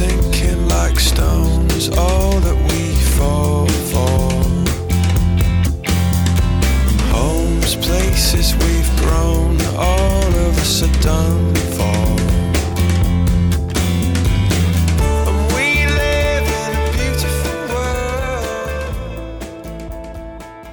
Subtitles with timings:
[0.00, 2.82] sinking like stones, all that we
[3.18, 4.32] fall for.
[7.12, 12.00] Homes, places we've grown, all of us are done for.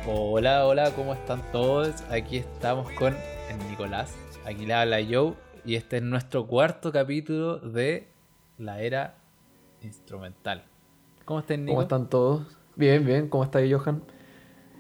[0.06, 2.02] Hola, hola, ¿cómo están todos?
[2.10, 3.14] Aquí estamos con
[3.50, 4.16] el Nicolás.
[4.46, 5.34] Aquí le habla Joe.
[5.66, 8.08] Y este es nuestro cuarto capítulo de
[8.58, 9.17] la era
[9.88, 10.64] instrumental.
[11.26, 11.74] ¿Cómo están, Nico?
[11.76, 12.58] ¿Cómo están todos?
[12.76, 13.28] Bien, bien.
[13.28, 14.04] ¿Cómo está ahí, Johan?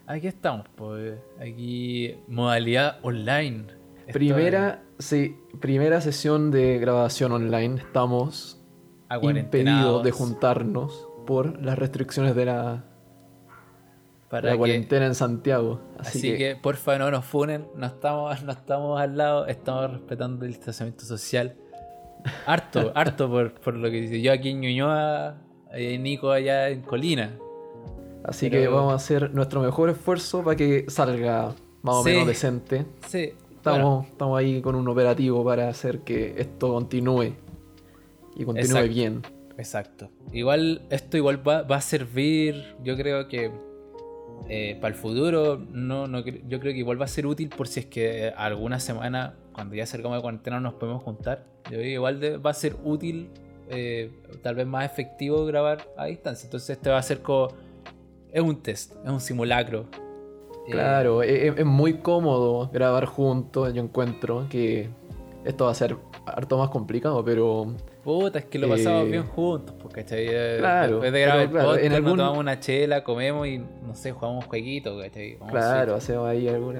[0.05, 1.17] Aquí estamos, pues.
[1.39, 3.65] Aquí, modalidad online.
[4.13, 7.81] Primera, sí, primera sesión de grabación online.
[7.81, 8.61] Estamos
[9.09, 12.85] es impedidos de juntarnos por las restricciones de la,
[14.29, 15.81] para la que- cuarentena en Santiago.
[15.99, 19.91] Así, Así, que, que, porfa no nos funen, no estamos, no estamos al lado, estamos
[19.91, 21.57] respetando el distanciamiento social.
[22.45, 24.21] Harto, harto por, por lo que dice.
[24.21, 25.37] Yo aquí en Ñuñoa,
[25.99, 27.31] Nico allá en Colina.
[28.23, 32.09] así pero- que vamos a hacer nuestro mejor esfuerzo para que salga más o Sí.
[32.09, 32.85] menos decente.
[33.07, 37.33] Sí, Estamos, bueno, estamos ahí con un operativo para hacer que esto continúe.
[38.35, 38.89] Y continúe Exacto.
[38.93, 39.21] bien.
[39.57, 40.09] exacto.
[40.31, 43.51] Igual, esto igual va, va a servir, yo creo que
[44.49, 47.67] eh, para el futuro, no, no, yo creo que igual va a ser útil por
[47.67, 51.43] si es que alguna semana, cuando ya acercamos de cuarentena, nos podemos juntar.
[51.71, 53.31] Yo que igual de- va a ser útil,
[53.69, 54.11] eh,
[54.43, 56.45] tal vez más efectivo grabar a distancia.
[56.45, 57.47] Entonces este va a ser como...
[58.31, 59.85] Es un test, es un simulacro.
[60.67, 63.73] Eh, Claro, e- e- es, muy cómodo grabar juntos.
[63.73, 64.89] Yo encuentro que
[65.43, 65.97] esto va a ser
[66.27, 70.27] harto más complicado, pero Puta, es que lo pasamos Eh, bien juntos, porque ¿cachai?
[70.59, 73.57] Claro, Después de grabar el claro, podcast, en nos algún- tomamos una chela, comemos y
[73.57, 75.35] no sé, jugamos un jueguito, ¿cachai?
[75.35, 76.79] Vamos claro, hacemos ahí alguna.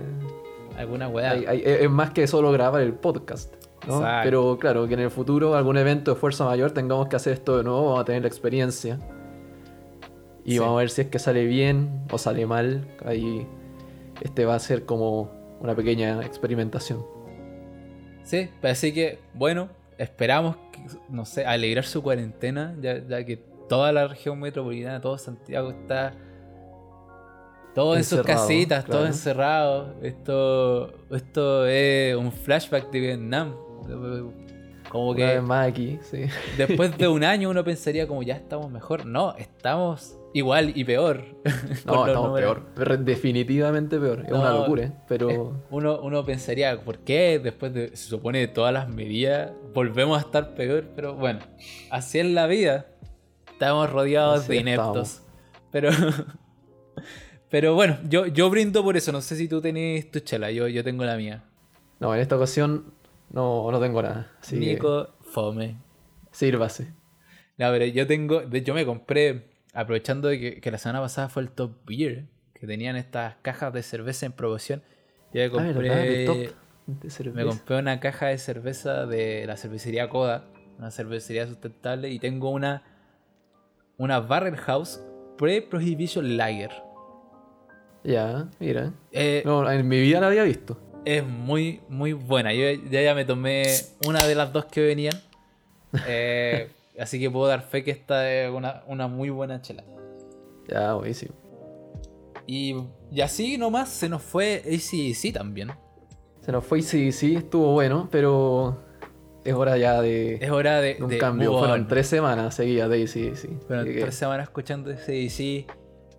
[0.77, 1.31] Alguna weá.
[1.31, 3.53] hay- hay- es más que solo grabar el podcast.
[3.87, 4.03] ¿no?
[4.23, 7.57] Pero claro, que en el futuro, algún evento de fuerza mayor, tengamos que hacer esto
[7.57, 8.99] de nuevo, vamos a tener la experiencia.
[10.43, 10.59] Y Sí.
[10.59, 12.85] vamos a ver si es que sale bien o sale mal.
[13.05, 13.45] Ahí
[14.21, 15.29] este va a ser como
[15.61, 17.05] una pequeña experimentación.
[18.23, 23.37] Sí, pues así que, bueno, esperamos, que, no sé, alegrar su cuarentena, ya, ya que
[23.69, 26.13] toda la región metropolitana, todo Santiago está...
[27.77, 29.05] Todo en sus casitas, todo claro.
[29.05, 29.93] encerrado.
[30.01, 33.53] Esto, esto es un flashback de Vietnam.
[34.89, 36.23] Como Una vez que más aquí, sí.
[36.57, 39.05] después de un año uno pensaría como ya estamos mejor.
[39.05, 41.23] No, estamos igual y peor.
[41.85, 42.57] No, estamos números.
[42.73, 42.97] peor.
[43.05, 44.23] Definitivamente peor.
[44.25, 44.91] Es una locura, ¿eh?
[45.07, 45.61] Pero.
[45.69, 50.21] uno, uno pensaría, ¿por qué después de, se supone, de todas las medidas, volvemos a
[50.21, 50.85] estar peor?
[50.95, 51.41] Pero bueno,
[51.91, 52.87] así es la vida.
[53.51, 55.21] Estamos rodeados Así de ineptos.
[55.69, 55.91] Pero,
[57.49, 59.11] pero bueno, yo, yo brindo por eso.
[59.11, 61.43] No sé si tú tenés tu chela, yo, yo tengo la mía.
[61.99, 62.93] No, en esta ocasión
[63.29, 64.31] no, no tengo nada.
[64.41, 65.77] Así que Nico, fome.
[66.31, 66.93] sírvase.
[67.57, 71.41] No, pero yo tengo, hecho me compré, aprovechando de que, que la semana pasada fue
[71.41, 74.83] el Top Beer, que tenían estas cajas de cerveza en promoción.
[75.33, 75.73] Yo me Ah, compré...
[75.89, 76.05] ¿verdad?
[76.05, 76.37] El top
[76.87, 77.35] de cerveza.
[77.37, 80.45] Me compré una caja de cerveza de la cervecería Coda,
[80.77, 82.83] una cervecería sustentable, y tengo una
[83.97, 85.01] una Barrel House
[85.39, 86.71] Pre-Prohibition Lager.
[88.03, 88.93] Ya, mira.
[89.11, 90.77] Eh, No, en mi vida la había visto.
[91.05, 92.53] Es muy, muy buena.
[92.53, 93.63] Yo ya, ya me tomé
[94.05, 95.13] una de las dos que venían.
[96.07, 96.69] Eh,
[96.99, 99.83] así que puedo dar fe que esta es una, una muy buena chela.
[100.67, 101.33] Ya, buenísimo.
[102.45, 102.75] Y,
[103.11, 105.71] y así nomás se nos fue ACDC también.
[106.41, 108.77] Se nos fue sí, estuvo bueno, pero
[109.45, 111.57] es hora ya de, Es hora de, de un de cambio.
[111.57, 111.87] Fueron on.
[111.87, 115.65] tres semanas seguidas de Así que- tres semanas escuchando ACDC.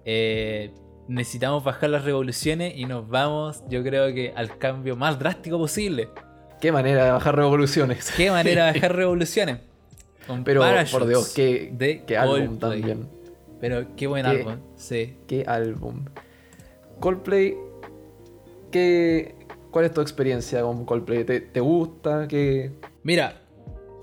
[0.06, 0.72] Eh,
[1.08, 6.08] necesitamos bajar las revoluciones y nos vamos, yo creo que al cambio más drástico posible.
[6.60, 8.12] Qué manera de bajar revoluciones.
[8.16, 9.58] ¿Qué manera de bajar revoluciones?
[10.26, 13.08] Con Pero, por Dios, qué, de qué álbum también.
[13.60, 15.16] Pero qué buen Qué- álbum, sí.
[15.26, 16.04] Qué álbum.
[17.00, 17.56] Coldplay,
[18.70, 19.34] ¿qué,
[19.70, 21.24] ¿cuál es tu experiencia con Coldplay?
[21.24, 22.26] ¿Te, te gusta?
[22.28, 22.72] ¿Qué...
[23.02, 23.40] Mira,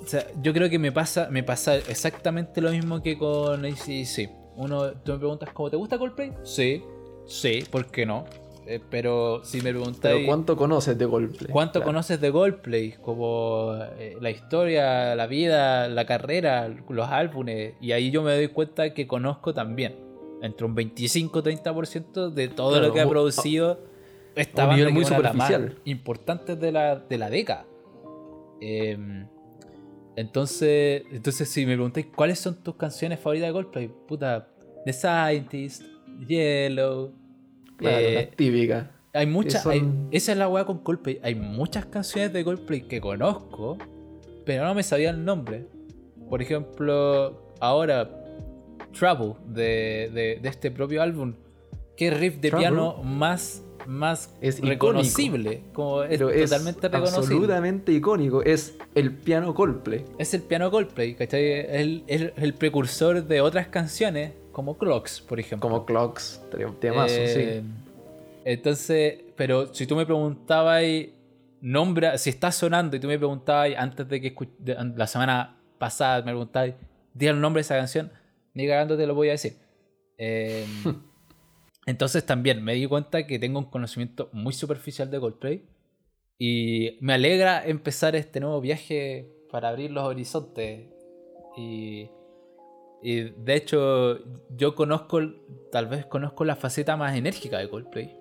[0.03, 4.29] o sea, yo creo que me pasa, me pasa exactamente lo mismo que con ACDC.
[4.57, 6.31] Uno, tú me preguntas, ¿cómo te gusta Coldplay?
[6.43, 6.81] Sí,
[7.27, 8.25] sí, ¿por qué no?
[8.67, 11.51] Eh, pero si me preguntas Pero ¿cuánto conoces de Coldplay?
[11.51, 11.85] ¿Cuánto Claro.
[11.85, 12.93] conoces de Coldplay?
[12.93, 17.75] Como eh, la historia, la vida, la carrera, los álbumes.
[17.79, 19.95] Y ahí yo me doy cuenta que conozco también.
[20.41, 23.79] Entre un 25-30% de todo Claro, lo que ha producido
[24.35, 25.79] esta a un banda muy superficial.
[25.85, 27.65] importantes de la, de la década.
[28.61, 29.27] Em,
[30.15, 34.47] entonces, entonces, si me preguntáis cuáles son tus canciones favoritas de Coldplay, puta,
[34.85, 35.83] The Scientist,
[36.27, 37.11] Yellow.
[37.77, 38.87] Claro, eh, las típicas.
[39.13, 39.63] hay muchas.
[39.63, 41.19] son- hay- esa es la weá con Coldplay.
[41.23, 43.77] Hay muchas canciones de Coldplay que conozco,
[44.45, 45.67] pero no me sabía el nombre.
[46.29, 48.09] por ejemplo, ahora
[48.97, 51.35] Trouble de, de- de este propio álbum,
[51.95, 52.67] qué riff de Trouble.
[52.67, 57.19] piano más, más Es reconocible, como es totalmente reconocible.
[57.19, 58.41] absolutamente icónico.
[58.41, 60.03] Es el piano Coldplay.
[60.17, 61.43] Es el piano Coldplay, ¿cachai?
[61.51, 65.67] Es el, es el precursor de otras canciones, como Clocks, por ejemplo.
[65.67, 66.41] Como Clocks,
[66.79, 67.81] temazo, Eh, sí.
[68.45, 70.81] Entonces, pero si tú me preguntabas,
[71.59, 76.19] nombra, si está sonando y tú me preguntabas antes de que de- la semana pasada
[76.19, 76.71] me preguntabas,
[77.13, 78.09] di el nombre de esa canción,
[78.53, 79.57] ni cagando te lo voy a decir.
[80.17, 80.65] Eh,
[81.85, 85.65] entonces también me di cuenta que tengo un conocimiento muy superficial de Coldplay
[86.39, 90.87] y me alegra empezar este nuevo viaje para abrir los horizontes
[91.57, 92.09] y,
[93.07, 94.19] y de hecho
[94.49, 95.21] yo conozco,
[95.71, 98.17] tal vez conozco la faceta más enérgica de Coldplay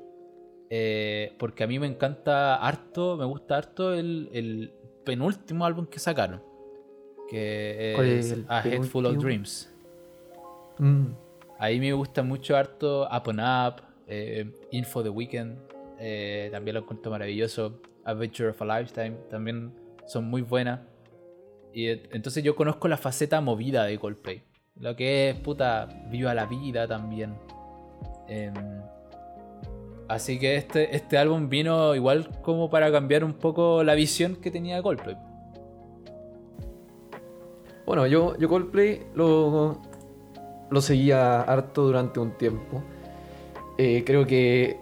[0.68, 5.98] eh, porque a mí me encanta harto, me gusta harto el, el penúltimo álbum que
[5.98, 6.42] sacaron
[7.28, 9.16] que ¿Cuál es A Head Full of?
[9.16, 9.72] Dreams.
[10.78, 11.06] Mm.
[11.58, 15.58] Ahí me gusta mucho harto Up and Up, eh, Info the Weekend,
[15.98, 17.80] eh, también lo encuentro maravilloso.
[18.04, 19.72] Adventure of a Lifetime, también
[20.06, 20.80] son muy buenas.
[21.72, 24.42] Y eh, entonces yo conozco la faceta movida de Coldplay.
[24.80, 27.34] Lo que es, puta, viva la vida también.
[28.28, 28.54] Em,
[30.08, 34.50] así que este, este álbum vino igual como para cambiar un poco la visión que
[34.50, 35.16] tenía Coldplay.
[37.86, 39.80] Bueno, yo, yo Coldplay lo,
[40.70, 42.82] lo seguía harto durante un tiempo.
[43.78, 44.78] Eh, creo que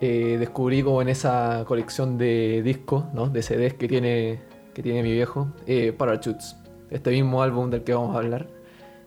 [0.00, 3.28] eh, descubrí como en esa colección de discos, ¿no?
[3.28, 4.40] de CDs que tiene,
[4.74, 6.56] que tiene mi viejo, eh, Parachutes,
[6.90, 8.48] este mismo álbum del que vamos a hablar,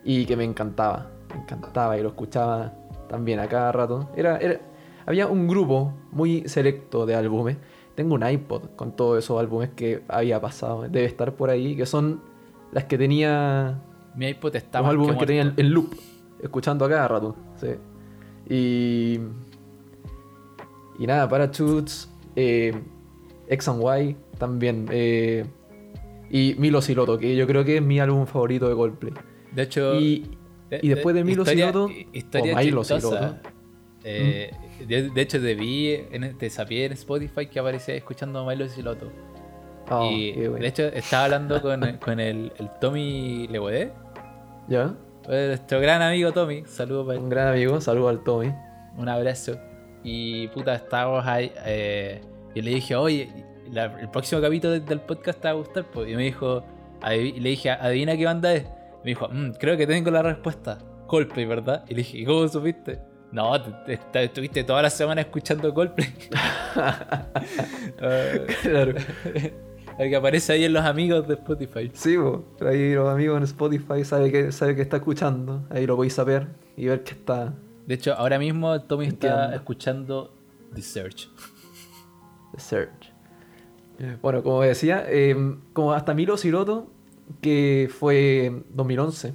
[0.04, 2.74] y que me encantaba, me encantaba y lo escuchaba
[3.10, 4.10] también a cada rato.
[4.16, 4.60] Era, era-
[5.06, 7.58] había un grupo muy selecto de álbumes.
[7.96, 11.86] Tengo un iPod con todos esos álbumes que había pasado, debe estar por ahí, que
[11.86, 12.22] son
[12.72, 13.82] las que tenía
[14.16, 15.94] Mi iPod está los álbumes que, tenían en loop,
[16.42, 17.36] escuchando a cada rato.
[17.58, 17.76] Sí.
[18.50, 19.20] Y.
[21.00, 22.74] Y nada, Parachutes, eh,
[23.48, 24.88] X and Y también.
[24.92, 25.46] eh,
[26.30, 29.14] y Milo Siloto, que yo creo que es mi álbum favorito de Coldplay.
[29.56, 30.30] De hecho, Y,
[30.82, 32.84] y después de Milo historia- Siloto, historia o Milo.
[34.06, 34.52] Eh,
[34.88, 38.68] de, de hecho, te vi, en, te sapié en Spotify que aparecía escuchando a Milo
[38.68, 39.10] Siloto.
[39.90, 40.62] oh, y qué bueno.
[40.64, 43.92] de hecho, estaba hablando con, con el, el Tommy Leguedé,
[44.68, 44.94] ¿Ya?
[45.28, 46.64] nuestro gran amigo Tommy.
[46.66, 47.24] Saludos para él.
[47.24, 48.52] Un gran amigo, saludo al Tommy.
[48.98, 49.58] Un abrazo.
[50.04, 51.52] Y puta, estábamos ahí.
[51.66, 52.20] eh,
[52.56, 53.30] y le dije, oye,
[53.72, 55.86] la- el próximo capítulo del podcast te va a gustar.
[55.86, 56.10] pues.
[56.12, 56.64] Y me dijo,
[57.10, 58.66] y le dije, adivina qué banda es.
[59.04, 60.78] Me dijo, "Mm, creo que tengo la respuesta.
[61.08, 61.84] Coldplay, ¿verdad?
[61.88, 63.00] Y le dije, ¿y cómo supiste?
[63.32, 66.08] No, te- te- estuviste toda la semana escuchando Coldplay.
[68.02, 68.94] Eh, claro.
[70.00, 71.92] el que aparece ahí en los amigos de Spotify.
[71.94, 75.64] Sí, po, ahí los amigos en Spotify sabe que, sabe que está escuchando.
[75.70, 76.48] Ahí lo podéis saber
[76.78, 77.54] y ver que está
[77.86, 80.34] De hecho, ahora mismo Tommy está escuchando
[80.74, 81.30] The Search.
[82.54, 83.12] The Search.
[84.22, 85.36] Bueno, como decía, eh,
[85.74, 86.88] como hasta Milo Siroto,
[87.42, 89.34] que fue en 2011,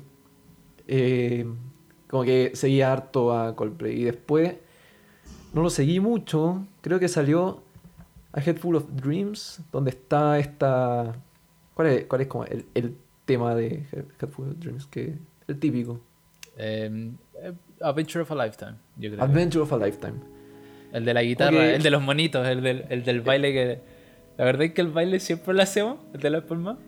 [0.89, 1.47] eh,
[2.09, 4.01] como que seguía harto a Coldplay.
[4.01, 4.55] Y después
[5.53, 7.63] no lo seguí mucho, creo que salió
[8.33, 11.15] A Head Full of Dreams, donde está esta...
[11.75, 14.87] ¿Cuál es, cuál es como el, el tema de Head Full of Dreams?
[14.87, 15.15] Que,
[15.47, 16.01] el típico.
[16.57, 17.11] Eh,
[17.43, 19.23] eh, Adventure of a Lifetime, yo creo.
[19.23, 20.15] Adventure of a Lifetime.
[20.93, 23.99] El de la guitarra, el de los monitos, el del, el del baile que...
[24.39, 26.79] La verdad es que el baile siempre lo hacemos, el de las palmas.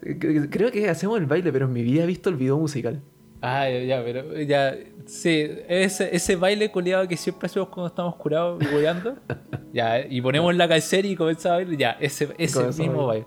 [0.00, 3.02] Cre- Creo que hacemos el baile, pero en mi vida he visto el video musical.
[3.40, 4.74] Ah, ya, pero ya...
[5.06, 9.14] Sí, ese, ese baile culiado que siempre hacemos cuando estamos curados y boyando.
[9.72, 11.78] ya, y ponemos la calcera y comenzamos a bailar.
[11.78, 13.26] Ya, ese, ese mismo baile.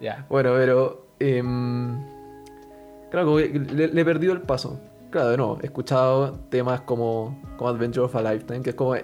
[0.00, 0.26] Ya.
[0.30, 1.08] Bueno, pero.
[1.18, 1.98] em,
[3.10, 4.78] claro, le he perdido el paso.
[5.10, 8.94] Claro, no, he escuchado temas como, como Adventure of a Lifetime, que es como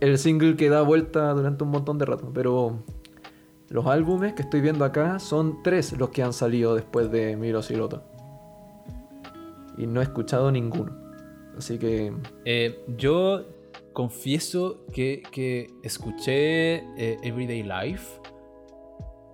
[0.00, 2.30] el single que da vuelta durante un montón de rato.
[2.32, 2.84] Pero
[3.74, 7.60] los álbumes que estoy viendo acá son tres los que han salido después de Miro
[7.60, 8.04] Siloto.
[9.76, 10.96] Y no he escuchado ninguno.
[11.58, 12.12] Así que.
[12.44, 13.44] Eh, yo
[13.92, 18.20] confieso que, que escuché eh, Everyday Life,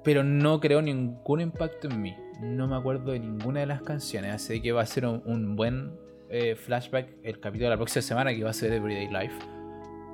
[0.03, 2.17] pero no creo ningún impacto en mí.
[2.41, 5.55] No me acuerdo de ninguna de las canciones, así que va a ser un, un
[5.55, 5.93] buen
[6.31, 9.60] eh, flashback el capítulo de la próxima semana que va a ser Everyday Life.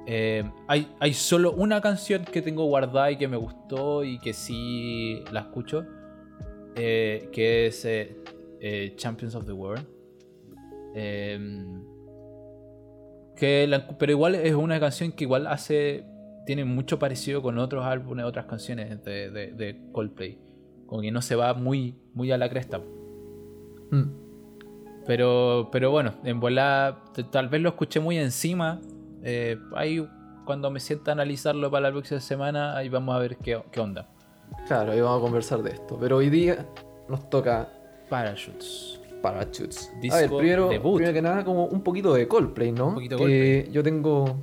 [0.07, 4.33] Eh, hay, hay solo una canción que tengo guardada y que me gustó y que
[4.33, 5.85] sí la escucho,
[6.77, 9.85] eh, que es eh, Champions of the World.
[10.95, 11.83] Em,
[13.37, 16.05] que la- pero igual es una canción que igual hace.
[16.47, 20.39] Tiene mucho parecido con otros álbumes, otras canciones de, de- de Coldplay.
[20.87, 22.81] Como que no se va muy, muy a la cresta.
[23.91, 24.05] Mm.
[25.07, 28.81] Pero, pero bueno, en volada, tal vez lo escuché muy encima.
[29.29, 30.09] Eh, ahí,
[30.45, 33.81] cuando me sienta a analizarlo para la próxima semana, ahí vamos a ver qué, qué
[33.81, 34.07] onda.
[34.69, 35.99] Claro, ahí vamos a conversar de esto.
[36.01, 36.65] Pero hoy día
[37.09, 37.69] nos toca
[38.09, 39.01] Parachutes.
[39.21, 39.93] Parachutes.
[40.01, 40.97] Disco a ver, primero, debut.
[40.99, 42.89] primero que nada, como un poquito de Coldplay, ¿no?
[42.89, 44.37] Un poquito que yo tengo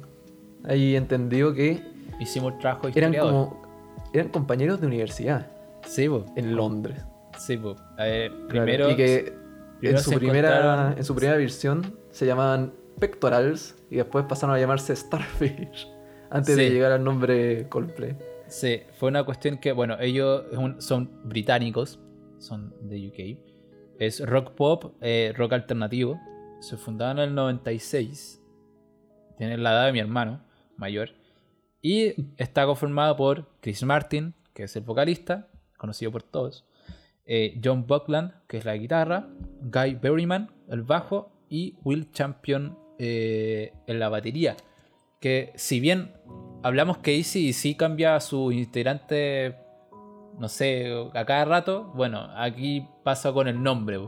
[0.66, 1.82] ahí entendido que
[2.20, 3.62] Hicimos trabajo eran como
[4.14, 5.48] eran compañeros de universidad
[5.86, 6.26] Sí, po.
[6.36, 7.04] en Londres.
[7.40, 7.54] Sí.
[8.00, 8.90] Eh, Claro, primero.
[8.92, 9.34] y que
[9.80, 14.60] primero en su primera en su primera versión se llamaban pectorals y después pasaron a
[14.60, 15.88] llamarse Starfish
[16.30, 18.18] antes de llegar al nombre Coldplay.
[18.48, 20.44] Sí, fue una cuestión que, bueno, ellos
[20.80, 22.00] son británicos,
[22.40, 24.00] son de UK.
[24.00, 26.20] Es rock pop, eh, rock alternativo.
[26.60, 28.42] Se fundaron en el 96.
[29.38, 30.44] Tienen la edad de mi hermano
[30.78, 31.10] mayor.
[31.82, 35.48] Y está conformado por Chris Martin, que es el vocalista,
[35.78, 36.66] conocido por todos.
[37.26, 39.28] eh, John Buckland, que es la guitarra.
[39.62, 41.32] Guy Berryman, el bajo.
[41.50, 44.56] Y Will Champion eh, en la batería.
[45.20, 46.14] Que si bien
[46.64, 49.56] hablamos que Easy sí cambia a su integrante,
[50.38, 54.00] no sé, a cada rato, bueno, aquí pasa con el nombre.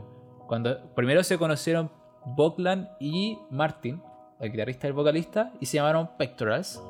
[0.46, 1.90] Cuando primero se conocieron
[2.24, 4.02] Buckland y Martin,
[4.40, 6.82] el guitarrista y el vocalista, y se llamaron Pectorals.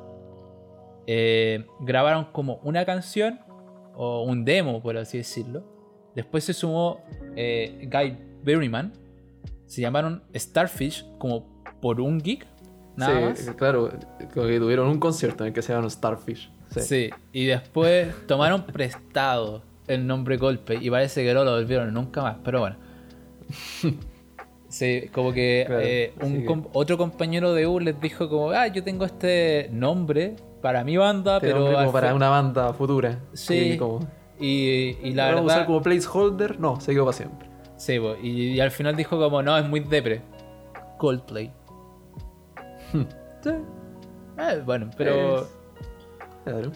[1.06, 3.40] Eh, grabaron como una canción
[3.94, 5.64] o un demo, por así decirlo.
[6.14, 7.04] Después se sumó
[7.36, 8.92] eh, Guy Berryman.
[9.66, 12.44] Se llamaron Starfish como por un gig.
[12.96, 13.56] Nada Sí, más.
[13.56, 13.90] claro,
[14.32, 16.50] como que tuvieron un concierto en el que se llamaron Starfish.
[16.70, 16.80] Sí.
[16.80, 22.22] Sí, y después tomaron prestado el nombre Golpe y parece que no lo volvieron nunca
[22.22, 22.76] más, pero bueno.
[24.68, 28.28] Sí, como que Claro, eh, un así que- com- otro compañero de U les dijo
[28.28, 31.60] como, ah, yo tengo este nombre para mi banda, Este pero...
[31.60, 33.20] nombre como para una banda futura.
[33.32, 34.00] Sí, como,
[34.40, 35.56] Y, y la ¿lo vamos a verdad...
[35.56, 36.58] usar como placeholder?
[36.60, 37.48] No, se quedó para siempre.
[37.76, 40.22] Sí, y, y al final dijo como, no, es muy depre.
[40.98, 41.52] Coldplay.
[43.42, 43.50] sí.
[44.38, 45.40] Eh, bueno, pero...
[45.42, 45.46] Es-
[46.44, 46.70] Claro.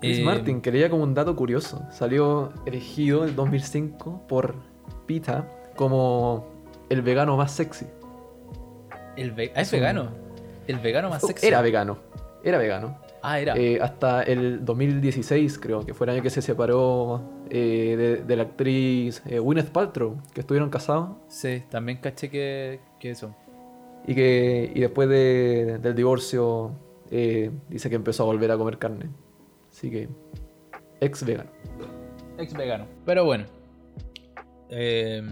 [0.00, 1.82] Chris eh, Martin, que leía como un dato curioso.
[1.92, 4.56] Salió elegido en 2005 por
[5.06, 5.46] PETA
[5.76, 6.46] como
[6.88, 7.86] el vegano más sexy.
[9.16, 10.08] El ve- ah, es es un- vegano.
[10.66, 11.46] El vegano más sexy.
[11.46, 11.98] Era vegano.
[12.42, 12.98] Era vegano.
[13.22, 13.56] Ah, era.
[13.56, 18.36] Eh, hasta el 2016, creo, que fue el año que se separó eh, de, de
[18.36, 21.10] la actriz eh, Gwyneth Paltrow, que estuvieron casados.
[21.28, 23.34] Sí, también caché que, que eso.
[24.06, 26.72] Y que y después de- del divorcio
[27.10, 29.10] eh, dice que empezó a volver a comer carne.
[29.70, 30.08] Así que
[31.00, 31.50] ex vegano.
[32.38, 32.86] Ex vegano.
[33.04, 33.44] Pero bueno.
[34.70, 35.22] Eh,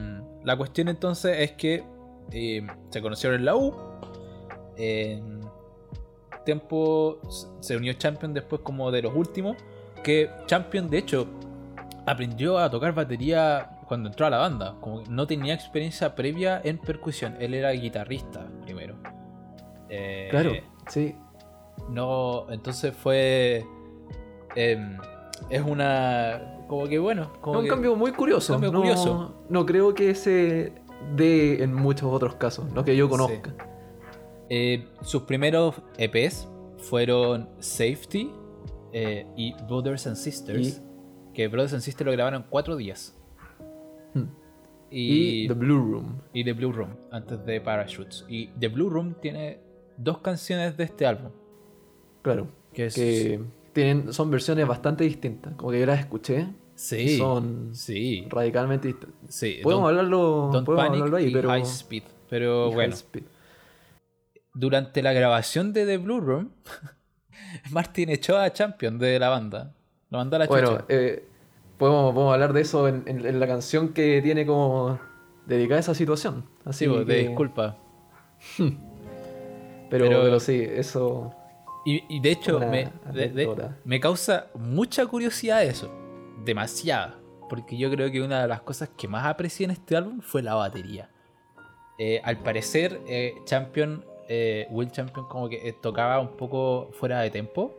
[0.45, 1.83] la cuestión entonces es que
[2.33, 3.75] eh, se conocieron en la U.
[6.45, 7.21] Tiempo
[7.61, 9.57] se unió Champion después como de los últimos.
[10.03, 11.27] Que Champion de hecho
[12.07, 14.77] aprendió a tocar batería cuando entró a la banda.
[14.81, 17.37] Como que no tenía experiencia previa en percusión.
[17.41, 18.47] Él era guitarrista.
[19.97, 20.53] Eh, Claro,
[20.89, 21.15] sí.
[21.91, 23.65] No, entonces fue.
[24.57, 24.97] em,
[25.51, 26.65] es una.
[26.69, 27.33] Como que bueno.
[27.41, 28.55] Como Es un que- cambio muy curioso.
[28.55, 29.35] un cambio no, curioso.
[29.49, 30.73] no creo que se
[31.17, 33.55] dé en muchos otros casos, no que yo conozca.
[34.49, 36.49] Eh, sus primeros EPs
[36.79, 38.31] fueron Safety
[38.93, 40.83] eh, y Brothers and Sisters.
[41.35, 43.15] Que Brothers and Sisters lo grabaron en cuatro días.
[44.15, 44.27] Hmm.
[44.91, 46.21] Y, Y, The Blue Room.
[46.33, 48.25] y The Blue Room, antes de Parachutes.
[48.29, 49.59] Y The Blue Room tiene
[49.97, 51.31] dos canciones de este álbum.
[52.23, 52.49] Claro.
[52.73, 52.95] Que es.
[52.95, 53.41] Que
[53.73, 55.55] tienen, son versiones bastante distintas.
[55.55, 56.47] Como que yo las escuché.
[56.75, 57.19] sí.
[57.19, 58.27] Son Sí.
[58.31, 59.15] radicalmente distintas.
[59.29, 59.59] sí.
[59.63, 61.49] Podemos Don't- hablarlo, Don't podemos hablarlo ahí, pero.
[61.49, 62.03] High Speed.
[62.29, 63.23] Pero bueno, Speed.
[64.55, 66.51] durante la grabación de The Blue Room,
[67.71, 69.75] Martin echó a Champion de la banda.
[70.11, 70.85] Lo mandó a la Bueno, chucha.
[70.89, 71.25] eh,
[71.79, 74.99] podemos, podemos hablar de eso en, en- en la canción que tiene como
[75.47, 76.45] dedicada a esa situación.
[76.65, 77.77] Así Sí, vos, de que- disculpa.
[79.99, 81.33] Pero, pero- pero sí, eso.
[81.87, 83.77] Y, y de hecho, me, de- de- anécdota.
[83.85, 85.91] me causa mucha curiosidad eso.
[86.45, 87.19] Demasiada.
[87.49, 90.43] Porque yo creo que una de las cosas que más aprecié en este álbum fue
[90.43, 91.11] la batería.
[91.99, 97.31] Eh, al parecer, eh, Champion, eh, Will Champion, como que tocaba un poco fuera de
[97.31, 97.75] tempo.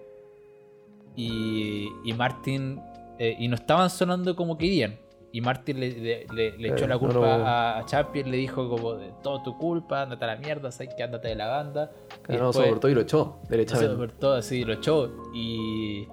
[1.16, 2.80] Y, y Martin.
[3.18, 5.00] y no estaban sonando como querían.
[5.36, 8.38] Y Martin le, le- le- le echó Claro, la no culpa a, a Champion, le
[8.38, 11.48] dijo como de todo tu culpa, andate a la mierda, sabes que andate de la
[11.48, 11.92] banda.
[12.10, 13.88] Y Claro, no soportó y lo echó, no derechamente.
[13.88, 15.12] se soportó, así lo echó.
[15.34, 16.08] Y,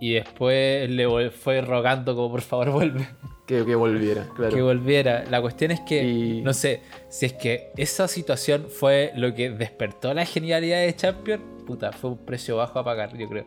[0.00, 3.06] y después le fue rogando como por favor vuelve.
[3.46, 4.54] Que, que volviera, claro.
[4.54, 5.24] Que volviera.
[5.28, 9.50] La cuestión es que, Y- no sé, si es que esa situación fue lo que
[9.50, 13.44] despertó la genialidad de Champion, puta, fue un precio bajo a pagar, yo creo.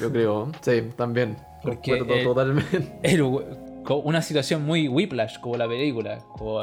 [0.00, 1.36] Yo creo, sí, también.
[1.62, 3.00] Porque, eh, totalmente.
[3.96, 6.18] Una situación muy whiplash, como la película.
[6.36, 6.60] como,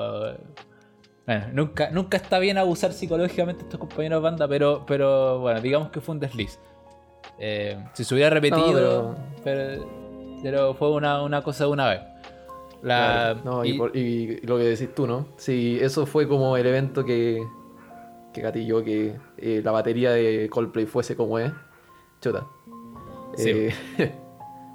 [1.26, 5.60] bueno, nunca, nunca está bien abusar psicológicamente de estos compañeros de banda, pero, pero bueno,
[5.62, 6.60] digamos que fue un desliz.
[7.40, 9.90] Eh, si se hubiera repetido, pero...
[10.44, 12.02] pero fue una, una cosa de una vez.
[12.84, 15.26] La, Claro, no, y, y- por- y lo que decís tú, ¿no?
[15.38, 17.44] Sí, eso fue como el evento que,
[18.32, 21.52] que gatilló que eh, la batería de Coldplay fuese como es.
[22.22, 22.46] Chuta.
[23.36, 23.50] Sí.
[23.98, 24.16] Eh,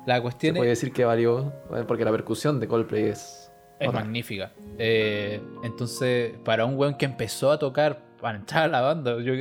[0.07, 3.51] la se cuestión puede es, decir que valió, bueno, porque la percusión de Coldplay es...
[3.79, 4.01] es otra.
[4.01, 4.53] magnífica.
[4.79, 9.33] Eh, entonces, para un weón que empezó a tocar para entrar a la banda, yo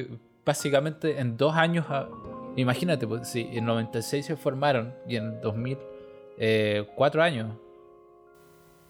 [0.45, 2.07] básicamente en dos años, a-
[2.55, 5.77] imagínate, pues, si en 96 se formaron y en 2000,
[6.37, 7.55] eh, cuatro años.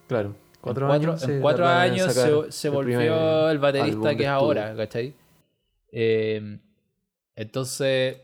[0.07, 0.35] Claro.
[0.61, 4.23] Cuatro en cuatro, años, en se cuatro años se, se el volvió el baterista que
[4.23, 5.13] es ahora, ¿cachai?
[5.91, 6.59] Eh,
[7.35, 8.17] entonces,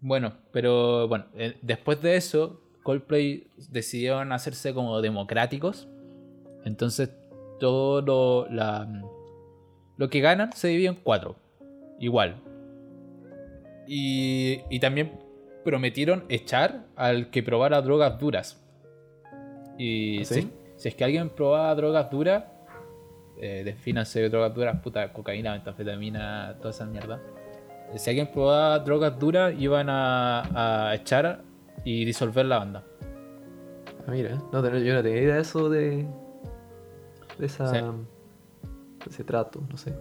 [0.00, 5.86] bueno, pero bueno, eh, después de eso, Coldplay decidieron hacerse como democráticos.
[6.64, 7.10] Entonces,
[7.60, 8.88] todo lo, la,
[9.98, 11.36] lo que ganan se divide en cuatro.
[12.00, 12.36] Igual.
[13.86, 15.20] Y, y también
[15.66, 18.58] prometieron echar al que probara drogas duras.
[19.76, 20.50] Y ¿Ah, si, sí?
[20.76, 22.44] si es que alguien probaba drogas duras,
[23.38, 27.20] eh, defínanse de drogas duras, puta, cocaína, metanfetamina, toda esa mierda.
[27.96, 31.46] Si alguien probaba drogas duras, iban a, a echar
[31.90, 32.84] y disolver la banda.
[34.06, 36.06] Ah, mira, no, yo no tenía idea de eso de...
[37.38, 37.66] De esa...
[37.68, 37.76] Sí.
[37.78, 39.94] de ese trato, no sé.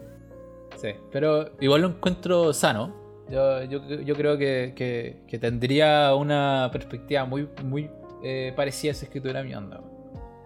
[0.75, 2.93] Sí, pero igual lo encuentro sano.
[3.29, 7.89] Yo, yo, yo creo que, que- que tendría una perspectiva muy, muy
[8.23, 9.81] eh, parecida si es que tuviera mi onda.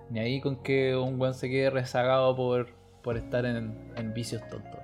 [0.09, 2.67] Ni ahí con que un buen se quede rezagado por,
[3.01, 4.79] por estar en, en vicios tontos.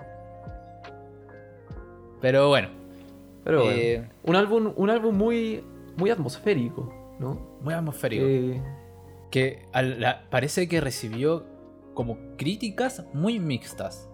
[2.21, 2.69] Pero bueno,
[3.43, 5.63] Pero bueno, Eh, un álbum, un álbum muy,
[5.97, 7.57] muy atmosférico, ¿no?
[7.61, 8.25] muy atmosférico.
[8.25, 8.61] Eh,
[9.31, 11.45] que al- la- parece que recibió
[11.93, 14.09] como críticas muy mixtas.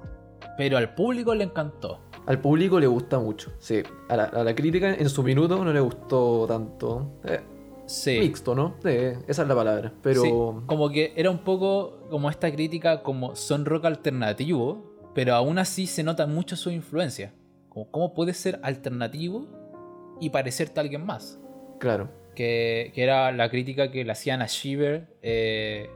[0.58, 2.00] Pero al público le encantó.
[2.26, 3.52] al público le gusta mucho.
[3.60, 7.20] Sí, a la, a la crítica en su minuto no le gustó tanto.
[7.26, 7.42] Eh,
[7.86, 8.18] Sí.
[8.20, 8.76] Mixto, ¿no?
[8.82, 8.90] Sí,
[9.28, 9.92] esa es la palabra.
[10.02, 10.30] Pero Sí,
[10.68, 15.86] como que era un poco como esta crítica como son rock alternativo, pero aún así
[15.86, 17.34] se nota mucho su influencia.
[17.68, 19.48] Como cómo puede ser alternativo
[20.22, 21.42] y parecerte a alguien más.
[21.80, 22.10] Claro.
[22.36, 25.88] Que, que era la crítica que le hacían a Shiver eh,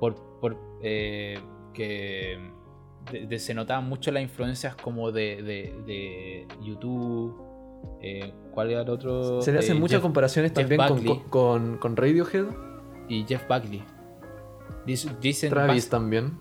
[0.00, 1.38] por, por, eh,
[1.74, 2.38] que
[3.12, 7.38] de- de- se notaban mucho las influencias como de, de, de YouTube.
[8.00, 9.42] eh, ¿Cuál era el otro?
[9.42, 12.46] Se le hacen Eh, muchas Jeff- comparaciones también con, con, con Radiohead.
[13.08, 13.82] y Jeff Buckley.
[14.86, 16.32] Dic- Dicen, Travis también.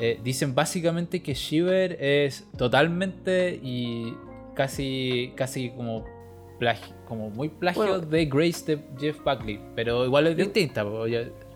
[0.00, 4.16] eh, dicen básicamente que Shiver es totalmente y
[4.54, 6.04] casi casi como
[6.62, 7.98] plagio, como muy plagio Bueno.
[8.06, 10.84] de Grace de Jeff Buckley, pero igual es Yo- distinta,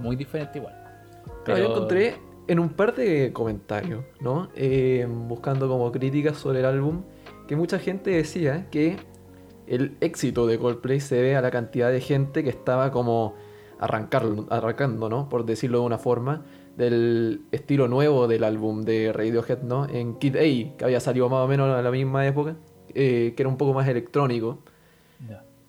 [0.01, 0.75] muy diferente igual.
[1.45, 2.15] Pero- yo encontré
[2.49, 4.49] en un par de comentarios, ¿no?
[4.57, 7.03] Eh, buscando como críticas sobre el álbum,
[7.47, 8.97] que mucha gente decía que
[9.69, 13.35] el éxito de Coldplay se debe a la cantidad de gente que estaba como
[13.79, 15.29] arrancarlo, arrancando, ¿no?
[15.29, 16.45] Por decirlo de una forma,
[16.77, 19.87] del estilo nuevo del álbum de Radiohead, ¿no?
[19.89, 20.41] En Kid A,
[20.77, 22.57] que había salido más o menos a la misma época,
[22.93, 24.59] eh, que era un poco más electrónico.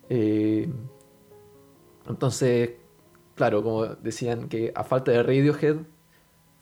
[0.08, 0.68] Eh,
[2.08, 2.70] entonces,
[3.34, 5.76] claro, como decían que a falta de Radiohead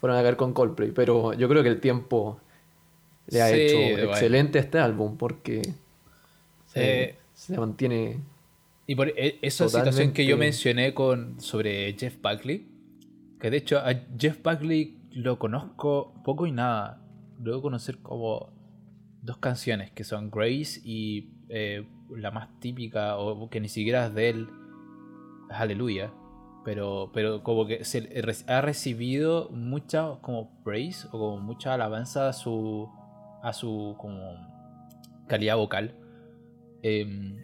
[0.01, 2.41] fueron a caer con Coldplay, pero yo creo que el tiempo
[3.29, 4.11] le ha Sí, hecho bueno.
[4.11, 5.63] excelente a este álbum porque
[6.67, 8.21] se, Eh, se mantiene.
[8.87, 12.67] Y por e- esa situación que yo mencioné con sobre Jeff Buckley,
[13.41, 17.03] que de hecho a Jeff Buckley lo conozco poco y nada.
[17.39, 18.51] Debo conocer como
[19.23, 24.14] dos canciones que son Grace y eh, la más típica, o que ni siquiera es
[24.14, 24.49] de él,
[25.51, 26.12] es Aleluya.
[26.64, 28.09] Pero, pero como que se
[28.49, 32.88] ha recibido mucha como praise o como mucha alabanza a su,
[33.42, 34.19] a su como
[35.29, 35.95] calidad vocal.
[36.83, 37.37] Em,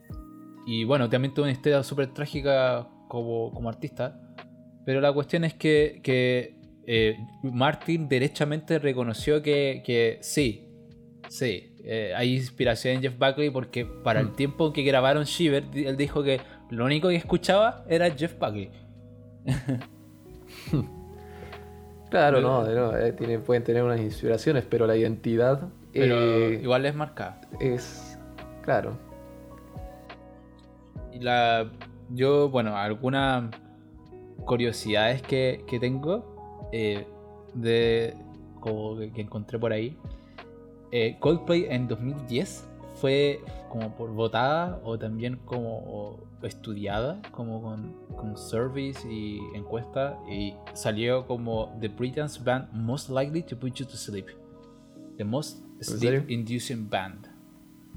[0.66, 4.18] y bueno, también tuvo una historia súper trágica como, como artista.
[4.84, 10.68] Pero la cuestión es que, que eh, Martin derechamente reconoció que, que sí,
[11.28, 14.36] sí, eh, hay inspiración en Jeff Buckley porque para el Mm.
[14.36, 16.40] tiempo que grabaron Shiver, él dijo que
[16.70, 18.70] lo único que escuchaba era Jeff Buckley.
[22.10, 27.40] Claro, no, eh, pueden tener unas inspiraciones, pero la identidad Pero eh, igual es marcada.
[27.58, 28.18] es.
[28.62, 28.98] Claro.
[31.10, 31.70] Y la,
[32.10, 33.44] yo, bueno, algunas
[34.44, 37.06] curiosidades que, que tengo eh,
[37.54, 38.14] de
[38.60, 39.96] como que encontré por ahí.
[40.92, 48.36] Eh, Coldplay en 2010 fue como por votada o también como estudiada, como con, con
[48.36, 53.96] surveys y encuestas, y salió como The Britain's Band Most Likely to Put You to
[53.96, 54.26] Sleep.
[55.16, 57.26] The Most Sleep Inducing Band.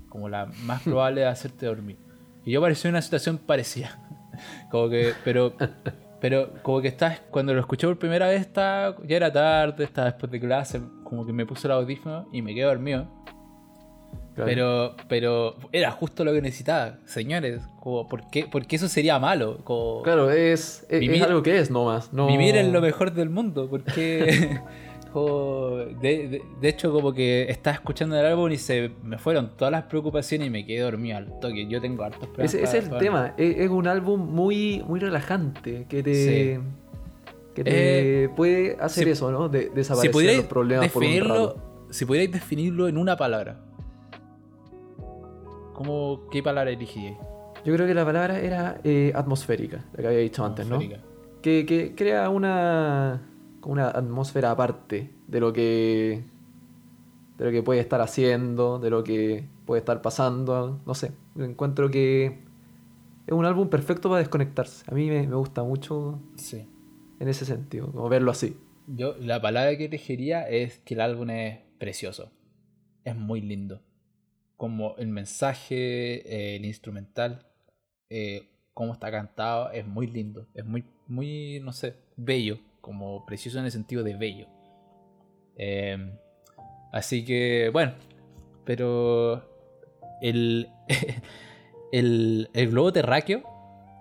[0.10, 1.97] Como la más probable de hacerte dormir.
[2.45, 3.99] Y yo parecí una situación parecida.
[4.71, 5.53] Como que, pero,
[6.27, 10.07] pero como que estás, cuando lo escuché por primera vez, estaba, ya era tarde, estaba
[10.07, 13.05] después de clase, como que me puse el audífono y me quedé dormido.
[14.33, 14.49] Claro.
[14.49, 17.61] Pero, pero era justo lo que necesitaba, señores.
[17.79, 19.59] Como, ¿por, qué, porque eso sería malo?
[19.63, 22.11] Como, Claro, es, es, Vivir- es algo que es nomás.
[22.11, 22.25] No...
[22.25, 24.59] Vivir en lo mejor del mundo, porque
[25.15, 29.71] de, de- de hecho como que estaba escuchando el álbum y se me fueron todas
[29.71, 31.67] las preocupaciones y me quedé dormido al toque.
[31.67, 33.34] Yo tengo hartos problemas Ese, ese es el tema.
[33.38, 36.13] Es, es un álbum muy, muy relajante que te,
[36.58, 36.62] Sí.
[37.54, 39.47] que te puede hacer si- eso, ¿no?
[39.49, 41.58] De, desaparecer los problemas por un rato.
[41.91, 43.62] si pudierais definirlo en una palabra,
[45.73, 47.17] ¿cómo, ¿qué palabra elegiríais?
[47.63, 50.80] Yo creo que la palabra era eh, atmosférica, la que había dicho antes, ¿no?
[51.41, 53.21] Que, que crea una,
[53.65, 56.23] como una atmósfera aparte de lo que
[57.39, 61.12] de lo que puede estar haciendo, de lo que puede estar pasando, no sé.
[61.36, 62.25] Encuentro que
[63.25, 64.86] es un álbum perfecto para desconectarse.
[64.89, 66.67] A mí me, me gusta mucho Sí.
[67.19, 68.56] en ese sentido, como verlo así.
[68.88, 72.30] Yo, la palabra que elegiría es que el álbum es precioso.
[73.04, 73.82] Es muy lindo.
[74.58, 75.75] Como el mensaje,
[76.32, 77.47] eh, el instrumental,
[78.12, 80.45] eh, cómo está cantado, es muy lindo.
[80.54, 82.60] Es muy, muy, no sé, bello.
[82.86, 84.45] Como precioso en el sentido de bello.
[85.58, 85.98] Eh,
[86.91, 87.93] así que, bueno.
[88.63, 89.41] Pero
[90.21, 90.69] el,
[91.91, 93.41] el, el globo terráqueo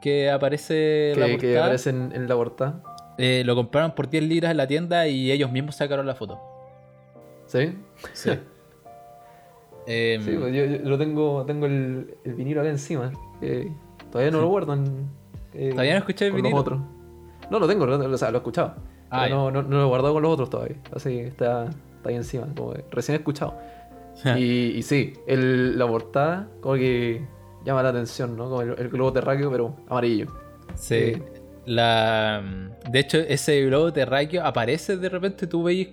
[0.02, 2.82] que aparece la Que, que portada, aparece en, en la portada.
[3.16, 6.38] eh, lo compraron por 10 libras en la tienda y ellos mismos sacaron la foto.
[7.46, 7.74] ¿Sí?
[8.12, 8.30] Sí.
[9.86, 13.12] Em, Sí, pues yo, yo lo tengo, tengo el, el vinilo acá encima.
[14.10, 15.10] todavía no lo guardan.
[15.52, 16.56] eh, ¿Todavía no escuché el vinilo?
[16.56, 16.80] Los otros.
[17.50, 18.74] No lo tengo, lo- o sea, lo he escuchado.
[19.10, 20.76] Ah, no, no, no lo he guardado con los otros todavía.
[20.94, 23.54] Así que está, está ahí encima, como que recién he escuchado.
[24.36, 24.42] y,
[24.76, 27.24] y sí, el, la portada como que
[27.64, 28.44] llama la atención, ¿no?
[28.48, 30.26] Como el, el globo terráqueo, pero amarillo.
[30.74, 30.94] Sí.
[30.94, 31.22] Eh,
[31.66, 32.42] La,
[32.90, 35.88] de hecho, ese globo terráqueo aparece de repente, tú veis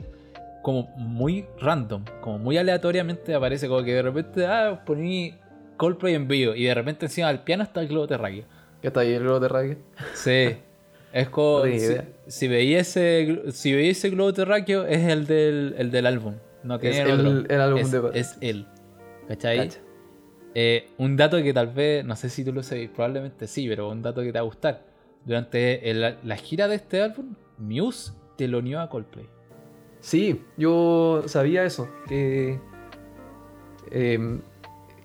[0.62, 5.34] como muy random, como muy aleatoriamente aparece, como que de repente, ah, poní
[5.78, 8.44] Coldplay en vivo y de repente encima del piano está el globo terráqueo.
[8.82, 9.78] ¿Qué está ahí el globo terráqueo?
[10.14, 10.58] Sí.
[11.14, 11.66] Es como.
[11.66, 11.96] No si,
[12.28, 16.36] si veía ese, si veía ese globo terráqueo, es el del, el del álbum.
[16.64, 18.68] No Es tiene el- el álbum es, de- es él.
[19.28, 19.58] ¿Cachai?
[19.58, 19.80] Cacha.
[20.54, 23.90] Eh, un dato que tal vez, no sé si tú lo sabes, probablemente sí, pero
[23.90, 24.86] un dato que te va a gustar.
[25.26, 29.28] Durante el- la gira de este álbum, Muse te lo unió a Coldplay.
[30.02, 32.60] Sí, yo sabía eso, que...
[33.92, 34.42] em,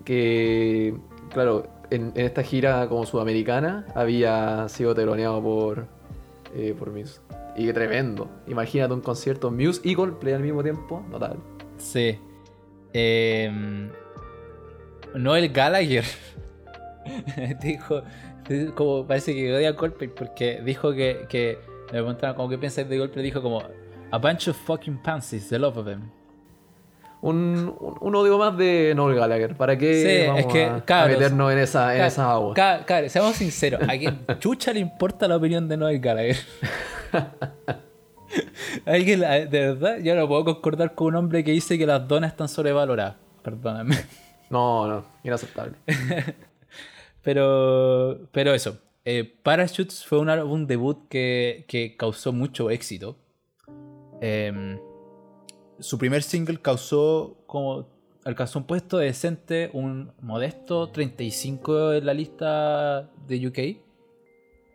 [0.05, 0.95] que,
[1.31, 5.87] claro, en, en esta gira como sudamericana había sido teloneado por,
[6.55, 7.19] eh, por Muse.
[7.55, 8.29] Y tremendo.
[8.47, 11.03] Imagínate un concierto Muse y Coldplay al mismo tiempo.
[11.11, 11.37] Total.
[11.77, 12.19] Sí.
[12.93, 13.89] Eh,
[15.15, 16.05] Noel Gallagher
[17.61, 18.01] dijo,
[18.75, 22.87] como parece que odia a Coldplay porque dijo que, que le preguntaron como qué pensáis
[22.87, 23.63] de Coldplay, dijo como
[24.11, 26.09] a bunch of fucking pansies, the love of them.
[27.21, 29.55] Un, un, más de Noel Gallagher.
[29.55, 32.53] ¿Para qué Sí, vamos es que, a, meternos en esa, en Ca- esa agua?
[32.53, 36.37] ca- cabros, seamos sinceros, ¿a quién chucha le importa la opinión de Noel Gallagher?
[38.85, 42.31] Alguien, de verdad, yo no puedo concordar con un hombre que dice que las donas
[42.31, 43.15] están sobrevaloradas.
[43.41, 43.95] Perdóname.
[44.49, 45.73] No, no, inaceptable.
[47.21, 48.77] Pero, pero eso.
[49.03, 53.17] Eh, Parachutes fue un álbum debut que, que causó mucho éxito.
[54.21, 54.79] Em,
[55.79, 57.87] su primer single causó como
[58.25, 63.59] alcanzó un puesto decente, un modesto 35 en la lista de UK.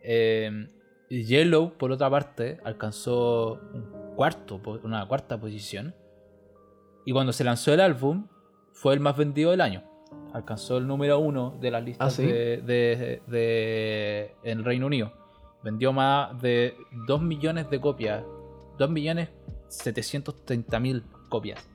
[0.03, 0.67] Em,
[1.09, 5.93] Yellow, por otra parte, alcanzó un cuarto, una cuarta posición.
[7.05, 8.27] Y cuando se lanzó el álbum,
[8.71, 9.83] fue el más vendido del año.
[10.33, 12.25] Alcanzó el número uno de las listas ¿Ah, sí?
[12.25, 15.11] de, de- de- en el Reino Unido.
[15.63, 16.75] Vendió más de
[17.07, 18.23] 2 millones de copias.
[18.79, 19.29] 2 millones
[19.73, 21.65] 730 mil copias.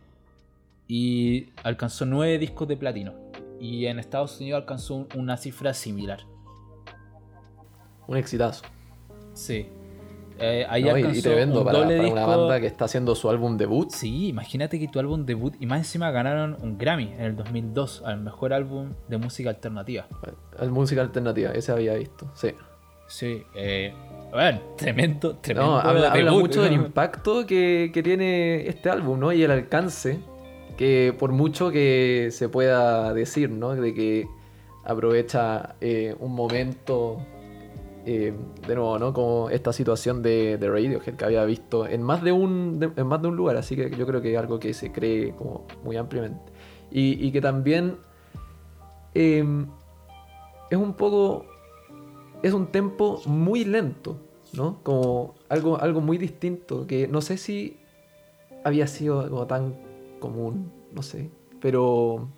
[0.87, 3.12] Y alcanzó 9 discos de platino.
[3.61, 6.20] Y en Estados Unidos alcanzó un- una cifra similar.
[8.06, 8.64] Un exitazo.
[9.34, 9.68] Sí.
[10.40, 13.14] Eh, ahí No, alcanzó y tremendo un para, doble para una banda que está haciendo
[13.16, 13.90] su álbum debut.
[13.90, 18.02] Sí, imagínate que tu álbum debut y más encima ganaron un Grammy en el 2002
[18.06, 20.06] al mejor álbum de música alternativa.
[20.61, 22.30] El música alternativa, ese había visto.
[22.34, 22.52] Sí.
[23.08, 23.92] Sí, eh,
[24.32, 25.72] bueno, tremendo, tremendo.
[25.72, 29.32] No, habla, mucho del impacto que, que tiene este álbum, ¿no?
[29.32, 30.20] Y el alcance
[30.76, 33.74] que por mucho que se pueda decir, ¿no?
[33.74, 34.28] De que
[34.84, 37.18] aprovecha eh, un momento,
[38.06, 38.32] eh,
[38.66, 39.12] de nuevo, ¿no?
[39.12, 43.06] Como esta situación de, de Radiohead que había visto en más de un, de- en
[43.06, 45.66] más de un lugar, así que yo creo que es algo que se cree como
[45.84, 46.52] muy ampliamente.
[46.90, 47.96] Y, y que también
[49.14, 49.44] eh,
[50.70, 51.44] es un poco,
[52.42, 54.16] es un tempo muy lento,
[54.53, 54.79] ¿no?
[54.83, 57.77] Como algo, algo muy distinto, que no sé si
[58.64, 59.74] había sido algo tan
[60.20, 62.29] común, no sé, pero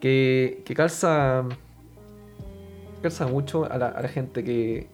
[0.00, 1.44] que, que calza,
[3.02, 4.88] calza mucho a la, a la gente que...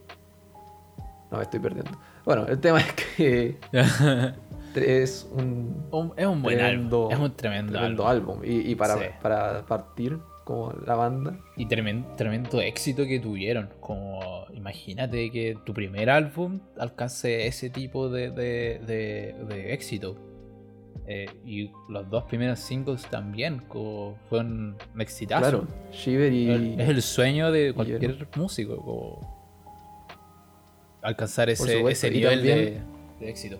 [1.30, 1.90] No, me estoy perdiendo.
[2.24, 3.58] Bueno, el tema es que
[4.74, 7.12] es un, Un- es un buen Tremendo- álbum.
[7.12, 8.38] Es un tremendo, tremendo álbum.
[8.38, 8.44] álbum.
[8.44, 9.04] Y, y para, Sí.
[9.20, 13.70] para partir como la banda, Y tremen- tremendo éxito que tuvieron.
[13.80, 14.20] Como
[14.54, 20.16] imagínate que tu primer álbum alcance ese tipo de, de- de- de éxito.
[21.06, 25.40] Eh, y los dos primeros singles también como fueron un exitazo.
[25.42, 26.50] claro, Shiver y...
[26.50, 28.76] El- es el sueño de cualquier músico.
[28.76, 29.34] como
[31.02, 32.80] alcanzar ese, ese nivel de
[33.20, 33.58] éxito.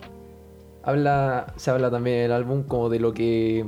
[0.83, 3.65] Habla, se habla también en el álbum como de lo que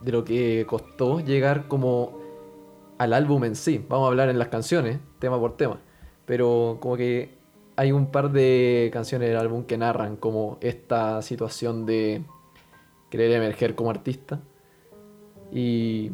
[0.00, 2.20] de lo que costó llegar como
[2.98, 3.84] al álbum en sí.
[3.88, 5.78] Vamos a hablar en las canciones, tema por tema.
[6.24, 7.36] Pero como que
[7.76, 12.24] hay un par de canciones del álbum que narran como esta situación de
[13.10, 14.40] querer emerger como artista.
[15.52, 16.12] Y,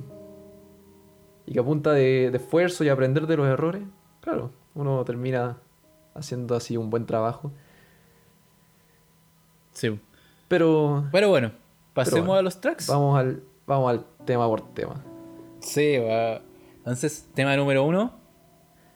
[1.47, 3.83] y que a punta de, de esfuerzo y aprender de los errores,
[4.21, 5.59] claro, uno termina
[6.14, 7.53] haciendo así un buen trabajo.
[9.73, 9.99] Sí.
[10.49, 11.53] Pero Pero bueno,
[11.95, 12.88] pasemos bueno, a los tracks.
[12.88, 14.94] Vamos al, vamos al tema por tema.
[15.61, 16.40] Sí, va.
[16.79, 18.12] Entonces, tema número uno.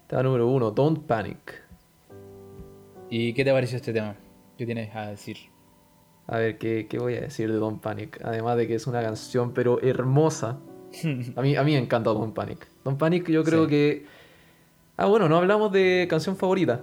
[0.07, 1.63] Tema número uno, Don't Panic.
[3.11, 4.17] ¿Y qué te pareció este tema?
[4.59, 5.37] ¿Qué tienes a decir?
[6.27, 8.21] A ver, ¿qué, qué voy a decir de Don't Panic?
[8.25, 10.59] Además de que es una canción, pero hermosa.
[11.37, 12.67] A mí, a mí me encanta Don't Panic.
[12.85, 13.71] Don't Panic yo creo Sí.
[13.71, 14.07] que...
[14.97, 16.81] Ah, bueno, no hablamos de canción favorita.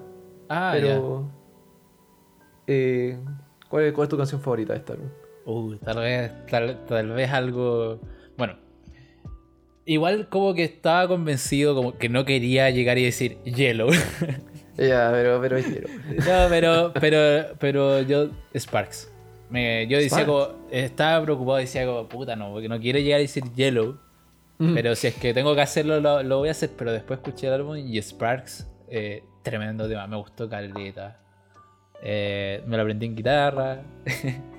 [0.47, 1.25] Ah, pero...
[2.67, 3.17] eh,
[3.69, 4.95] ¿cuál, es, ¿Cuál es tu canción favorita de ya.
[5.45, 7.99] Uh, tal vez, tal, tal vez algo.
[8.37, 8.55] Bueno.
[9.85, 13.89] Igual como que estaba convencido, como que no quería llegar y decir Yellow.
[14.75, 15.87] Ya, pero, pero es quiero.
[15.87, 19.07] no, pero, pero, pero yo, Sparks.
[19.51, 20.25] Me- yo decía Sparks.
[20.25, 23.99] como, estaba preocupado, decía como, puta no, porque no quiero llegar y decir Yellow.
[24.57, 24.73] Mm.
[24.73, 26.71] Pero si es que tengo que hacerlo, lo, lo voy a hacer.
[26.75, 31.19] Pero después escuché el álbum y Sparks, eh, tremendo tema, me gustó caleta.
[32.01, 33.83] Eh, me lo aprendí en guitarra.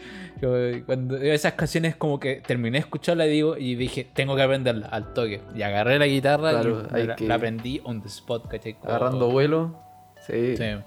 [0.86, 4.86] Cuando esas canciones como que terminé de escucharla y digo y dije, tengo que aprenderla
[4.88, 5.40] al toque.
[5.54, 8.76] Y agarré la guitarra Claro, y la, que- la aprendí on the spot, ¿cachai?
[8.82, 9.78] Agarrando vuelo.
[10.26, 10.56] Sí.
[10.56, 10.62] Sí.
[10.64, 10.80] De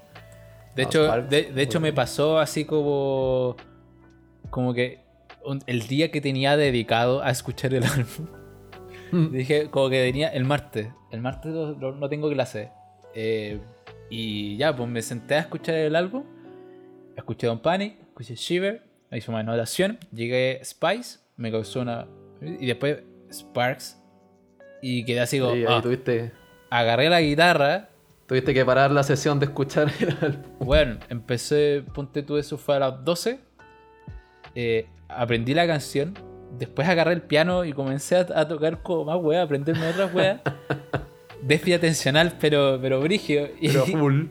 [0.76, 3.56] No, hecho, de, de hecho me pasó así como.
[4.50, 5.00] Como que
[5.44, 8.26] un- el día que tenía dedicado a escuchar el álbum.
[9.12, 9.32] Mm.
[9.32, 10.88] Dije, como que tenía el martes.
[11.10, 12.70] El martes no, no- tengo clase.
[13.14, 13.58] Eh,
[14.10, 16.24] y ya, pues me senté a escuchar el álbum.
[17.16, 18.82] Escuché Don Panic, escuché Shiver,
[19.16, 19.98] hizo una anotación.
[20.12, 22.06] Llegué a Spice, me causó una.
[22.42, 22.98] Y después
[23.32, 24.00] Sparks.
[24.82, 25.54] Y quedé así como.
[25.54, 26.32] Sí, ah, tuviste,
[26.70, 27.88] agarré la guitarra.
[28.26, 30.42] tuviste que parar la sesión de escuchar el álbum.
[30.60, 33.40] Bueno, empecé, ponte tú, eso fue a las 12.
[34.54, 36.14] eh, aprendí la canción.
[36.58, 40.14] Después agarré el piano y comencé a, a tocar como más weá, a aprenderme otras
[40.14, 40.40] weas.
[41.42, 43.48] Déficit atencional, pero, pero brigio.
[43.60, 44.24] Y, Pero full.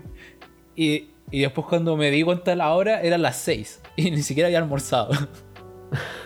[0.75, 3.81] y, y después cuando me di cuenta de la hora, eran las 6.
[3.97, 5.09] Y ni siquiera había almorzado.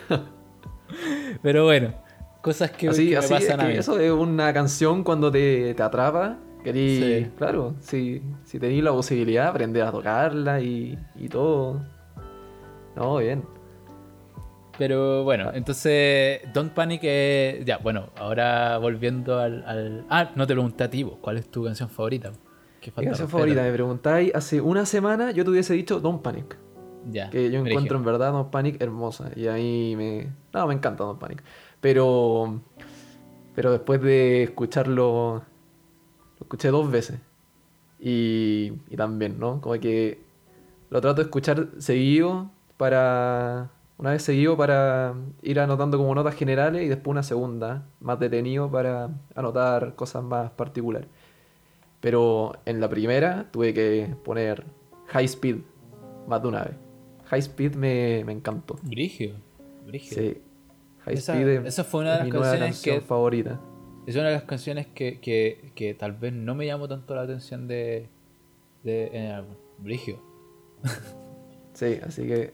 [1.42, 1.94] pero bueno,
[2.42, 3.78] cosas que, así, que me así es pasan a que mí.
[3.78, 6.38] eso es una canción cuando te, te atrapa.
[6.62, 7.30] Querí, Sí.
[7.36, 11.82] claro, si, si tenéis la posibilidad de aprender a tocarla y, y todo.
[12.94, 13.42] No, bien.
[14.78, 17.02] Pero bueno, entonces Don't Panic
[17.64, 21.64] Ya, bueno, ahora volviendo al, al- Ah, no te pregunté a ti, ¿cuál es tu
[21.64, 22.32] canción favorita?
[22.82, 26.58] ¿Qué Mi canción favorita, me preguntáis, hace una semana yo te hubiese dicho Don't Panic.
[27.08, 29.30] Ya, Que yo encuentro en verdad Don't Panic hermosa.
[29.36, 30.32] Y a mí me.
[30.52, 31.44] No, me encanta Don't Panic.
[31.80, 32.60] Pero.
[33.54, 35.42] Pero después de escucharlo.
[36.38, 37.20] Lo escuché dos veces.
[38.00, 38.72] Y.
[38.90, 39.60] Y también, ¿no?
[39.60, 40.20] Como que.
[40.90, 43.70] Lo trato de escuchar seguido para.
[43.96, 48.68] Una vez seguido para ir anotando como notas generales y después una segunda, más detenido
[48.68, 51.08] para anotar cosas más particulares.
[52.02, 54.64] Pero en la primera tuve que poner
[55.06, 55.56] high speed
[56.28, 56.74] más de una vez.
[57.26, 58.76] High speed me, me encantó.
[58.82, 59.36] Brigio,
[59.86, 60.14] brigio.
[60.18, 60.42] Sí.
[61.06, 63.60] High Esa- speed es, esa fue una de las mi nueva canciones canción que- favorita.
[64.06, 67.22] Es una de las canciones que, que, que tal vez no me llamó tanto la
[67.22, 68.08] atención de,
[68.82, 69.54] de en el álbum.
[69.78, 70.20] Brigio.
[71.74, 72.52] Sí, así que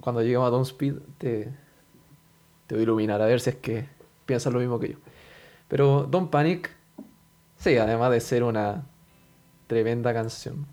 [0.00, 1.48] cuando lleguemos a Don't Speed te,
[2.66, 3.86] te voy a iluminar a ver si es que
[4.26, 4.98] piensas lo mismo que yo.
[5.68, 6.70] Pero Don't Panic,
[7.56, 8.86] sí, además de ser una
[9.68, 10.66] tremenda canción.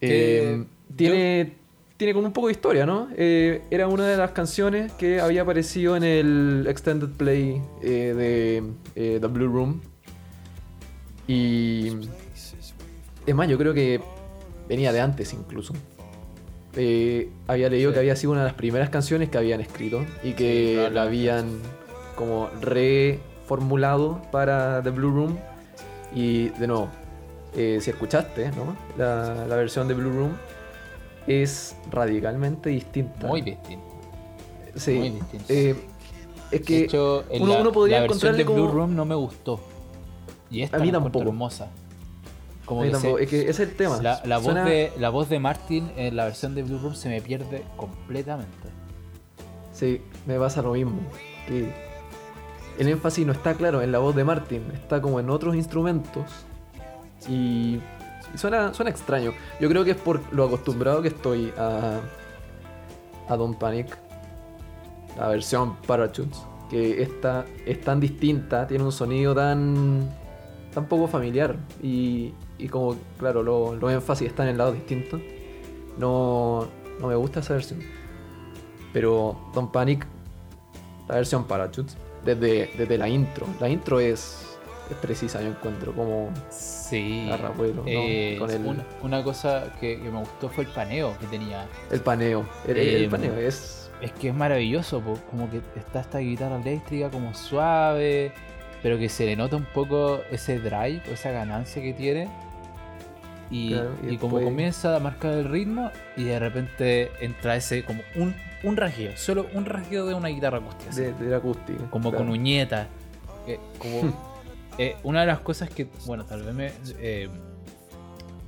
[0.00, 0.64] Eh,
[0.96, 1.52] tiene,
[1.96, 3.08] tiene como un poco de historia, ¿no?
[3.16, 8.62] Eh, era una de las canciones que había aparecido en el Extended Play eh, de
[8.96, 9.80] eh, The Blue Room.
[11.28, 11.92] Y.
[13.26, 14.00] Es más, yo creo que
[14.68, 15.74] venía de antes incluso.
[16.76, 17.94] Eh, había leído Sí.
[17.94, 21.02] que había sido una de las primeras canciones que habían escrito y Sí, que la
[21.02, 21.46] habían
[22.14, 25.38] como reformulado para The Blue Room.
[26.14, 26.88] Y de nuevo,
[27.56, 28.76] eh, si escuchaste ¿no?
[28.96, 30.32] la, la versión de Blue Room,
[31.26, 33.26] es radicalmente distinta.
[33.26, 33.84] Muy distinto.
[34.76, 34.94] Sí.
[34.94, 35.46] muy distinta.
[35.52, 35.74] Eh,
[36.50, 38.72] es que de hecho, en uno- la, uno podría la versión encontrarle de Blue como-
[38.80, 39.60] Room no me gustó.
[40.50, 41.26] Y esta A mí tampoco.
[41.26, 41.68] hermosa.
[42.64, 44.00] Como a mí que se- tampoco- es que ese es el tema.
[44.02, 47.08] la, la voz de, la voz de Martin en la versión de Blue Room se
[47.08, 48.68] me pierde completamente.
[49.72, 51.00] Sí, me pasa lo mismo.
[51.48, 51.72] Que
[52.78, 56.24] el énfasis no está claro en la voz de Martin, está como en otros instrumentos.
[57.28, 57.80] Y,
[58.36, 59.32] suena, suena extraño.
[59.60, 62.00] Yo creo que es por lo acostumbrado que estoy a,
[63.28, 63.96] a Don't Panic,
[65.18, 66.38] la versión Parachutes,
[66.70, 70.08] que esta es tan distinta, tiene un sonido tan,
[70.74, 71.56] tan poco familiar.
[71.82, 75.20] Y, y como, claro, lo- los énfasis están en lados distintos,
[75.98, 76.66] no,
[77.00, 77.80] no me gusta esa versión.
[78.92, 80.06] Pero Don't Panic,
[81.08, 83.46] la versión Parachutes, desde, desde la intro.
[83.60, 84.56] La intro es,
[84.90, 86.30] es precisa, yo encuentro, como
[86.88, 87.28] Sí.
[87.86, 91.66] Eh, Con el, una, una cosa que, que me gustó fue el paneo que tenía.
[91.90, 92.46] el paneo.
[92.66, 93.90] El, Eh, paneo es.
[94.00, 98.30] Es que es maravilloso, po, como que está esta guitarra eléctrica como suave,
[98.82, 102.28] pero que se le nota un poco ese drive, esa ganancia que tiene.
[103.50, 107.84] Y, Claro, y y como comienza a marcar el ritmo y de repente entra ese
[107.84, 110.94] como un, un rasgueo, solo un rasgueo de una guitarra acústica.
[110.94, 111.84] De, de la acústica.
[111.90, 112.24] como claro.
[112.26, 112.88] con uñeta.
[113.78, 114.12] como,
[114.78, 116.72] eh, una de las cosas que, bueno, tal vez me...
[117.00, 117.28] eh,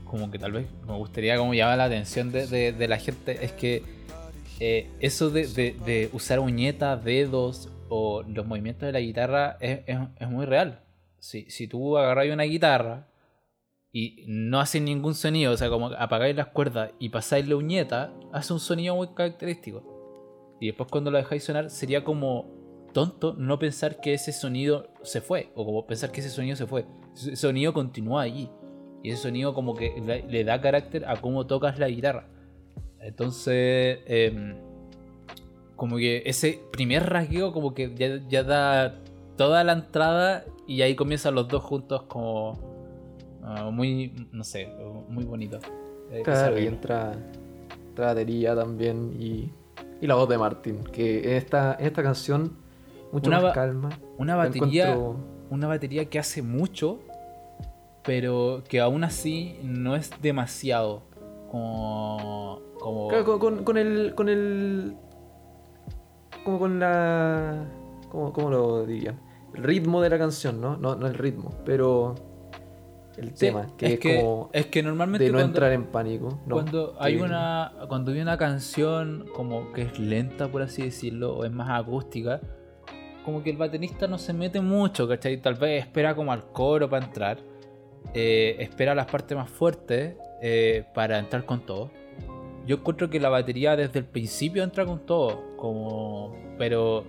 [0.08, 3.82] como que tal vez me gustaría como llamar la atención de, la gente es que
[4.58, 9.80] eh, eso de, usar uñetas, dedos o los movimientos de la guitarra es,
[10.28, 10.82] muy real.
[11.18, 13.08] Si, si tú agarras una guitarra
[13.92, 18.12] y no haces ningún sonido, o sea, como apagáis las cuerdas y pasáis la uñeta,
[18.32, 20.56] hace un sonido muy característico.
[20.60, 22.58] Y después cuando lo dejáis sonar sería como
[22.98, 26.66] tonto no pensar que ese sonido se fue, o como pensar que ese sonido se
[26.66, 26.84] fue.
[27.14, 28.50] Ese sonido continúa allí.
[29.04, 32.26] Y ese sonido como que le, le da carácter a cómo tocas la guitarra.
[33.00, 34.56] Entonces, em,
[35.76, 38.96] como que ese primer rasgueo como que ya, ya da
[39.37, 42.58] toda la entrada y ahí comienzan los dos juntos como
[43.44, 44.68] ah, muy, no sé,
[45.08, 45.61] muy bonito.
[46.11, 47.12] Eh, Claro, y entra,
[47.88, 49.52] entra batería también y,
[50.00, 52.67] y la voz de Martin, que en esta, en esta canción
[53.12, 53.88] mucho Una más calma.
[54.18, 55.16] Una batería, encuentro-
[55.51, 57.01] una batería que hace mucho,
[58.05, 61.03] pero que aún así no es demasiado.
[61.51, 62.61] Como.
[62.79, 64.14] como Claro, con, con- el.
[64.14, 64.94] con el.
[66.44, 67.64] como con la.
[68.11, 69.14] ¿Cómo, cómo lo diría?
[69.55, 70.77] El ritmo de la canción, ¿no?
[70.77, 72.14] No, no el ritmo, pero.
[73.16, 74.49] El Sí, tema, que es, es, que, como.
[74.53, 76.38] es que normalmente de no cuando, entrar en pánico.
[76.47, 76.55] ¿no?
[76.55, 81.35] cuando hay Que- una cuando hay una canción como que es lenta por así decirlo
[81.37, 82.40] o es más acústica
[83.24, 85.37] como que el baterista no se mete mucho ¿cachai?
[85.38, 87.38] tal vez espera como al coro para entrar
[88.14, 91.90] eh, espera las partes más fuertes eh, para entrar con todo
[92.66, 97.04] yo encuentro que la batería desde el principio entra con todo como pero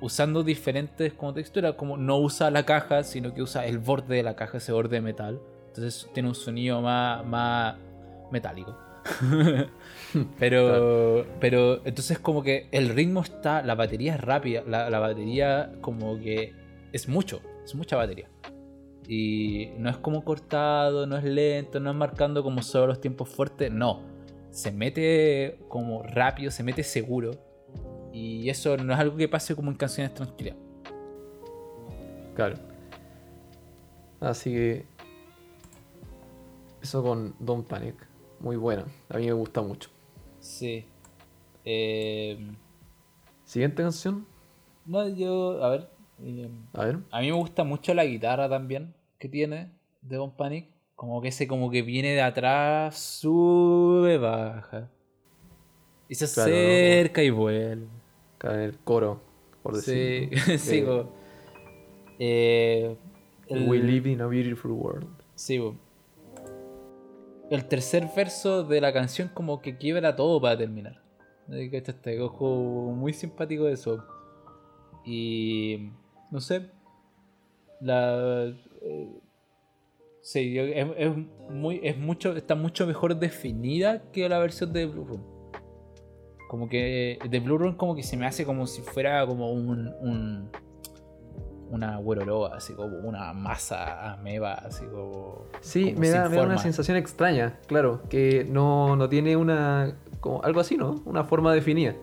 [0.00, 4.36] usando diferentes texturas como no usa la caja sino que usa el borde de la
[4.36, 5.40] caja ese borde de metal
[5.76, 7.74] entonces tiene un sonido más, más
[8.30, 8.76] metálico.
[10.38, 15.72] pero, pero entonces como que el ritmo está, la batería es rápida, la, la batería
[15.80, 16.52] como que
[16.92, 18.28] es mucho, es mucha batería.
[19.06, 23.28] Y no es como cortado, no es lento, no es marcando como solo los tiempos
[23.28, 24.02] fuertes, no.
[24.50, 27.32] Se mete como rápido, se mete seguro.
[28.12, 30.56] Y eso no es algo que pase como en canciones tranquilas.
[32.34, 32.56] Claro.
[34.20, 34.86] Así que.
[36.80, 37.96] Eso con Don't Panic.
[38.40, 38.84] Muy buena.
[39.08, 39.90] A mí me gusta mucho.
[40.44, 40.84] Sí.
[41.64, 42.38] Eh,
[43.44, 44.26] Siguiente canción.
[44.86, 45.88] no, yo, a ver.
[46.22, 46.98] eh, A ver.
[47.10, 49.70] A mí me gusta mucho la guitarra también que tiene
[50.02, 50.68] de Von Panic.
[50.96, 54.90] Como que ese como que viene de atrás, sube, baja.
[56.08, 56.56] Y se Claro, ¿no?
[56.56, 57.86] acerca y vuelve.
[58.42, 59.20] En el coro,
[59.62, 60.58] por Sí, decirlo.
[60.58, 61.10] sí, Eh, como-
[62.18, 62.96] eh,
[63.48, 65.08] el- We live in a beautiful world.
[65.34, 65.58] Sí.
[67.50, 71.02] El tercer verso de la canción como que quiebra todo para terminar.
[71.50, 72.18] Este
[72.92, 74.04] muy simpático de eso.
[75.04, 75.90] Y
[76.30, 76.70] no sé.
[77.80, 78.46] La.
[78.80, 79.20] eh,
[80.22, 80.86] sí, es
[81.50, 85.22] muy, es mucho, está mucho mejor definida que la versión de Blue Room.
[86.48, 89.88] Como que de Blue Room como que se me hace como si fuera como un,
[90.00, 90.50] un
[91.74, 96.42] una güeroloa, así como una masa ameba, así como Sí, como me da, me da
[96.44, 99.96] una sensación extraña, claro, que no, no tiene una.
[100.20, 101.02] Como, algo así, ¿no?
[101.04, 101.94] Una forma definida.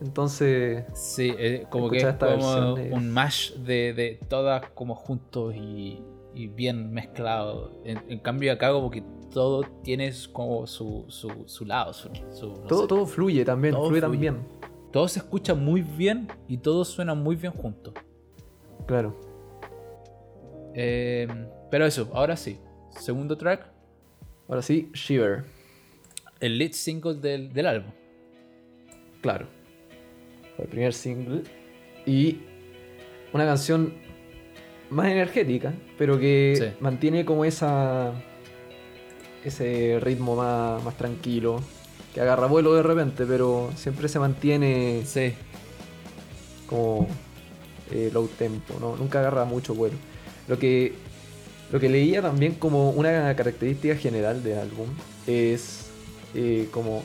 [0.00, 0.84] Entonces.
[0.94, 6.02] Sí, eh, como que es como de- un mash de, de todas como juntos y,
[6.34, 7.72] y bien mezclado.
[7.84, 9.02] En, en cambio acá como que
[9.32, 12.86] todo tiene como su, su, su lado, su, no todo, sé.
[12.88, 14.26] todo fluye también, Todo fluye, fluye.
[14.28, 14.46] también.
[14.92, 17.92] Todo se escucha muy bien y todo suena muy bien juntos.
[18.86, 19.14] Claro.
[20.74, 21.26] Eh,
[21.70, 22.58] pero eso, ahora sí.
[22.90, 23.70] Segundo track,
[24.48, 25.44] Ahora sí, Shiver.
[26.40, 27.90] el lead single del, del álbum.
[29.20, 29.46] Claro.
[30.54, 31.42] Fue el primer single.
[32.06, 32.40] Y
[33.32, 33.94] una canción
[34.88, 36.76] más energética, pero que Sí.
[36.80, 38.12] mantiene como esa.
[39.44, 41.60] ese ritmo más, más tranquilo.
[42.14, 45.34] Que agarra vuelo de repente, pero siempre se mantiene Sí,
[46.68, 47.06] como
[47.90, 48.96] eh, low tempo, ¿no?
[48.96, 49.96] Nunca agarra mucho vuelo.
[50.48, 50.94] Lo que,
[51.72, 54.86] lo que leía también como una característica general del álbum
[55.26, 55.86] es
[56.34, 57.02] eh, como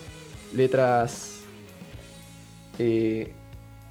[0.53, 1.39] letras
[2.79, 3.31] eh,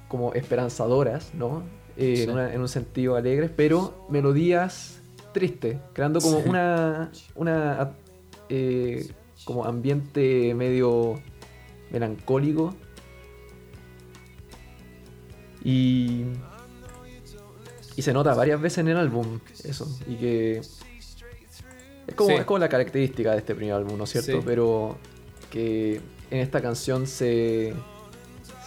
[0.07, 1.63] como esperanzadoras, ¿no?
[1.97, 2.23] Sí.
[2.23, 4.99] en, una- en un sentido alegres, pero melodías
[5.33, 6.49] tristes, creando como Sí.
[6.49, 7.91] una, una
[9.45, 11.21] como ambiente medio
[11.91, 12.75] melancólico
[15.63, 16.23] y
[18.01, 22.35] y se nota varias veces en el álbum eso y que es como, Sí.
[22.35, 24.31] es como la característica de este primer álbum ¿no es cierto?
[24.31, 24.39] Sí.
[24.43, 24.97] pero
[25.51, 27.73] que en esta canción se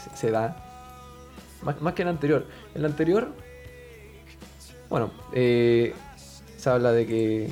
[0.04, 0.56] se, se da
[1.62, 3.28] más, más que en la anterior en la anterior
[4.88, 5.92] bueno eh,
[6.56, 7.50] se habla de que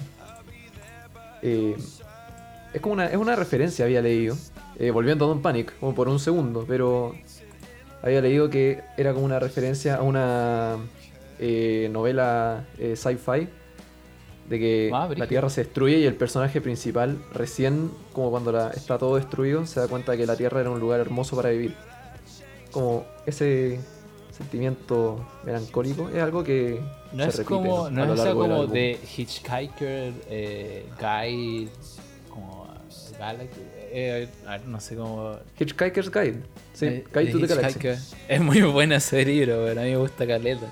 [1.42, 1.76] eh,
[2.72, 4.36] es como una, es una referencia, había leído.
[4.78, 7.14] eh, volviendo a Don Panic, como por un segundo, pero
[8.02, 10.76] había leído que era como una referencia a una
[11.44, 13.48] eh, novela eh, sci-fi
[14.48, 15.26] de que Ah, la.
[15.26, 19.80] Tierra se destruye y el personaje principal recién, como cuando la- está todo destruido, se
[19.80, 21.74] da cuenta que la Tierra era un lugar hermoso para vivir.
[22.70, 23.80] Como ese
[24.30, 26.80] sentimiento melancólico es algo que
[27.12, 31.68] no se es repite, como, no lo es del como de Hitchhiker, eh, Guy,
[32.30, 32.66] como
[33.18, 33.60] Galaxy,
[33.92, 34.28] eh,
[34.66, 36.40] no sé cómo Hitchhiker's Guide.
[36.72, 37.88] Sí, Eh, Guide de to the Galaxy.
[38.28, 40.66] Es muy buena ese libro, weón, a mí me gusta Caleta.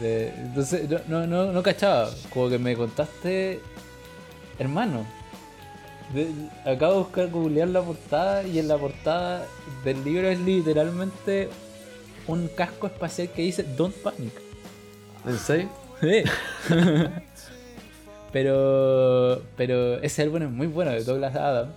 [0.00, 3.60] De- entonces, no, no, no, no cachaba, como que me contaste,
[4.58, 5.04] hermano.
[6.14, 6.30] de-
[6.64, 9.46] acabo de buscar googlear la portada y en la portada
[9.84, 11.48] del libro es literalmente
[12.26, 14.32] un casco espacial que dice Don't Panic.
[15.26, 15.68] ¿En serio?
[16.00, 16.22] Sí.
[18.32, 21.72] pero pero ese álbum es muy bueno de Douglas Adams.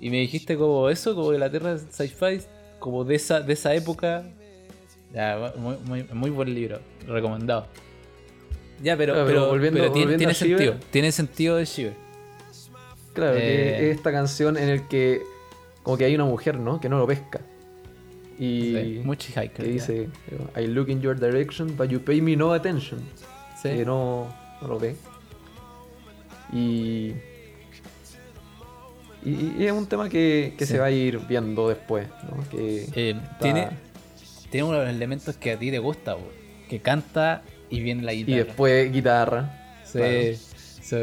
[0.00, 2.40] Y me dijiste como eso, como que la Tierra sci-fi,
[2.78, 4.24] como de esa, de esa época.
[5.14, 7.66] Ya, muy, muy, muy buen libro, recomendado.
[8.82, 10.58] Ya, pero, Claro, pero, pero volviendo- pero tiene, volviendo tiene a Shiver.
[10.58, 10.86] sentido.
[10.90, 11.94] Tiene sentido de Shiver.
[13.14, 13.40] Claro, Eh.
[13.40, 15.22] que es esta canción en el que
[15.82, 16.80] como que hay una mujer, ¿no?
[16.80, 17.40] Que no lo pesca.
[18.38, 19.50] Y Sí, muy Hitchhiker.
[19.52, 20.08] que dice,
[20.60, 23.00] I look in your direction, but you pay me no attention.
[23.62, 23.70] Sí.
[23.70, 24.26] Que no,
[24.60, 24.94] no lo ve.
[26.52, 27.14] Y,
[29.24, 30.72] y, y es un tema que, que Sí.
[30.74, 32.48] se va a ir viendo después, ¿no?
[32.50, 33.68] Que Eh, está- tiene,
[34.50, 36.16] tiene uno de los elementos que a ti te gusta,
[36.68, 38.44] que canta y viene la Y guitarra.
[38.44, 39.62] después guitarra.
[39.84, 40.36] Sí, claro.
[40.82, 40.96] so,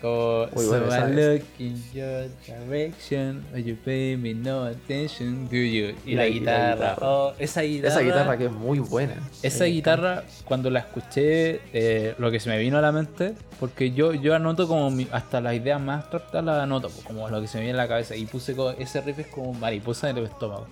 [0.00, 5.94] como, so bueno, I look in your direction, you pay me no attention, do you?
[6.04, 8.80] Y, Y la, la- y la guitarra, oh, esa guitarra, Esa guitarra que es muy
[8.80, 9.14] buena.
[9.44, 13.92] esa guitarra, cuando la escuché, eh, lo que se me vino a la mente, porque
[13.92, 17.46] yo, yo anoto como mi- hasta las ideas más abstractas las anoto, como lo que
[17.46, 20.18] se me viene a la cabeza, y puse como, ese riff es como mariposa en
[20.18, 20.66] el estómago.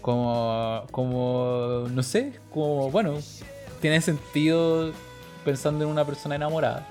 [0.00, 3.18] Como, como, no sé, como, bueno,
[3.80, 4.92] tiene sentido
[5.44, 6.86] pensando en una persona enamorada,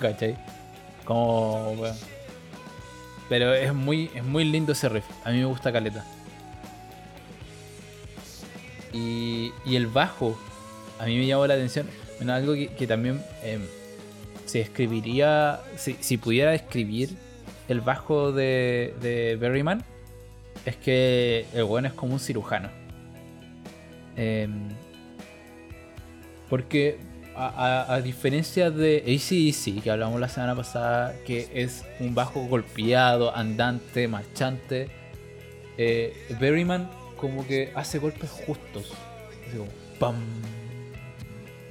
[0.00, 0.36] ¿cachai?
[1.04, 1.96] Como, bueno.
[3.28, 6.04] Pero es muy, es muy lindo ese riff, a mí me gusta Caleta.
[8.92, 10.36] Y, y el bajo,
[10.98, 11.88] a mí me llamó la atención.
[12.28, 13.58] Algo que, también eh,
[14.46, 17.16] se escribiría, si, si pudiera escribir
[17.68, 19.84] el bajo de, de Berryman,
[20.66, 22.70] es que el weón es como un cirujano.
[24.16, 24.68] Em,
[26.48, 26.98] porque
[27.34, 33.34] a, a- diferencia de ACDC, que hablamos la semana pasada, que es un bajo golpeado,
[33.34, 34.88] andante, marchante,
[35.78, 38.92] eh, Berryman como que hace golpes justos.
[39.98, 40.16] Pam.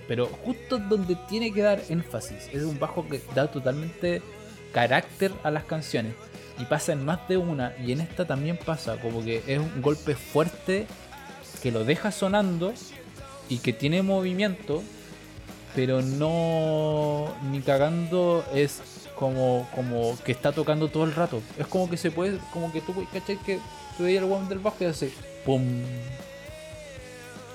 [0.07, 2.49] Pero justo donde tiene que dar énfasis.
[2.51, 4.21] Es un bajo que da totalmente
[4.73, 6.13] carácter a las canciones.
[6.62, 7.74] Y pasa en más de una.
[7.84, 8.97] Y en esta también pasa.
[8.97, 10.86] Como que es un golpe fuerte
[11.64, 12.72] que lo deja sonando
[13.49, 14.84] y que tiene movimiento.
[15.74, 17.34] Pero no.
[17.49, 18.80] Ni cagando es
[19.16, 21.41] como, como que está tocando todo el rato.
[21.57, 22.38] Es como que se puede.
[22.53, 23.38] Como que tú, ¿cachai?
[23.38, 23.59] Que
[23.97, 25.12] tú veías el weón del bajo y hace.
[25.43, 25.64] ¡Pum!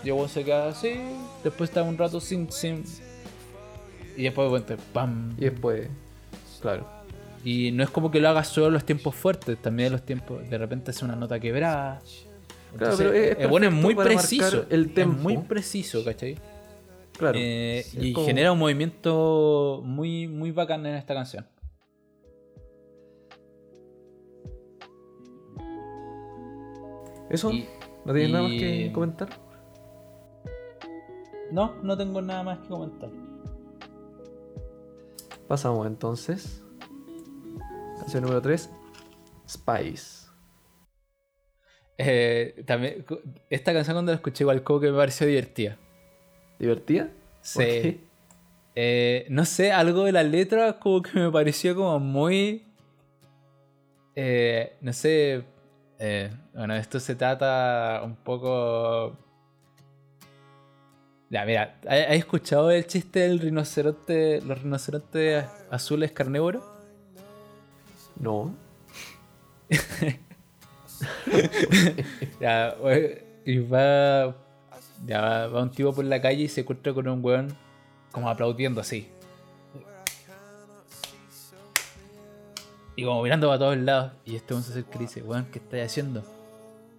[0.03, 0.99] Y el se queda así.
[1.45, 2.51] Después está un rato sin.
[2.51, 2.83] sin
[4.17, 4.77] y después cuenta.
[4.93, 5.37] ¡Pam!
[5.39, 5.89] Y después,
[6.61, 6.96] claro.
[7.49, 10.03] Y no es como que lo haga solo en los tiempos fuertes, también en los
[10.03, 10.51] tiempos.
[10.51, 12.01] De repente hace una nota quebrada.
[12.77, 14.67] Claro, Entonces, pero es- es el bueno es muy preciso.
[14.69, 15.23] el Es tempo.
[15.23, 16.37] muy preciso, ¿cachai?
[17.17, 17.39] Claro.
[17.41, 21.47] Eh, Es y como- genera un movimiento muy, muy bacán en esta canción.
[27.31, 27.51] ¿Eso?
[27.51, 27.67] y-
[28.05, 29.29] ¿No tienes nada más que comentar?
[31.51, 33.11] No, no tengo nada más que comentar.
[35.49, 36.63] Pasamos entonces.
[38.07, 38.71] Canción número 3.
[39.49, 40.29] Spice.
[41.99, 43.05] Eh, también,
[43.51, 45.77] esta canción cuando la escuché igual como que me pareció divertida.
[46.61, 47.11] ¿Divertida?
[47.41, 48.01] Sí.
[48.77, 52.65] Eh, no sé, algo de la letra como que me pareció como muy...
[54.15, 55.43] eh, no sé...
[55.99, 59.19] eh, bueno, esto se trata un poco...
[61.29, 66.76] Ya, mira, ¿has has escuchado el chiste del rinoceronte, los rinocerontes azules carnívoros?
[68.21, 68.55] No.
[72.41, 72.75] Ya,
[73.45, 74.35] y va,
[75.05, 77.49] ya va, va un tipo por la calle y se encuentra con un weón
[78.13, 79.09] como aplaudiendo así.
[82.97, 84.13] Y como mirando para todos lados.
[84.25, 86.25] Y este weón se acerca y dice, weón, ¿qué estás haciendo?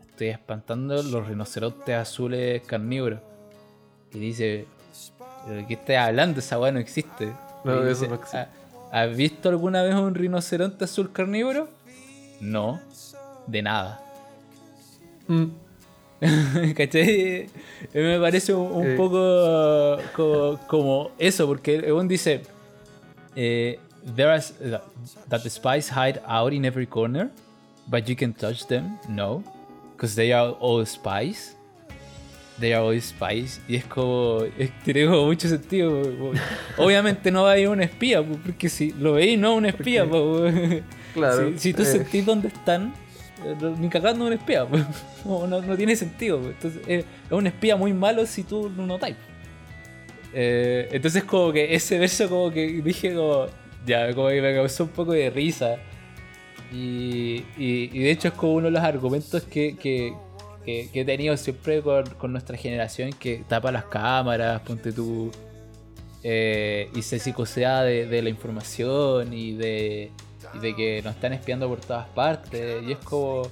[0.09, 3.20] Estoy espantando los rinocerontes azules carnívoros.
[4.13, 4.68] Y dice,
[5.45, 6.39] ¿pero de qué estás hablando?
[6.39, 7.34] Esa weá no existe.
[7.63, 8.38] No, Y eso dice, no existe.
[8.38, 8.49] "¿Ha-
[8.91, 11.67] ¿Has visto alguna vez un rinoceronte azul carnívoro?
[12.39, 12.79] No,
[13.47, 13.99] de nada.
[15.27, 15.45] Mm.
[16.75, 17.49] ¿Cachai?
[17.93, 18.95] Me parece un, un Eh.
[18.95, 22.41] poco como, como eso, porque weón dice:
[23.35, 23.79] eh,
[24.15, 24.41] There are
[25.29, 27.29] that the spies hide out in every corner,
[27.88, 28.97] but you can touch them.
[29.09, 29.43] No,
[29.95, 31.57] because they are all spies.
[32.60, 33.62] Are all spies.
[33.68, 34.39] Y es como.
[34.58, 36.01] es- tiene como mucho sentido.
[36.78, 39.66] Obviamente no va a ir un espía, po, porque si lo veis, no es un
[39.66, 40.05] espía.
[41.14, 41.51] Claro.
[41.53, 42.93] Si, si tú eh, sentís dónde están,
[43.43, 44.66] eh, ni cagando un espía.
[45.26, 46.39] No, no- no tiene sentido.
[46.45, 49.16] Entonces, eh, es un espía muy malo si tú no notáis.
[50.34, 53.47] Eh, entonces como que ese verso como que dije como...
[53.86, 55.78] Ya, como que me causó un poco de risa.
[56.72, 60.14] Y, y- y de hecho es como uno de los argumentos que, que-
[60.68, 65.32] que- que he tenido siempre con, con nuestra generación que tapa las cámaras, ponte tú...
[66.24, 70.11] eh, y se psicosea de, de la información y de,
[70.53, 72.84] y de que nos están espiando por todas partes.
[72.86, 73.43] Y es como...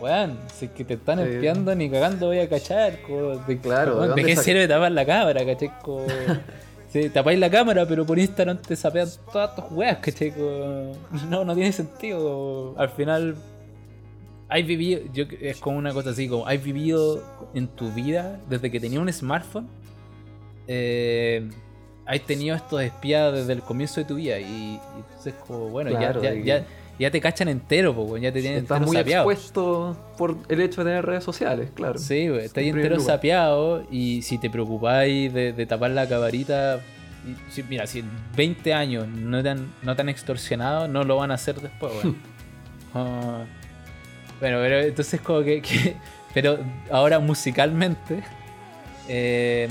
[0.00, 1.24] Weón, si es que te están Sí.
[1.34, 3.02] espiando ni cagando voy a cachar.
[3.02, 5.72] Como, de, Claro, ¿de weón, ¿de, qué sirve tapar la cámara, cachai?
[5.82, 6.06] Como,
[6.92, 9.98] sí, tapáis la cámara, pero por Instagram te sapean todas tus weas?
[10.36, 10.92] Como,
[11.28, 12.18] no, no tiene sentido.
[12.20, 13.34] como, al final,
[14.48, 17.22] has vivido, yo, es como una cosa así, como, has vivido
[17.54, 19.68] en tu vida desde que tenía un smartphone.
[20.66, 21.48] Eh,
[22.06, 25.90] has tenido estos espías desde el comienzo de tu vida y, y entonces como bueno
[25.90, 26.66] Claro, ya, ya, ya,
[26.98, 29.30] ya te cachan entero po, ya te tienen Estás entero muy sapeado.
[29.30, 31.98] expuesto por el hecho de tener redes sociales, claro.
[31.98, 33.16] Sí, güey, está ahí En primer entero lugar.
[33.16, 36.80] sapeado y si te preocupáis de, de tapar la cabarita,
[37.26, 41.04] y si- mira, si en 20 años no te, han, no te han extorsionado, no
[41.04, 42.14] lo van a hacer después, güey.
[42.94, 43.44] Ah,
[44.40, 45.96] bueno, pero entonces como que,
[46.34, 46.58] pero
[46.90, 48.22] ahora musicalmente
[49.08, 49.68] eh,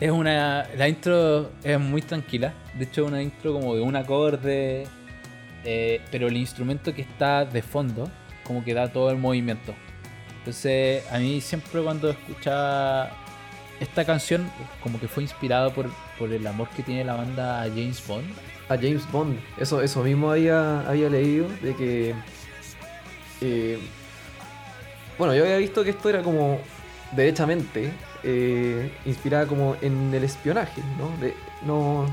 [0.00, 3.96] es una, la intro es muy tranquila, de hecho es una intro como de un
[3.96, 4.86] acorde,
[5.64, 8.10] eh, pero el instrumento que está de fondo
[8.44, 9.74] como que da todo el movimiento.
[10.38, 13.10] Entonces, a mí siempre cuando escuchaba
[13.80, 14.48] esta canción,
[14.82, 18.26] como que fue inspirado por, por el amor que tiene la banda a James Bond.
[18.68, 19.38] A James Bond.
[19.58, 22.14] Eso, eso mismo había, había leído de que.
[23.40, 23.78] Eh,
[25.18, 26.60] bueno, yo había visto que esto era como
[27.12, 30.82] derechamente eh, inspirada como en el espionaje,
[31.66, 32.06] ¿no?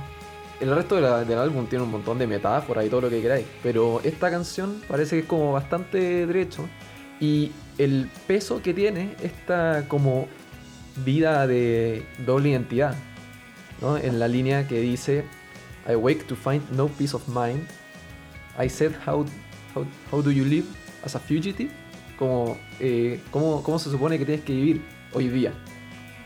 [0.62, 4.00] El resto del álbum tiene un montón de metáforas y todo lo que queráis, pero
[4.04, 6.70] esta canción parece que es como bastante derecho
[7.20, 10.28] y el peso que tiene esta como
[11.04, 12.96] vida de doble identidad,
[13.82, 13.98] ¿no?
[13.98, 15.26] En la línea que dice
[15.90, 17.68] I wake to find no peace of mind.
[18.58, 19.26] I said how,
[20.12, 20.68] how do you live
[21.04, 21.70] as a fugitive?
[22.18, 24.82] Como, eh, ¿cómo, cómo se supone que tienes que vivir
[25.14, 25.52] hoy día?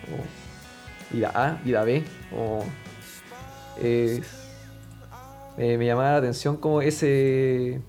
[0.05, 0.23] Como
[1.11, 2.03] vida A, vida B,
[2.35, 2.63] o
[3.79, 4.21] eh,
[5.57, 7.81] me llamaba la atención como ese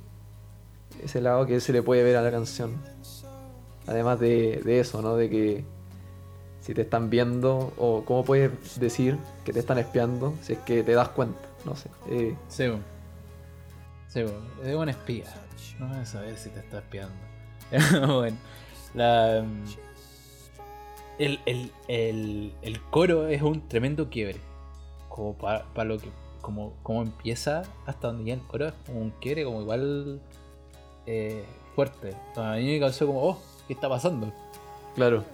[1.02, 2.76] ese lado que se le puede ver a la canción.
[3.86, 5.16] Además de, de eso, ¿no?
[5.16, 5.64] De que
[6.60, 10.82] si te están viendo o cómo puedes decir que te están espiando si es que
[10.82, 11.88] te das cuenta, no sé.
[12.10, 12.78] Eh, Sí, bo.
[14.08, 14.32] Sí, bo.
[14.64, 15.24] es un espía.
[15.78, 17.14] No vas a saber si te está espiando.
[18.14, 18.36] bueno,
[18.94, 19.44] la.
[19.44, 19.64] mm,
[21.18, 24.40] El, el, el, el coro es un tremendo quiebre.
[25.08, 26.10] Como para lo que.
[26.40, 30.20] Como, como empieza hasta donde ya el coro es como un quiebre, como igual.
[31.06, 31.44] eh,
[31.74, 32.14] fuerte.
[32.36, 34.32] A mí me causó como, oh, ¿qué está pasando?
[34.94, 35.24] claro.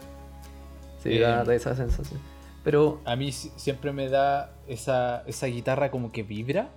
[1.02, 2.18] Sí, Eh, da, da esa sensación.
[2.64, 6.70] Pero, A mí si- siempre me da esa, esa guitarra como que vibra.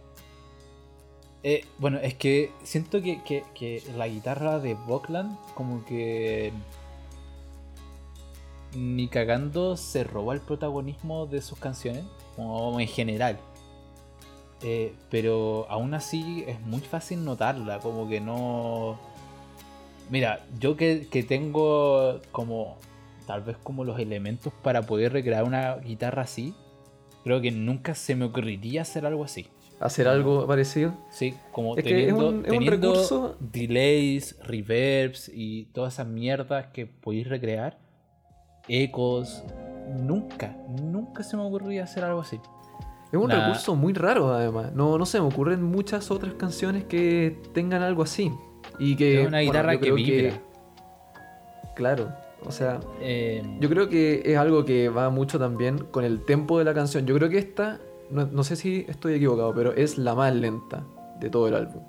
[1.49, 6.51] Eh, bueno, es que siento que, que- que la guitarra de Buckland como que
[8.75, 12.03] ni cagando se roba el protagonismo de sus canciones,
[12.35, 13.39] como en general.
[14.61, 18.99] Eh, pero aún así es muy fácil notarla, como que no...
[20.09, 22.75] Mira, yo que, que tengo como
[23.25, 26.53] tal vez como los elementos para poder recrear una guitarra así,
[27.23, 29.47] creo que nunca se me ocurriría hacer algo así.
[29.79, 30.93] Hacer algo parecido.
[31.09, 36.07] Sí, como Es que es teniendo, un- es un recurso- delays, reverbs y todas esas
[36.07, 37.77] mierdas que podéis recrear,
[38.67, 39.43] ecos,
[39.95, 42.39] nunca, nunca se me ocurría hacer algo así.
[43.11, 44.73] Es un recurso muy raro, además.
[44.73, 48.31] No, no se me ocurren muchas otras canciones que tengan algo así.
[48.79, 49.21] Y que.
[49.21, 50.33] Es una guitarra que vibra.
[51.75, 52.09] claro.
[52.45, 56.59] O sea, Eh, yo creo que es algo que va mucho también con el tempo
[56.59, 57.05] de la canción.
[57.05, 60.83] Yo creo que esta, no, no sé si estoy equivocado, pero es la más lenta
[61.19, 61.83] de todo el álbum.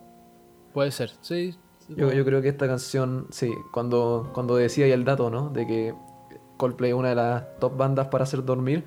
[0.73, 1.55] puede ser, sí.
[1.97, 5.49] Yo, yo creo que esta canción, sí, cuando, cuando decía ahí el dato, ¿no?
[5.49, 5.95] De que
[6.59, 8.85] Coldplay es una de las top bandas para hacer dormir,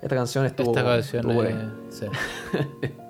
[0.00, 1.42] esta canción estuvo, Esta canción estuvo
[1.88, 2.06] sí.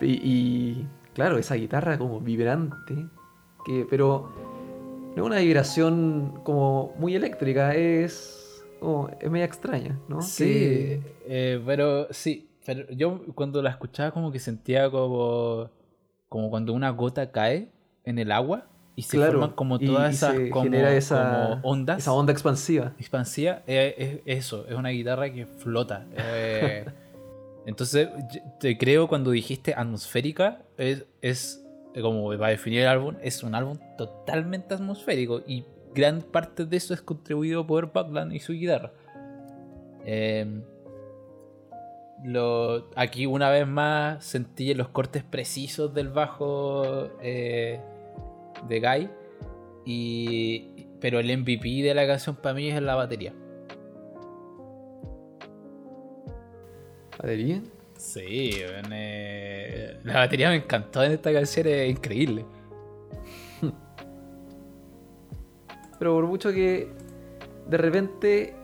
[0.00, 3.08] Y, y, claro, esa guitarra como vibrante,
[3.64, 4.28] que, pero
[5.14, 10.20] no es una vibración como muy eléctrica, es, como, es media extraña, ¿no?
[10.20, 15.70] Sí, Que- eh, pero sí, pero yo cuando la escuchaba como que sentía como,
[16.28, 17.70] como cuando una gota cae
[18.04, 21.60] en el agua y se claro, forman como todas y esas como, genera esa, como
[21.62, 22.92] ondas esa onda expansiva.
[22.98, 23.62] expansivas.
[23.68, 26.06] eh, es eso, es una guitarra que flota.
[26.16, 26.84] eh.
[27.66, 28.08] entonces,
[28.58, 31.64] te creo cuando dijiste atmosférica, es, es
[32.02, 35.64] como para definir el álbum, es un álbum totalmente atmosférico y
[35.94, 38.92] gran parte de eso es contribuido por Buckland y su guitarra.
[40.04, 40.62] Eh,
[42.24, 47.80] lo, aquí una vez más sentí los cortes precisos del bajo eh,
[48.68, 49.10] de Guy.
[49.84, 53.32] Y, pero el MVP de la canción para mí es la batería.
[57.18, 57.62] ¿Batería?
[57.96, 58.50] Sí,
[58.92, 62.44] eh, la batería me encantó en esta canción, es increíble.
[65.98, 66.90] Pero por mucho que
[67.68, 68.54] de repente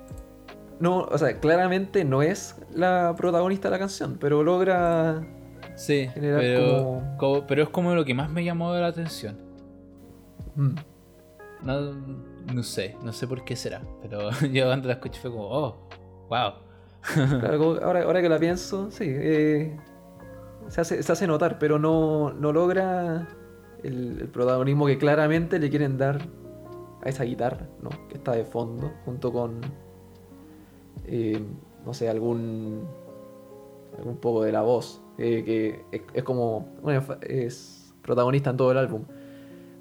[0.81, 5.23] no, o sea, claramente no es la protagonista de la canción, pero logra
[5.75, 9.37] Sí, Generar pero, como- como- pero es como lo que más me llamó la atención.
[10.57, 10.75] mm,
[11.65, 11.81] No,
[12.55, 15.89] no sé, no sé por qué será, pero yo cuando la escuché fue como, oh,
[16.29, 16.53] wow.
[17.41, 19.77] claro, como ahora, ahora que la pienso, sí, eh,
[20.69, 23.29] se, hace, se hace notar, pero no, no logra
[23.83, 26.19] el, el protagonismo que claramente le quieren dar
[27.05, 27.91] a esa guitarra, ¿no?
[28.09, 29.61] Que está de fondo, junto con,
[31.07, 31.41] eh,
[31.85, 32.87] no sé, algún,
[33.99, 38.79] algún poco de la voz, eh, que es, como, bueno, es protagonista en todo el
[38.79, 39.05] álbum,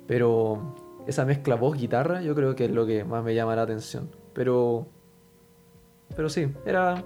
[0.08, 0.76] pero
[1.08, 4.88] esa mezcla voz-guitarra yo creo que es lo que más me llama la atención, pero,
[6.16, 7.04] pero sí, era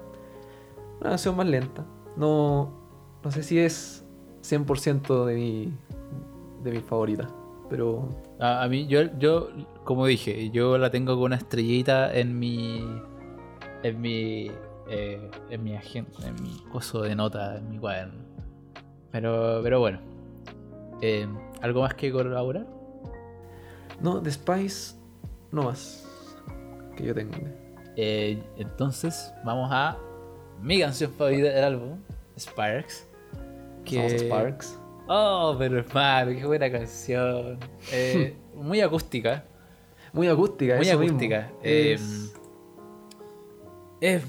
[1.00, 1.86] una canción más lenta,
[2.18, 2.72] no,
[3.24, 4.06] no sé si es
[4.42, 5.74] 100% de mi,
[6.64, 7.28] de mis favoritas,
[7.70, 9.50] pero A, a mí, yo, yo,
[9.84, 12.86] como dije, yo la tengo con una estrellita en mi.
[13.84, 14.52] En mi.
[14.88, 18.24] Eh, en mi agenda, en mi coso de nota, en mi cuaderno.
[19.12, 20.00] Pero, pero bueno.
[21.02, 21.28] Eh,
[21.62, 22.66] ¿Algo más que colaborar?
[24.02, 24.96] no, The Spice,
[25.52, 26.06] no más
[26.98, 27.38] que yo tenga.
[27.96, 29.98] Eh, entonces, vamos a
[30.62, 32.00] mi canción favorita del álbum,
[32.38, 33.08] Sparks.
[33.86, 34.80] Somos Sparks.
[35.08, 37.60] Oh, pero hermano, qué buena canción.
[37.92, 39.44] Eh, muy acústica.
[40.14, 41.18] Muy acústica, Muy eso mismo.
[41.18, 41.52] acústica.
[41.64, 42.34] eh, Es-
[44.02, 44.24] es.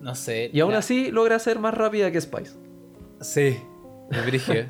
[0.00, 0.50] No sé.
[0.52, 2.56] Y aún la- así logra ser más rápida que Spice.
[3.20, 3.56] Sí,
[4.10, 4.64] es brígido.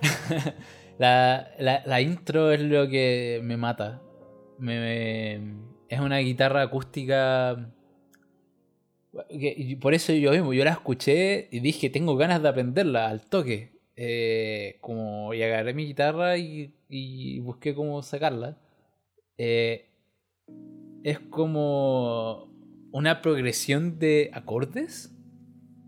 [0.98, 4.00] la, la, la intro es lo que me mata.
[4.58, 5.34] me,
[5.88, 7.70] es una guitarra acústica.
[9.28, 13.22] que- por eso yo mismo, yo la escuché y dije, tengo ganas de aprenderla al
[13.22, 13.72] toque.
[14.00, 18.56] Eh, como y agarré mi guitarra y, y busqué cómo sacarla.
[19.36, 19.86] Eh,
[21.02, 22.52] es como
[22.92, 25.14] una progresión de acordes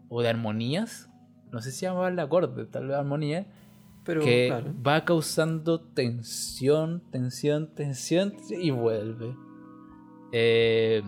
[0.08, 1.08] o de armonías.
[1.52, 3.46] No sé si llamarle acordes, tal vez armonía
[4.04, 4.72] Pero que claro.
[4.86, 9.34] va causando tensión, tensión, tensión y vuelve.
[10.32, 11.02] Eh,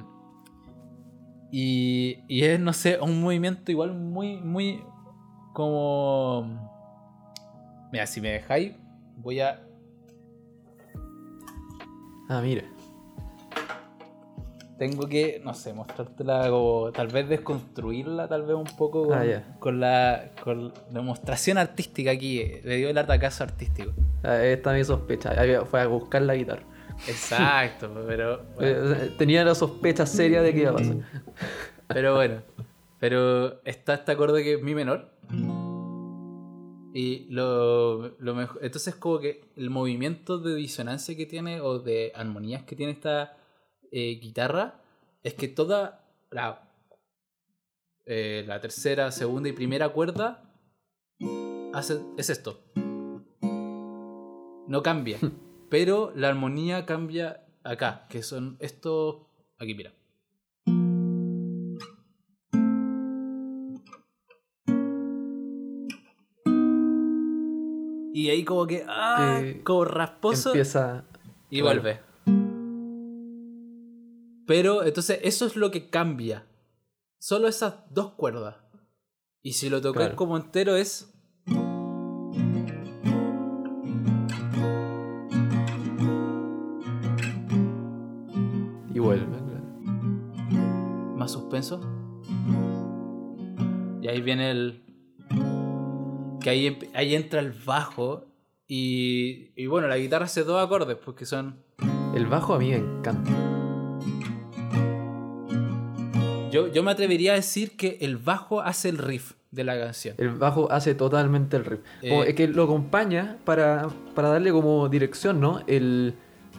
[1.53, 4.82] y, y es, no sé, un movimiento igual muy, muy
[5.53, 6.70] como...
[7.93, 8.74] Mira, si me dejáis,
[9.18, 9.62] voy a...
[12.28, 12.64] Ah, mira.
[14.83, 16.91] Tengo que, no sé, mostrártela como...
[16.91, 22.43] Tal vez desconstruirla, tal vez un poco con, Ah, con la con demostración artística aquí.
[22.64, 23.93] Le dio el atacazo artístico.
[24.24, 25.37] Ah, Esta mi sospecha.
[25.66, 26.64] Fue a buscar la guitarra.
[27.07, 28.43] Exacto, pero...
[28.57, 28.95] bueno.
[28.97, 30.97] Eh, Tenía la sospecha seria de que iba a pasar.
[31.87, 32.43] Pero bueno,
[32.99, 35.11] pero está este acorde que es mi menor.
[36.93, 38.59] Y lo, lo mejor.
[38.64, 43.37] Entonces, como que el movimiento de disonancia que tiene o de armonías que tiene esta
[43.93, 44.80] eh, guitarra
[45.22, 46.68] es que toda la,
[48.07, 50.43] eh, la tercera, segunda y primera cuerda
[51.74, 52.61] hace, es esto.
[54.66, 55.18] No cambia,
[55.70, 59.26] pero la armonía cambia acá, que son estos.
[59.59, 59.93] Aquí, mira.
[68.14, 71.05] Y ahí como que, ah, Eh, como rasposo Empieza.
[71.51, 72.01] y vuelve.
[74.53, 76.45] Pero entonces eso es lo que cambia.
[77.19, 78.57] Solo esas dos cuerdas.
[79.41, 80.15] Y si lo Claro.
[80.15, 81.11] como entero es...
[88.95, 89.27] Y vuelve,
[91.17, 91.81] más suspenso.
[94.03, 94.85] Y ahí viene el.
[96.43, 98.27] Que ahí, ahí entra el bajo.
[98.67, 101.65] Y, y bueno, la guitarra hace dos acordes, porque son.
[102.15, 103.52] El bajo a mí me encanta.
[106.53, 110.15] Yo, yo me atrevería a decir que el bajo hace el riff de la canción.
[110.19, 111.81] El bajo hace totalmente el riff.
[112.09, 115.61] Como Eh, es que lo acompaña para, para darle como dirección, ¿no?
[115.67, 116.15] El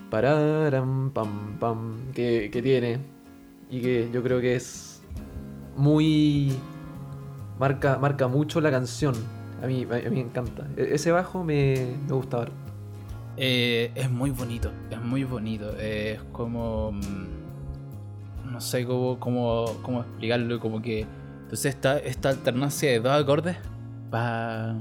[0.10, 3.00] pararam pam pam que, que tiene.
[3.70, 5.02] Y que yo creo que es
[5.78, 6.54] muy.
[7.60, 9.14] Marca, marca mucho la canción.
[9.64, 10.68] A mí, a mí me encanta.
[10.76, 12.52] E- Ese bajo me, me gusta ahora.
[13.38, 15.72] Eh, es muy bonito, es muy bonito.
[15.80, 16.94] eh, es como.
[18.54, 20.60] No sé cómo, cómo, cómo explicarlo.
[20.60, 21.08] Como que.
[21.42, 23.58] Entonces, esta, esta alternancia de dos acordes.
[24.14, 24.76] Va,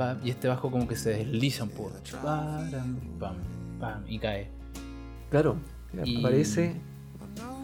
[0.00, 1.92] va, y este bajo, como que se desliza un poco.
[2.20, 2.96] Pam,
[3.78, 4.50] pam, y cae.
[5.30, 5.56] Claro,
[6.04, 6.74] Y- aparece,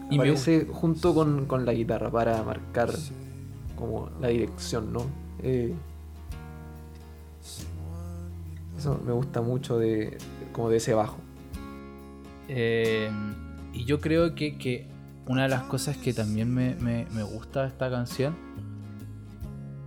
[0.09, 2.89] Y me aparece junto con, con la guitarra para marcar
[3.75, 5.05] como la dirección, ¿no?
[5.41, 5.73] Eh,
[8.77, 10.17] eso me gusta mucho de
[10.53, 11.17] como de ese bajo.
[12.47, 13.09] Eh,
[13.73, 14.87] y yo creo que, que
[15.27, 18.35] una de las cosas que también me, me- me gusta de esta canción,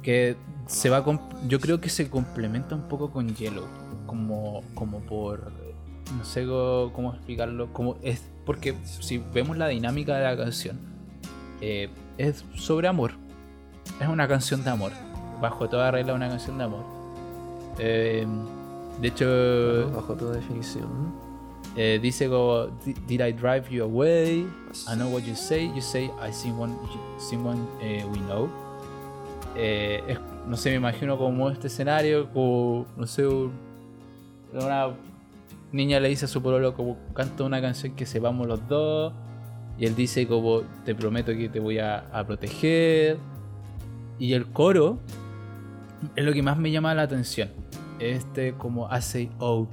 [0.03, 1.05] que se va
[1.49, 3.65] yo creo que se complementa un poco con Yellow,
[4.07, 5.53] como, como por,
[6.17, 10.79] no sé cómo, explicarlo, como es, porque si vemos la dinámica de la canción,
[11.61, 13.13] eh, es sobre amor,
[14.01, 14.93] es una canción de amor,
[15.41, 16.85] bajo toda regla una canción de amor.
[17.79, 18.27] Eh,
[19.01, 20.87] de hecho, bajo toda definición.
[21.77, 22.29] Eh, dice
[22.85, 24.47] "Di- Did I drive you away?
[24.91, 25.67] I know what you say.
[25.75, 26.75] You say I someone
[27.19, 28.49] someone eh, we know.
[29.57, 30.17] Eh,
[30.49, 33.53] no sé, me imagino como este escenario, como no sé, un-
[34.53, 34.89] una
[35.73, 39.13] niña le dice a su pololo como canta una canción que sepamos los dos
[39.79, 43.19] y él dice como te prometo que te voy a, a proteger
[44.19, 44.99] y el coro
[46.15, 47.51] es lo que más me llama la atención.
[47.99, 49.67] Este como say oh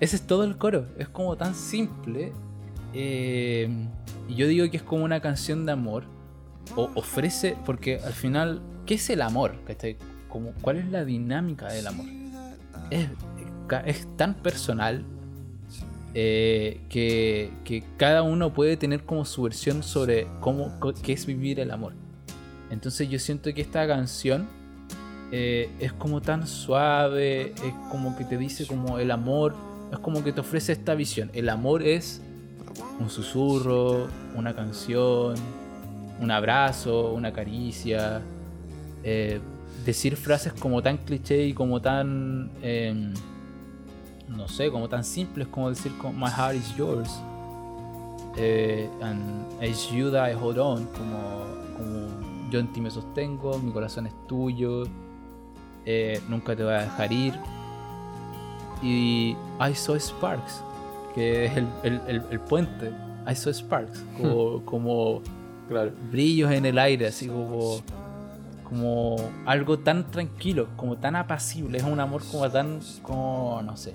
[0.00, 0.86] ese es todo el coro.
[0.98, 2.32] Es como tan simple.
[2.92, 3.68] eh,
[4.28, 6.04] yo digo que es como una canción de amor.
[6.76, 7.56] O ofrece.
[7.64, 8.62] Porque al final.
[8.86, 9.54] ¿Qué es el amor?
[10.28, 12.06] Como, ¿Cuál es la dinámica del amor?
[12.90, 13.08] Es,
[13.86, 15.04] es tan personal.
[16.14, 20.72] eh, que, que cada uno puede tener como su versión sobre cómo
[21.02, 21.94] qué es vivir el amor.
[22.70, 24.46] Entonces yo siento que esta canción
[25.32, 29.54] eh, es como tan suave, es como que te dice como el amor,
[29.94, 31.30] es como que te ofrece esta visión.
[31.32, 32.20] El amor es
[33.00, 35.34] un susurro, una canción,
[36.20, 38.22] un abrazo, una caricia.
[39.02, 39.40] eh,
[39.84, 42.50] decir frases como tan cliché y como tan...
[42.62, 43.12] em,
[44.28, 47.10] no sé, como tan simples como decir My heart is yours.
[48.36, 53.70] Eh, and it's you I hold on, como, como yo en ti me sostengo, mi
[53.70, 54.84] corazón es tuyo,
[55.84, 57.34] eh, nunca te voy a dejar ir.
[58.84, 60.62] Y I saw sparks,
[61.14, 62.92] que es el, el- el- el puente.
[63.26, 65.22] I saw sparks, como, como
[65.68, 65.92] Claro.
[66.10, 67.78] brillos en el aire, así como,
[68.68, 69.16] como
[69.46, 73.94] algo tan tranquilo, como tan apacible, es un amor como tan, como, no sé.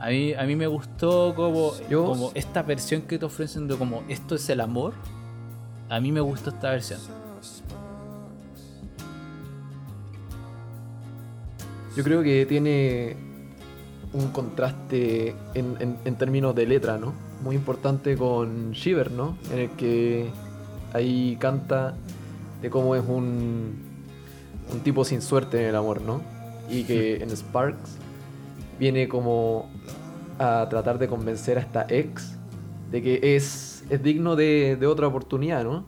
[0.00, 3.76] A mí, a mí me gustó como, Yo- como esta versión que te ofrecen de
[3.76, 4.94] como esto es el amor.
[5.90, 7.00] A mí me gustó esta versión.
[11.96, 13.16] Yo creo que tiene
[14.12, 17.12] un contraste en, en- en términos de letra, ¿no?
[17.42, 19.36] Muy importante con Shiver, ¿no?
[19.52, 20.30] En el que
[20.92, 21.94] ahí canta
[22.62, 23.74] de cómo es un,
[24.72, 26.20] un tipo sin suerte en el amor, ¿no?
[26.68, 27.96] Y que en Sparks
[28.78, 29.68] viene como
[30.38, 32.36] a tratar de convencer a esta ex
[32.90, 35.84] de que es, es digno de, de otra oportunidad, ¿no?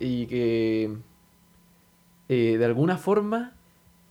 [0.00, 0.96] Y que
[2.28, 3.51] eh, de alguna forma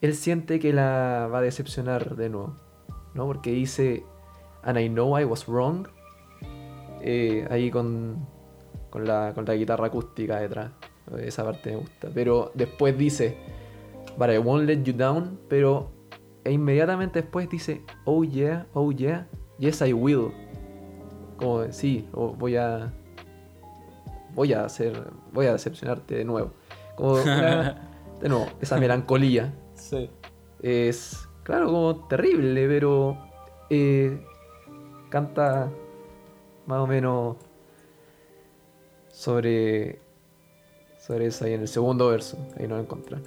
[0.01, 2.55] él siente que la va a decepcionar de nuevo,
[3.13, 3.25] ¿no?
[3.27, 4.03] Porque dice,
[4.63, 5.87] and I know I was wrong,
[7.01, 8.27] eh, ahí con,
[8.89, 10.71] con, la, con la guitarra acústica detrás,
[11.19, 13.37] esa parte me gusta, pero después dice,
[14.17, 15.91] but I won't let you down, pero
[16.43, 19.27] e inmediatamente después dice, oh yeah, oh yeah,
[19.59, 20.31] yes I will,
[21.37, 22.91] como sí, o voy a,
[24.33, 26.53] voy a hacer, voy a decepcionarte de nuevo,
[26.95, 27.89] como una-
[28.21, 29.53] de nuevo, esa melancolía
[29.91, 30.09] Sí.
[30.63, 33.17] es, claro, como terrible, pero
[33.69, 34.19] eh,
[35.09, 35.69] canta
[36.65, 37.35] más o menos
[39.09, 39.99] sobre,
[40.99, 42.37] sobre eso ahí en el segundo verso.
[42.59, 43.17] Ahí no lo encontré.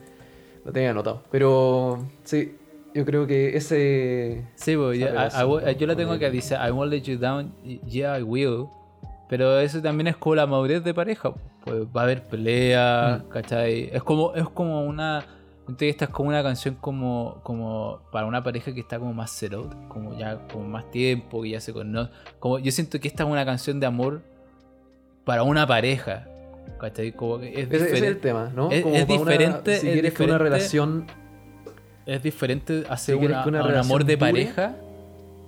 [0.65, 1.23] Lo tenía anotado.
[1.31, 2.57] Pero sí,
[2.95, 4.47] yo creo que ese...
[4.55, 7.19] Sí, ya- I- I relación will- yo la tengo que dice I won't let you
[7.19, 7.53] down,
[7.87, 8.67] yeah I will.
[9.29, 11.33] Pero eso también es como la madurez de pareja.
[11.65, 13.29] Pues va a haber pelea, Mm.
[13.29, 13.91] ¿cachai?
[13.93, 15.25] Es como, es como una.
[15.65, 19.13] Siento que Esta es como una canción como, como para una pareja que está como
[19.15, 22.11] más settled, como ya como más tiempo, que ya se conoce.
[22.39, 24.23] Como, yo siento que esta es una canción de amor
[25.25, 26.27] para una pareja.
[26.81, 27.13] ¿Cachai?
[27.13, 28.71] Como que es Ese, es el tema, ¿no?
[28.71, 31.07] Es- Como es para una- diferente, si es quieres que una relación...
[32.07, 34.77] Es diferente hacer Si quieres una- que una a un amor de dure- pareja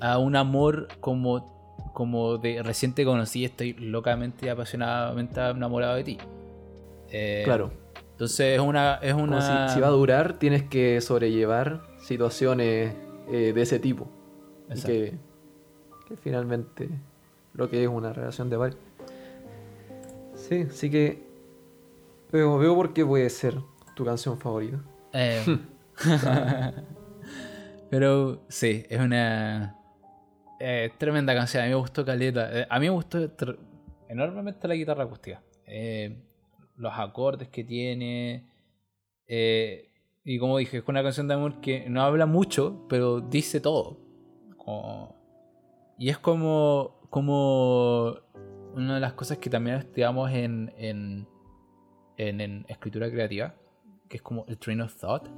[0.01, 6.05] a un amor como, como de recién te conocí, estoy locamente y apasionadamente enamorado de
[6.05, 6.19] ti.
[7.11, 7.71] Eh, Claro.
[8.17, 8.95] Entonces es una.
[9.03, 12.95] Es una si, si va a durar, tienes que sobrellevar situaciones
[13.31, 14.09] eh, de ese tipo.
[14.71, 14.89] Exacto.
[14.89, 15.19] que,
[16.09, 16.89] que finalmente
[17.53, 18.79] lo que es una relación de pareja.
[20.35, 21.27] Sí, así que
[22.33, 23.55] veo, veo por qué puede ser
[23.95, 24.79] tu canción favorita.
[25.13, 25.59] Eh,
[27.91, 29.79] pero sí, es una
[30.59, 31.63] eh, tremenda canción.
[31.63, 32.61] A mí me gustó Caleta.
[32.61, 33.19] Eh, a mí me gustó
[34.09, 35.43] enormemente la guitarra acústica.
[36.77, 38.45] Los acordes que tiene.
[39.29, 39.91] eh,
[40.25, 43.97] y como dije, es una canción de amor que no habla mucho, pero dice todo.
[44.57, 45.15] Como-
[45.99, 48.17] y es como, como
[48.75, 51.27] una de las cosas que también estudiamos en, en,
[52.19, 53.55] en, en escritura creativa,
[54.09, 55.29] que es como el train of thought.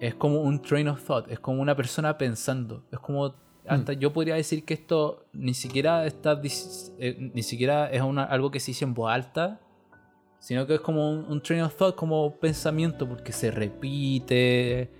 [0.00, 2.84] Es como un train of thought, es como una persona pensando.
[2.90, 3.34] Es como.
[3.66, 6.40] Hasta yo podría decir que esto ni siquiera está.
[6.98, 9.60] eh, ni siquiera es una- algo que se dice en voz alta.
[10.44, 14.90] Sino que es como un, un train of thought, como pensamiento, porque se repite,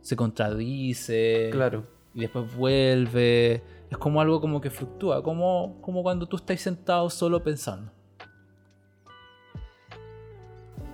[0.00, 1.84] se contradice Claro.
[2.14, 3.64] y después vuelve.
[3.90, 7.90] Es como algo como que fluctúa, como, como cuando tú estás sentado solo pensando.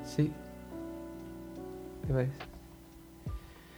[0.02, 0.32] Sí.
[2.06, 2.32] ¿Qué parece?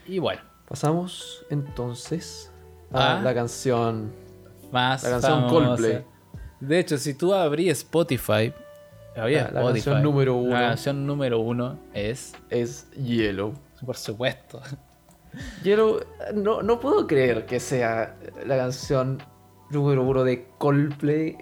[0.07, 2.53] Y bueno, Pasamos entonces
[2.93, 3.21] a Ah.
[3.21, 4.13] la canción.
[4.71, 5.67] más La canción famosa.
[5.67, 6.05] Coldplay.
[6.61, 8.53] De hecho, si tú abrí Spotify,
[9.29, 10.51] La- canción número uno.
[10.53, 13.55] La canción número uno es, Es Yellow.
[13.85, 14.61] por supuesto,
[15.63, 16.01] Yellow,
[16.35, 18.17] no, no puedo creer que sea
[18.47, 19.19] la canción
[19.71, 21.39] número uno de Coldplay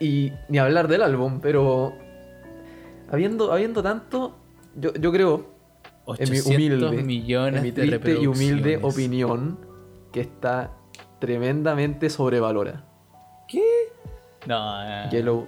[0.00, 1.94] y ni hablar del álbum, pero
[3.10, 4.36] habiendo, habiendo tanto,
[4.76, 5.58] yo, yo creo,
[6.18, 6.46] en mi 800
[6.90, 9.58] humilde, millones en mi de triste y humilde opinión,
[10.12, 10.72] que está
[11.20, 12.84] tremendamente sobrevalorada.
[14.46, 15.46] No, no, Yellow,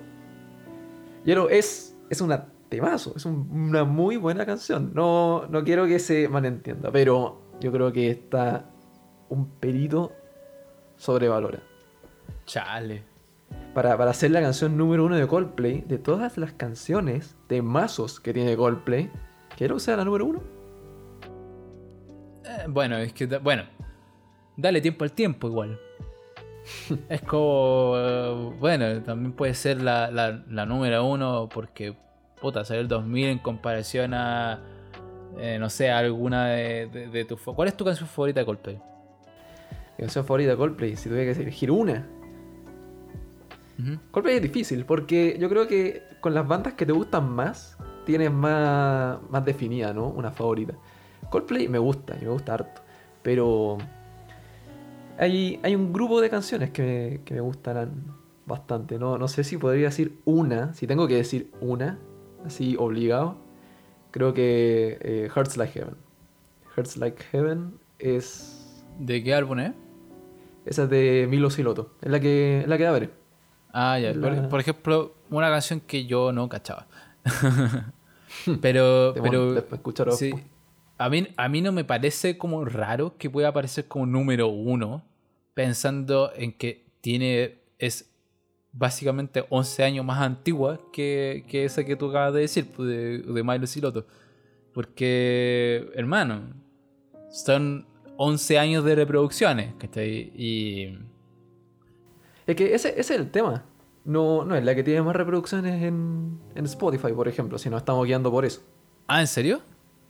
[1.25, 4.93] Yellow es, es una temazo, es un- una muy buena canción.
[4.95, 8.71] No, no quiero que se malentienda, pero yo creo que está
[9.29, 10.13] un pelito
[10.97, 11.63] sobrevalorada.
[12.47, 13.05] chale.
[13.75, 18.21] Para, para ser la canción número uno de Coldplay, de todas las canciones de mazos
[18.21, 19.11] que tiene Coldplay,
[19.57, 20.41] quiero que sea la número uno.
[22.45, 23.65] Eh, bueno, es que, bueno,
[24.57, 25.79] dale tiempo al tiempo igual.
[27.09, 31.97] es como, eh, bueno, también puede ser la, la, la número uno porque,
[32.41, 34.61] puta, salió el 2000 en comparación a,
[35.39, 37.41] eh, no sé, alguna de, de, de tus...
[37.41, 38.77] ¿Cuál es tu canción favorita de Coldplay?
[38.77, 42.07] Mi canción favorita de Coldplay, si tuviera que elegir una.
[44.11, 48.31] Coldplay es difícil porque yo creo que con las bandas que te gustan más, tienes
[48.31, 50.09] más, más definida, ¿no?
[50.09, 50.75] Una favorita.
[51.31, 52.83] Coldplay me gusta, y me gusta harto.
[53.23, 53.79] Pero
[55.21, 58.05] hay, hay un grupo de canciones que me, que me gustan
[58.47, 58.99] bastante.
[58.99, 61.99] No, no sé si podría decir una, si tengo que decir una,
[62.45, 63.37] así obligado.
[64.11, 65.95] Creo que eh, Hearts Like Heaven.
[66.75, 68.83] Hearts Like Heaven es.
[68.99, 69.73] ¿De qué álbum es?
[70.67, 71.93] Esa es de Milo Siloto.
[72.03, 73.11] Es la que, es la que abre.
[73.73, 74.13] Ah, ya.
[74.13, 76.87] La- Por, ejemplo, una canción que yo no cachaba.
[78.61, 80.33] pero, Te pero pon- después escucharlo sí.
[81.01, 85.03] A mí, a mí no me parece como raro que pueda aparecer como número uno,
[85.55, 88.13] pensando en que tiene es
[88.71, 93.19] básicamente 11 años más antigua que, que esa que tú acabas de decir, pues, de,
[93.21, 94.07] de Milo Siloto.
[94.75, 96.53] Porque, hermano,
[97.31, 97.87] son
[98.19, 100.31] 11 años de reproducciones, ¿cachai?
[100.37, 100.99] Y...
[102.47, 103.65] Es que ese, ese es el tema.
[104.05, 107.79] No, no es la que tiene más reproducciones en, en Spotify, por ejemplo, si nos
[107.79, 108.61] estamos guiando por eso.
[109.07, 109.63] Ah, ¿en serio?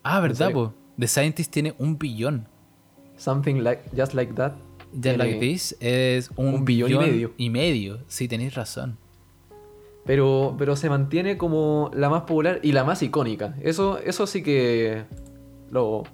[0.02, 0.74] Ah, ¿verdad, po?
[0.98, 2.46] The Scientist tiene un billón.
[3.16, 4.52] Something like Just Like That.
[4.92, 7.32] Just Like This es un, un billón y medio.
[7.36, 7.98] Y medio.
[8.08, 8.98] Sí, tenéis razón.
[10.04, 13.54] Pero, pero se mantiene como la más popular y la más icónica.
[13.60, 15.04] Eso, eso sí que
[15.70, 16.04] lo,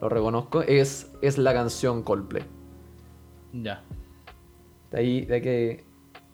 [0.00, 0.62] lo reconozco.
[0.62, 2.44] Es, es la canción Coldplay.
[3.52, 3.82] Ya.
[4.90, 5.84] De ahí, de que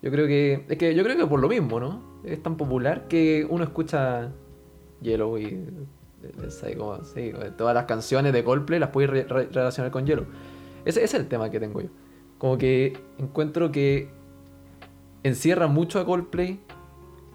[0.01, 0.65] yo creo que.
[0.69, 2.21] Es que yo creo que por lo mismo, ¿no?
[2.23, 4.31] Es tan popular que uno escucha
[5.01, 5.65] Yellow y.
[6.75, 10.25] como- sí, todas las canciones de Coldplay las puedes re- re- relacionar con Yellow.
[10.85, 11.89] Ese, ese es el tema que tengo yo.
[12.37, 14.09] Como que encuentro que
[15.23, 16.59] encierra mucho a Coldplay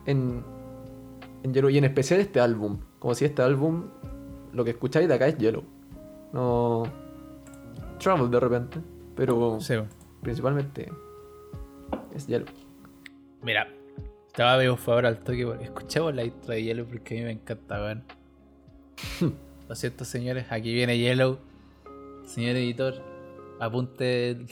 [0.07, 0.43] en,
[1.43, 2.79] en Yellow y en especial este álbum.
[2.99, 3.85] Como si este álbum,
[4.53, 5.65] lo que escucháis de acá es Yellow.
[6.33, 6.85] No.
[7.99, 8.79] Trouble de repente,
[9.15, 9.75] pero Sí,
[10.23, 10.91] principalmente
[12.15, 12.47] es Yellow.
[13.43, 13.69] Mira,
[14.39, 15.45] va a favor al toque.
[15.47, 18.05] porque Escuchemos la intro de Yellow porque a mí me encanta, weón.
[19.69, 20.47] Lo siento, señores.
[20.51, 21.39] Aquí viene Yellow.
[22.27, 23.03] Señor editor,
[23.61, 24.47] apunte.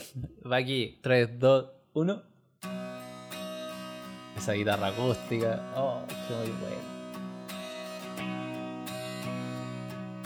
[0.49, 0.99] Va aquí.
[1.01, 2.21] 3, 2, 1.
[4.37, 5.61] Esa guitarra acústica.
[5.75, 6.91] Oh, qué muy bueno.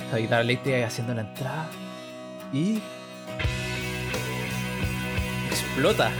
[0.07, 1.69] Esa guitarra eléctrica haciendo la entrada.
[2.53, 2.79] Y.
[5.49, 6.11] Explota.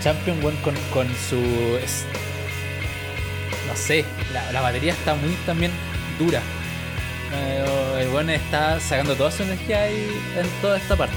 [0.00, 1.36] Champion One con, con su.
[3.66, 5.72] No sé, la, la batería está muy también
[6.18, 6.40] dura.
[7.34, 11.16] Eh, el bueno está sacando toda su energía ahí en toda esta parte.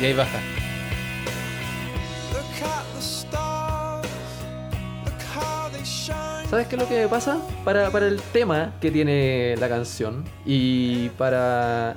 [0.00, 0.38] Y ahí baja.
[6.50, 7.38] ¿Sabes qué es lo que pasa?
[7.64, 11.96] Para, para el tema que tiene la canción y para,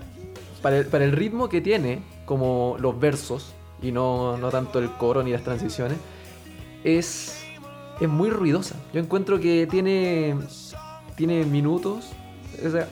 [0.64, 4.90] para, el, para el ritmo que tiene, como los versos, y no, no tanto el
[4.94, 6.00] coro ni las transiciones,
[6.84, 7.37] es,
[8.00, 8.76] es muy ruidosa.
[8.94, 10.36] Yo encuentro que tiene,
[11.16, 12.10] tiene minutos.
[12.66, 12.88] O sea,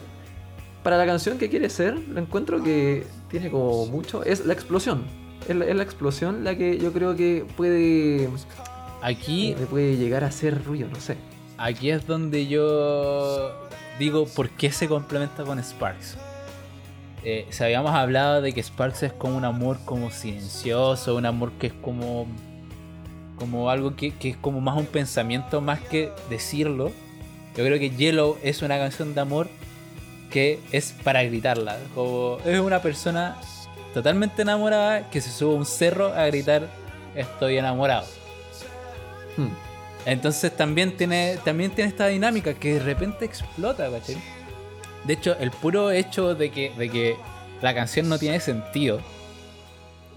[0.83, 4.23] para la canción que quiere ser, lo encuentro que tiene como mucho.
[4.23, 5.03] Es la explosión.
[5.47, 8.29] Es la, es la explosión la que yo creo que puede,
[9.01, 11.17] Aquí, le puede llegar a hacer ruido, no sé.
[11.57, 13.53] aquí es donde yo
[13.99, 16.17] digo por qué se complementa con Sparks.
[17.23, 21.51] Eh, si habíamos hablado de que Sparks es como un amor como silencioso, un amor
[21.53, 22.27] que es como
[23.37, 26.91] como algo que, que es como más un pensamiento más que decirlo.
[27.55, 29.49] Yo creo que Yellow es una canción de amor
[30.29, 31.77] que es para gritarla.
[31.93, 33.37] Como es una persona
[33.93, 36.67] totalmente enamorada que se sube a un cerro a gritar
[37.15, 38.05] estoy enamorado.
[39.37, 39.49] Hmm.
[40.05, 44.17] Entonces también tiene, también tiene esta dinámica que de repente explota, ¿cachai?
[45.05, 47.15] De hecho, el puro hecho de que, de que
[47.61, 48.99] la canción no tiene sentido.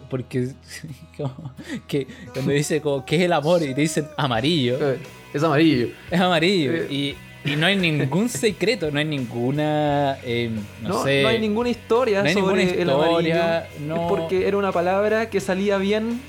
[0.09, 0.49] Porque
[1.17, 1.53] como
[1.87, 4.99] que cuando dice como que es el amor y te dicen amarillo, Eh,
[5.35, 5.89] Es amarillo.
[6.11, 6.73] es amarillo.
[6.75, 6.87] Eh.
[6.91, 7.15] Y,
[7.51, 10.19] y no hay ningún secreto, no hay ninguna.
[10.25, 10.51] eh,
[10.83, 11.23] no, No, sé.
[11.23, 13.19] no hay ninguna historia no hay sobre ninguna el amarillo.
[13.21, 16.21] historia, no- Es porque era una palabra que salía bien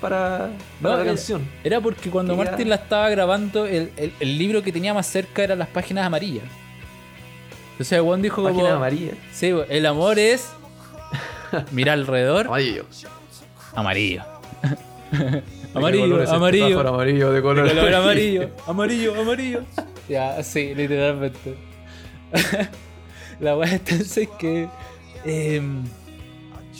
[0.00, 0.50] para,
[0.80, 1.42] para No, la canción.
[1.62, 5.06] Era porque cuando Quería- Martin la estaba grabando, el, el- el libro que tenía más
[5.06, 6.44] cerca eran las páginas amarillas.
[7.72, 8.48] Entonces el Juan dijo como.
[8.54, 9.12] Página amarilla.
[9.32, 10.50] Sí, el amor es.
[11.72, 12.46] Mira alrededor.
[12.46, 12.84] Amarillo.
[13.74, 14.22] Amarillo.
[15.10, 15.42] ¿De
[15.72, 16.80] qué amarillo, este amarillo.
[16.88, 18.50] amarillo, de color, De color amarillo.
[18.66, 19.62] Amarillo, amarillo.
[20.08, 21.56] Ya, sí, literalmente.
[23.40, 24.68] la weá entonces es que.
[25.24, 25.84] em,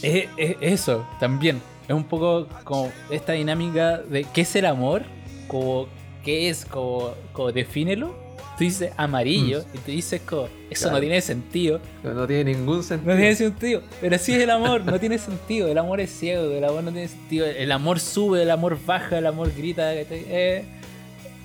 [0.03, 1.61] es, es eso, también.
[1.89, 5.03] Es un poco como esta dinámica de qué es el amor,
[5.49, 5.89] como
[6.25, 8.14] qué es, como, como defínelo.
[8.61, 11.81] Tú dices amarillo y te dices como, eso no tiene sentido.
[12.05, 13.15] No, no tiene ningún sentido.
[13.15, 13.83] No tiene sentido.
[14.03, 15.67] Pero sí es el amor, no tiene sentido.
[15.67, 17.47] El amor es ciego, el amor no tiene sentido.
[17.47, 19.95] El amor sube, el amor baja, el amor grita.
[19.95, 20.27] ¿cachai?
[20.29, 20.65] Eh,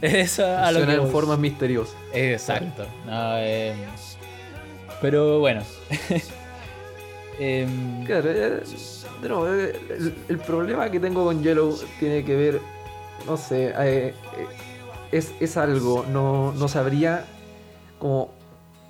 [0.02, 1.96] eso a lo que en formas misteriosas.
[2.14, 2.86] Exacto.
[3.06, 3.74] No, eh,
[5.02, 5.62] pero bueno.
[7.40, 8.62] Em, Claro, eh,
[9.22, 12.62] nuevo, eh, el, el problema que tengo con Yellow tiene que ver,
[13.26, 14.14] no sé, eh, eh,
[15.12, 17.26] es, es algo, no, no sabría
[18.00, 18.34] como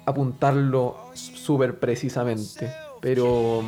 [0.06, 3.64] apuntarlo súper precisamente, pero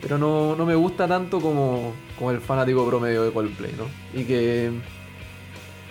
[0.00, 3.84] pero no, no me gusta tanto como, como el fanático promedio de Coldplay, ¿no?
[4.18, 4.70] Y que,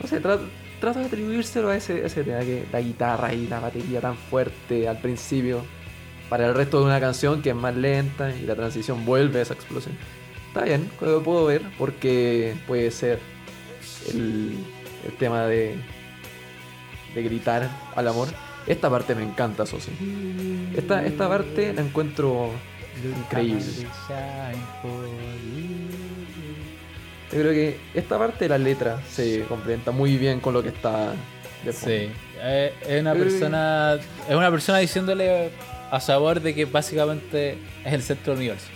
[0.02, 0.40] no sé, tra-
[0.80, 4.16] trato de atribuírselo a ese, a ese tema, que la guitarra y la batería tan
[4.16, 5.62] fuerte al principio,
[6.28, 9.42] para el resto de una canción que es más lenta y la transición vuelve a
[9.44, 9.96] esa explosión.
[10.48, 13.20] Está bien, lo puedo ver porque puede ser
[14.12, 14.56] el,
[15.06, 15.76] el tema de,
[17.16, 18.28] de gritar al amor.
[18.68, 19.92] Esta parte me encanta, eso sí.
[20.76, 22.52] Esta, esta parte la encuentro
[23.26, 23.64] increíble.
[27.32, 30.70] Yo creo que esta parte de la letra se complementa muy bien con lo que
[30.70, 31.14] está
[31.64, 31.96] de fondo.
[31.96, 32.10] Sí,
[32.42, 33.98] eh, es una persona
[34.28, 35.52] es una persona diciéndole
[35.92, 38.68] a sabor de que básicamente es el centro del universo.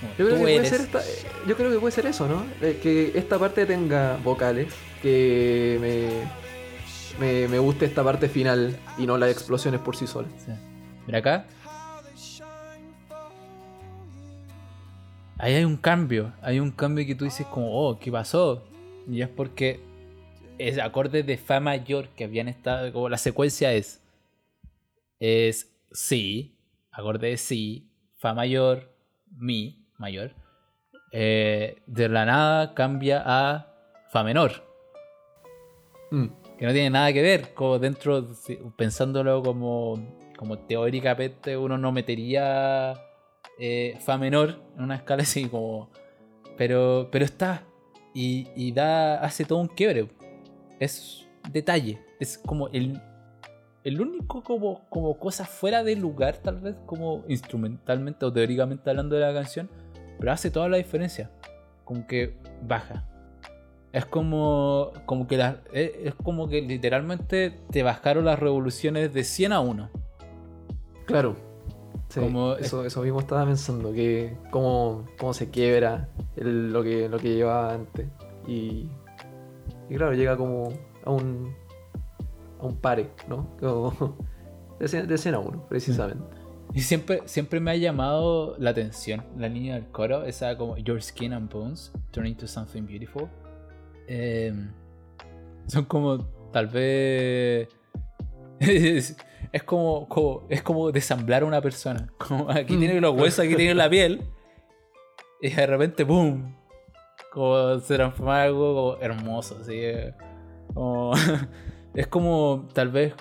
[0.00, 1.02] Como, Yo creo, que puede ser esta-
[1.46, 2.44] yo creo que puede ser eso, ¿no?
[2.62, 4.68] Eh, Que esta parte tenga vocales,
[5.02, 10.30] que me, me, me guste esta parte final y no las explosiones por sí solas.
[10.44, 10.52] Sí.
[11.06, 11.46] Mira acá.
[15.38, 16.32] Ahí hay un cambio.
[16.42, 18.62] Hay un cambio que tú dices como, oh, ¿qué pasó?
[19.08, 19.80] Y es porque
[20.58, 23.08] es acorde de Fa mayor que habían estado.
[23.08, 24.02] La secuencia es.
[25.18, 26.54] Es Si.
[26.92, 27.88] Acorde de Si.
[28.18, 28.92] Fa mayor.
[29.36, 30.34] Mi mayor.
[31.12, 33.66] eh, de la nada cambia a
[34.10, 34.69] Fa menor
[36.10, 36.26] Mm,
[36.58, 38.26] que no tiene nada que ver, como dentro,
[38.76, 39.98] pensándolo como,
[40.36, 42.94] como teóricamente uno no metería
[43.58, 45.90] eh, Fa menor en una escala así como...
[46.56, 47.64] Pero, pero está,
[48.12, 50.08] y, y da, hace todo un quiebre.
[50.78, 53.00] Es detalle, es como el,
[53.84, 59.16] el único como, como cosa fuera de lugar tal vez, como instrumentalmente o teóricamente hablando
[59.16, 59.70] de la canción,
[60.18, 61.30] pero hace toda la diferencia,
[61.84, 63.06] como que baja.
[63.92, 69.24] Es como, como que la- es, es como que literalmente te bajaron las revoluciones de
[69.24, 69.88] 100 a 1.
[71.06, 71.36] claro.
[72.08, 77.08] Sí, Como- eso, eso mismo estaba pensando, que cómo, cómo se quiebra el- lo, que,
[77.08, 78.08] lo que llevaba antes.
[78.48, 78.88] Y,
[79.88, 80.72] y claro, llega como
[81.04, 81.54] a un,
[82.60, 83.56] a un pare, ¿no?
[83.60, 84.16] Como
[84.80, 86.24] de, de escena uno, precisamente.
[86.74, 91.00] Y siempre, siempre me ha llamado la atención la línea del coro, esa como Your
[91.00, 93.28] skin and bones turn into something beautiful.
[94.12, 94.52] Eh,
[95.68, 96.18] son como,
[96.52, 97.68] tal vez.
[98.58, 99.16] Es,
[99.52, 102.08] es como, como- es como desamblar a una persona.
[102.18, 104.22] Como aquí tiene los huesos, aquí tiene la piel.
[105.40, 106.56] Y de repente, ¡boom!
[107.32, 109.58] Como se transforma en algo como hermoso.
[109.60, 110.12] Así, eh,
[110.74, 111.12] como-
[111.94, 113.14] es como, tal vez,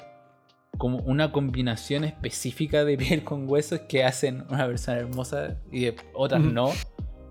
[0.79, 5.95] como una combinación específica de piel con huesos que hacen una persona hermosa y de
[6.13, 6.71] otras no.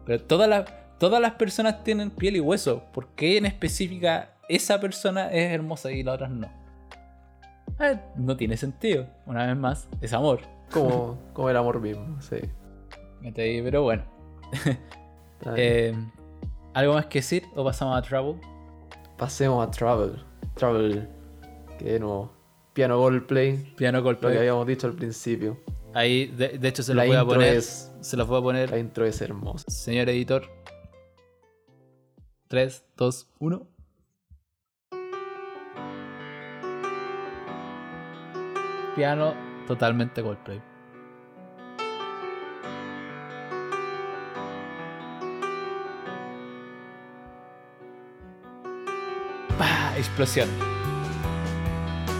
[0.07, 0.65] Pero todas las,
[0.99, 2.83] todas las personas tienen piel y hueso.
[2.93, 6.49] ¿Por qué en específica esa persona es hermosa y las otras no?
[7.81, 9.07] Eh, no tiene sentido.
[9.27, 10.41] Una vez más, es amor.
[10.73, 12.37] Como, como el amor mismo, sí.
[13.35, 14.03] Pero bueno.
[15.57, 15.95] Eh,
[16.75, 18.41] ¿Algo más que decir o pasamos a Trouble?
[19.17, 20.17] Pasemos a Travel.
[20.55, 21.09] Travel,
[21.79, 22.33] que de nuevo,
[22.73, 25.61] piano Goldplay, Piano lo que habíamos dicho al principio.
[25.95, 27.57] Ahí, de, de hecho, se los voy a poner.
[27.57, 28.71] es- Se los voy a poner.
[28.71, 29.65] La intro es hermosa.
[29.71, 30.49] Señor editor.
[32.49, 33.67] 3, 2, 1.
[38.97, 39.35] Piano
[39.67, 40.61] totalmente Coldplay.
[49.59, 49.97] ¡Pah!
[49.97, 50.49] Explosión.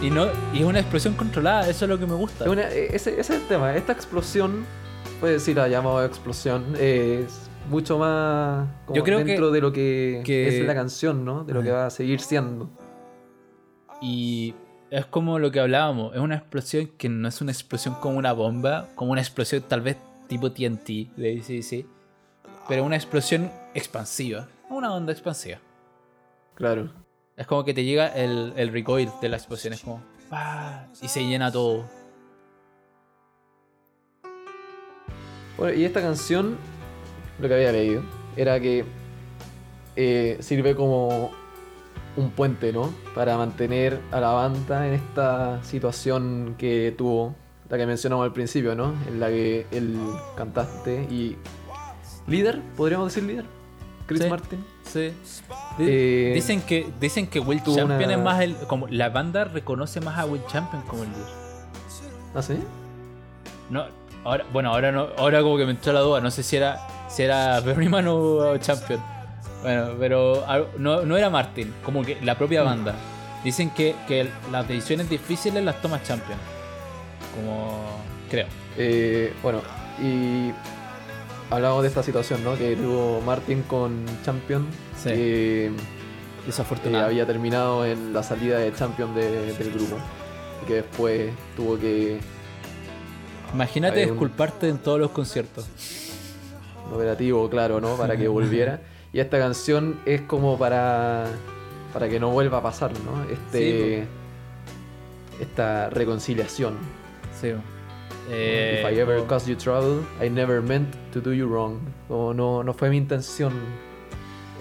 [0.01, 2.49] Y no, y es una explosión controlada, eso es lo que me gusta.
[2.49, 3.75] Una- e- ese, ese es el tema.
[3.75, 4.65] Esta explosión,
[5.19, 9.71] puede si la llamado explosión, es mucho más como Yo creo dentro que- de lo
[9.71, 11.43] que, que- es la canción, ¿no?
[11.43, 12.69] De lo que va a seguir siendo.
[14.01, 14.53] Y
[14.89, 18.33] es como lo que hablábamos, es una explosión que no es una explosión como una
[18.33, 19.97] bomba, como una explosión tal vez
[20.27, 21.85] tipo TNT de ACDC,
[22.67, 25.59] pero una explosión expansiva, una onda expansiva.
[26.55, 26.89] Claro.
[27.35, 30.87] Es como que te llega el, el recoil de la explosión, es como ¡pah!
[31.01, 31.85] y se llena todo.
[35.57, 36.57] Bueno, y esta canción,
[37.41, 38.01] lo que había leído,
[38.35, 38.85] era que
[39.95, 41.31] eh, sirve como
[42.17, 42.93] un puente, ¿no?
[43.15, 47.35] Para mantener a la banda en esta situación que tuvo,
[47.69, 48.93] la que mencionamos al principio, ¿no?
[49.07, 49.97] En la que el
[50.35, 51.37] cantante y
[52.27, 53.45] líder, podríamos decir líder,
[54.07, 54.29] Chris Sí.
[54.29, 54.65] Martin.
[54.83, 55.13] Sí.
[55.79, 60.01] Eh, dicen que dicen que Will Champion una- es más el como la banda reconoce
[60.01, 61.27] más a Will Champion como el líder.
[62.33, 62.55] ¿Ah, sí?
[63.69, 63.85] No,
[64.23, 66.79] ahora bueno, ahora no ahora como que me entró la duda, no sé si era
[67.09, 69.01] si era Berryman o Champion.
[69.61, 70.45] Bueno, pero
[70.77, 72.95] no, no era Martin, como que la propia banda.
[73.43, 76.37] Dicen que, que las decisiones difíciles las toma Champion.
[77.35, 77.81] Como
[78.29, 78.47] creo.
[78.77, 79.61] Eh, bueno,
[80.01, 80.51] y
[81.49, 82.57] hablamos de esta situación, ¿no?
[82.57, 84.65] Que tuvo Martin con Champion.
[84.97, 85.09] Sí.
[85.09, 85.71] que, eh,
[86.45, 87.05] Desafortunado.
[87.05, 89.97] había terminado en la salida de Champion de- del grupo.
[90.63, 92.19] Y que después tuvo que.
[93.53, 95.65] Imagínate un- disculparte en todos los conciertos.
[96.93, 97.95] Operativo, claro, ¿no?
[97.95, 98.81] Para que volviera.
[99.11, 101.25] Y esta canción es como para.
[101.91, 103.23] para que no vuelva a pasar, ¿no?
[103.31, 104.05] Este.
[105.39, 106.75] esta reconciliación.
[107.39, 107.51] Sí.
[108.29, 111.79] Eh, If I ever como- caused you trouble, I never meant to do you wrong.
[112.07, 113.53] Como no, no fue mi intención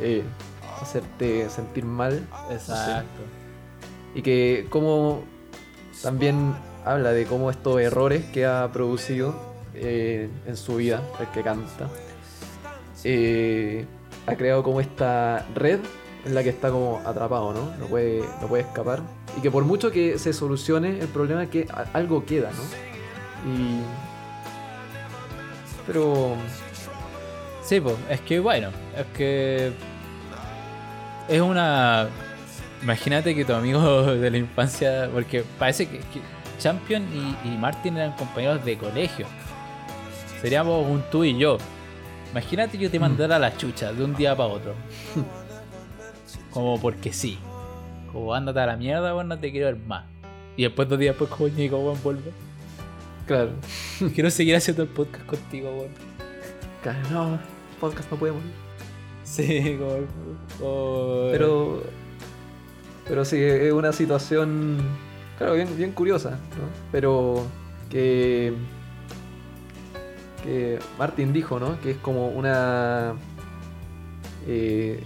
[0.00, 0.22] eh,
[0.80, 2.26] hacerte sentir mal.
[2.50, 3.20] Exacto.
[4.14, 5.24] Y que como
[6.02, 6.55] también
[6.86, 9.34] habla de cómo estos errores que ha producido
[9.74, 11.88] eh, en su vida, el que canta,
[13.04, 13.86] eh,
[14.26, 15.80] ha creado como esta red
[16.24, 17.76] en la que está como atrapado, ¿no?
[17.78, 19.02] No puede, no puede escapar.
[19.36, 22.62] Y que por mucho que se solucione, el problema es que algo queda, ¿no?
[23.50, 23.80] Y...
[25.86, 26.36] Pero...
[27.62, 29.72] Sí, pues, es que bueno, es que
[31.28, 32.08] es una...
[32.82, 36.20] Imagínate que tu amigo de la infancia, porque parece que, que
[36.58, 39.26] Champion y, y Martin eran compañeros de colegio.
[40.40, 41.58] Seríamos un tú y yo.
[42.30, 44.74] Imagínate yo te mandara a la chucha de un día para otro.
[46.50, 47.38] Como porque sí.
[48.12, 50.05] Como ándate a la mierda, weón, no te quiero ver más.
[50.56, 52.32] Y después dos días después, como Nico, weón, vuelve.
[53.26, 53.52] Claro.
[54.14, 55.90] Quiero seguir haciendo el podcast contigo, weón.
[56.82, 57.40] Claro, no, el
[57.78, 58.50] podcast no puede morir.
[59.24, 61.28] Sí, como...
[61.30, 61.82] Pero.
[63.06, 64.78] Pero sí, es una situación.
[65.36, 66.68] Claro, bien, bien curiosa, ¿no?
[66.90, 67.46] Pero
[67.90, 68.55] que.
[70.44, 71.81] Que Martin dijo, ¿no?
[71.81, 73.15] Que es como una.
[74.47, 75.02] eh,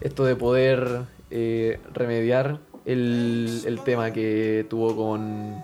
[0.00, 5.56] esto de poder eh, remediar el, el tema que tuvo con.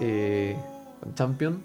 [0.00, 0.56] eh,
[1.00, 1.62] con Champion.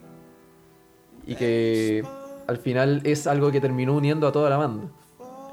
[1.25, 2.03] Y que
[2.47, 4.87] al final es algo que terminó uniendo a toda la banda.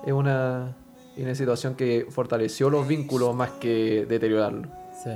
[0.06, 0.76] Es una,
[1.16, 4.68] una situación que fortaleció los vínculos más que deteriorarlos.
[5.02, 5.10] Sí.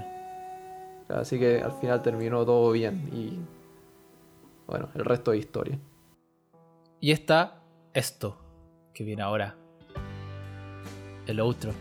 [1.09, 3.39] Así que al final terminó todo bien y
[4.69, 5.79] bueno, el resto de historia.
[7.01, 7.63] Y está
[7.95, 8.39] esto
[8.93, 9.57] que viene ahora.
[11.27, 11.73] El otro.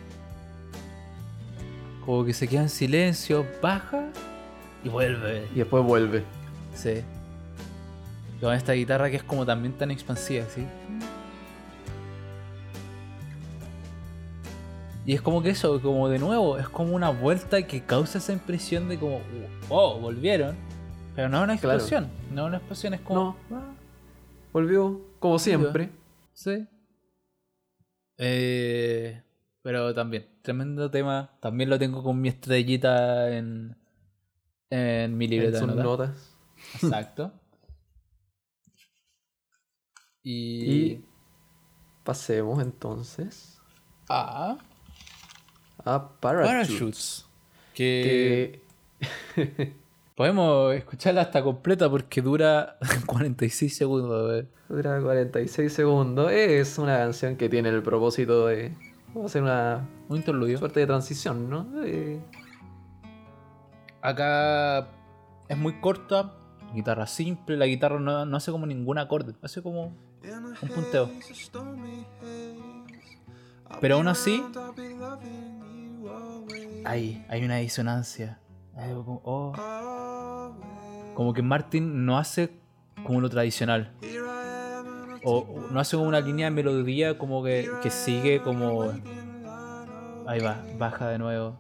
[2.06, 4.10] Como que se queda en silencio, baja
[4.84, 5.48] y vuelve.
[5.54, 6.24] Y después vuelve.
[6.74, 7.02] Sí.
[8.40, 10.66] Con esta guitarra que es como también tan expansiva, ¿sí?
[15.06, 18.32] Y es como que eso, como de nuevo, es como una vuelta que causa esa
[18.32, 19.22] impresión de como,
[19.70, 20.67] oh, volvieron.
[21.18, 21.78] Pero no es una Claro.
[21.80, 23.36] explosión, no es una explosión, es como...
[23.52, 23.74] "Ah,
[24.54, 25.90] Volvió como siempre.
[26.34, 26.66] Sí.
[28.18, 29.22] Eh,
[29.62, 31.32] pero también, tremendo tema.
[31.42, 33.76] También lo tengo con mi estrellita en,
[34.70, 35.84] en mi En libreta de sus notas.
[35.84, 36.36] notas.
[36.84, 37.32] Exacto.
[40.24, 40.72] Y.
[40.72, 41.06] Y
[42.04, 43.62] pasemos entonces
[44.10, 44.58] a
[45.86, 46.68] a Parachutes.
[46.68, 47.26] Parachutes.
[47.74, 48.62] Que,
[49.36, 49.74] Que
[50.18, 52.76] podemos escucharla hasta completa porque dura
[53.06, 54.46] 46 segundos.
[54.68, 56.32] dura 46 segundos.
[56.32, 58.74] Es una canción que tiene el propósito de
[59.10, 60.58] vamos a hacer una Un interludio.
[60.58, 61.68] suerte de transición, ¿no?
[61.86, 62.20] Eh,
[64.02, 64.88] Acá
[65.48, 66.34] es muy corta.
[66.74, 67.56] Guitarra simple.
[67.56, 69.34] La guitarra no, no hace como ningún acorde.
[69.44, 69.94] Hace como
[70.62, 71.10] un punteo.
[73.82, 74.44] Pero aún así.
[76.86, 78.40] Hay, hay una disonancia.
[78.78, 79.54] Como, oh.
[81.16, 82.52] Como que Martin no hace
[83.04, 83.94] como lo tradicional.
[85.24, 88.84] O no hace como una línea de melodía como que, que sigue como.
[90.28, 91.58] Ahí va, baja de nuevo.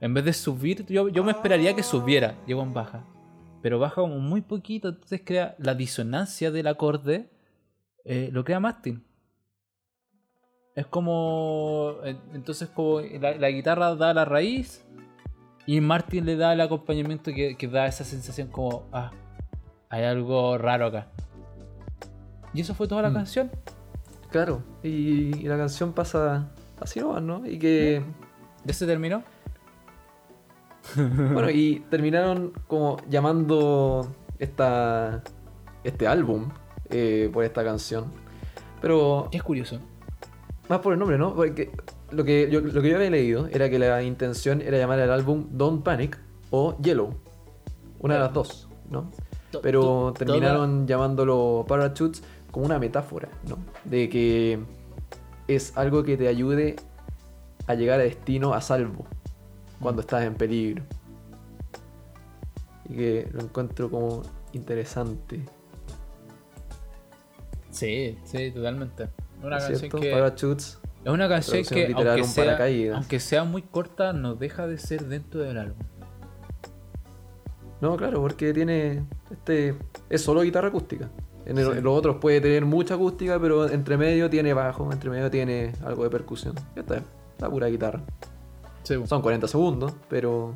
[0.00, 2.36] En vez de subir, yo, yo me esperaría que subiera.
[2.46, 3.04] Llegó en baja.
[3.60, 4.88] Pero baja como muy poquito.
[4.88, 7.28] Entonces crea la disonancia del acorde.
[8.04, 9.04] eh, lo crea Martin.
[10.74, 11.96] Es como.
[12.04, 14.84] en- Entonces, como la, la guitarra da la raíz.
[15.68, 18.84] Y Martin le da el acompañamiento que, que da esa sensación como.
[18.90, 19.10] Ah,
[19.90, 21.08] hay algo raro acá.
[22.54, 23.14] Y eso fue toda la Mm.
[23.14, 23.50] canción.
[24.30, 26.48] Claro, y, y la canción pasa
[26.80, 27.46] así nomás, ¿no?
[27.46, 28.02] Y que,
[28.64, 29.22] ¿Ya se terminó?
[30.96, 35.22] bueno, y terminaron como llamando esta,
[35.84, 36.48] este álbum
[36.88, 38.06] eh, por esta canción.
[38.80, 39.80] Pero Es curioso.
[40.68, 41.34] más por el nombre, ¿no?
[41.34, 41.70] Porque
[42.10, 45.10] lo que, yo, lo que yo había leído era que la intención era llamar al
[45.10, 46.18] álbum Don't Panic
[46.50, 47.14] o Yellow.
[48.00, 49.10] Una de las dos, ¿no?
[49.62, 53.58] Pero terminaron llamándolo Parachutes como una metáfora, ¿no?
[53.84, 54.58] De que
[55.48, 56.76] es algo que te ayude
[57.66, 59.06] a llegar a destino a salvo
[59.80, 60.82] cuando estás en peligro.
[62.88, 64.22] Y que lo encuentro como
[64.52, 65.44] interesante.
[67.70, 69.08] Sí, sí, totalmente.
[69.42, 70.10] Una canción que.
[70.10, 70.77] Parachutes.
[71.04, 72.58] Es una canción que, aunque un sea,
[72.94, 75.78] aunque sea muy corta, no deja de ser dentro del álbum.
[77.80, 79.04] No, claro, porque tiene.
[79.30, 79.76] Este.
[80.10, 81.08] Es solo guitarra acústica.
[81.46, 81.78] En, el- Sí.
[81.78, 85.72] en los otros puede tener mucha acústica, pero entre medio tiene bajo, entre medio tiene
[85.84, 86.54] algo de percusión.
[86.74, 87.02] Esta es
[87.38, 88.02] la pura guitarra.
[88.82, 90.54] Sí, Son 40 segundos, pero.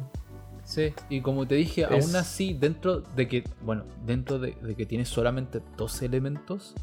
[0.65, 0.93] sí.
[1.09, 4.85] Y como te dije, Es- aún así, dentro de que, bueno, dentro de, de que
[4.85, 6.75] tiene solamente dos elementos,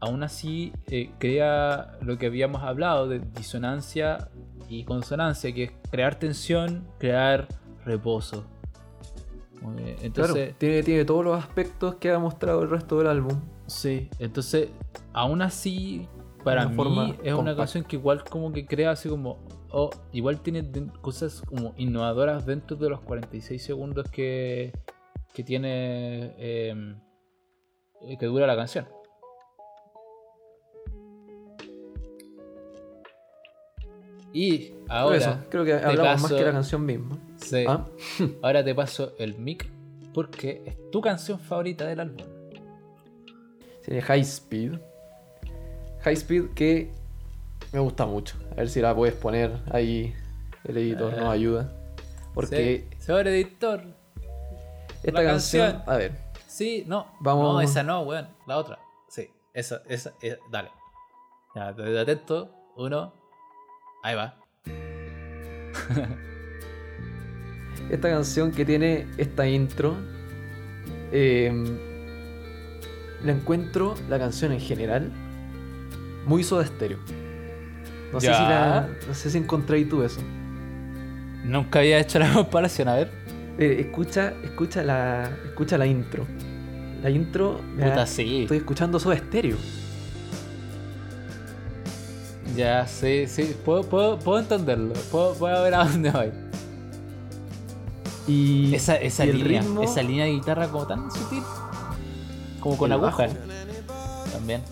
[0.00, 4.28] aún así eh, crea lo que habíamos hablado de disonancia
[4.68, 7.48] y consonancia, que es crear tensión, crear
[7.84, 8.44] reposo.
[9.58, 13.40] Claro, Entonces, tiene, tiene todos los aspectos que ha mostrado el resto del álbum.
[13.66, 14.70] Sí, entonces,
[15.12, 16.06] aún así,
[16.44, 19.38] para Una mí forma es una canción que igual como que crea así como,
[19.70, 20.64] oh, igual tiene
[21.00, 24.72] cosas como innovadoras dentro de los 46 segundos que,
[25.34, 26.94] que tiene, eh,
[28.18, 28.86] que dura la canción.
[34.32, 37.16] Y ahora, eso, creo que hablamos más que la canción misma.
[37.36, 37.86] sí, Ah,
[38.42, 39.68] ahora te paso el mic
[40.12, 42.26] porque es tu canción favorita del álbum.
[43.84, 44.72] Tiene High Speed.
[46.02, 46.90] High Speed que
[47.72, 48.36] me gusta mucho.
[48.52, 50.14] A ver si la puedes poner ahí.
[50.64, 51.30] El editor nos Ah.
[51.30, 51.72] ayuda.
[52.34, 53.82] Porque Sí, señor editor,
[55.02, 55.82] esta canción, canción.
[55.86, 56.12] A ver,
[56.46, 57.06] Sí, no.
[57.20, 58.28] Vamos- No, esa no, weón.
[58.46, 58.78] La otra.
[59.08, 60.70] Sí, esa, esa, esa- dale.
[61.54, 62.50] Ya, te atento.
[62.76, 63.12] Uno.
[64.02, 64.36] Ahí va.
[67.90, 69.96] esta canción que tiene esta intro.
[71.12, 71.52] eh,
[73.24, 75.10] la encuentro, la canción en general,
[76.24, 76.98] muy soda estéreo.
[78.12, 80.20] No sé, si la, no sé si encontráis tú eso.
[81.44, 83.10] Nunca había hecho la comparación, a ver.
[83.58, 86.26] Eh, escucha, escucha la, escucha la intro.
[87.02, 88.42] La intro, Puta, sí.
[88.42, 89.56] estoy escuchando soda estéreo.
[92.58, 93.54] Ya, sí, sí.
[93.64, 94.92] Puedo, puedo, puedo entenderlo.
[95.12, 96.32] Puedo, puedo ver a dónde voy.
[98.26, 99.62] Y Esa, esa y línea.
[99.62, 101.42] ritmo- Esa línea de guitarra como tan sutil.
[102.60, 103.28] Como con aguja.
[103.28, 103.34] bajo.
[104.32, 104.62] También.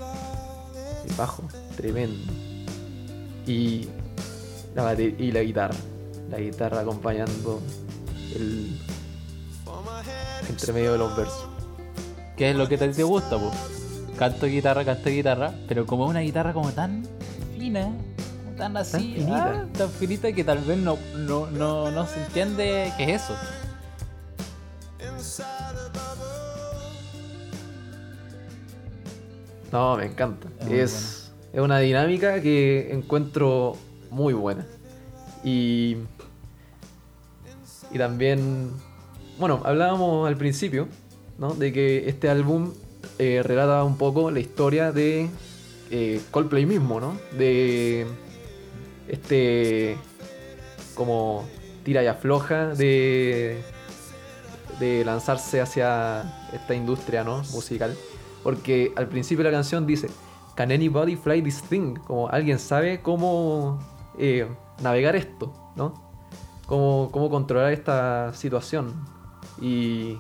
[1.08, 1.44] El bajo,
[1.76, 2.32] tremendo.
[3.46, 3.86] Y
[4.74, 5.76] la, y la guitarra.
[6.30, 7.60] La guitarra acompañando
[8.34, 8.76] el.
[10.48, 11.48] entre medio de los versos.
[12.36, 13.54] ¿Qué es lo que ti te gusta, pues?
[14.18, 17.04] Canto guitarra, canto guitarra, pero como es una guitarra como tan
[17.66, 17.90] fina,
[18.56, 19.62] tan así, finita.
[19.62, 23.34] ah, tan finita que tal vez no, no, no, no se entiende qué es eso.
[29.72, 30.46] No, me encanta.
[30.70, 33.76] Es, es una dinámica que encuentro
[34.10, 34.64] muy buena.
[35.42, 35.96] Y.
[37.90, 38.70] Y también.
[39.40, 40.86] Bueno, hablábamos al principio,
[41.36, 41.52] ¿no?
[41.54, 42.72] De que este álbum
[43.18, 45.28] eh, relata un poco la historia de
[45.90, 47.18] eh, Coldplay mismo, ¿no?
[47.36, 48.06] De
[49.08, 49.96] este.
[50.94, 51.44] como
[51.84, 53.62] tira y afloja de.
[54.80, 57.42] de lanzarse hacia esta industria, ¿no?
[57.52, 57.96] Musical.
[58.42, 60.08] Porque al principio la canción dice,
[60.54, 61.94] Can anybody fly this thing?
[61.94, 63.78] Como alguien sabe cómo
[64.18, 64.48] eh,
[64.80, 65.94] navegar esto, ¿no?
[66.66, 68.94] Cómo, cómo controlar esta situación.
[69.60, 70.16] Y,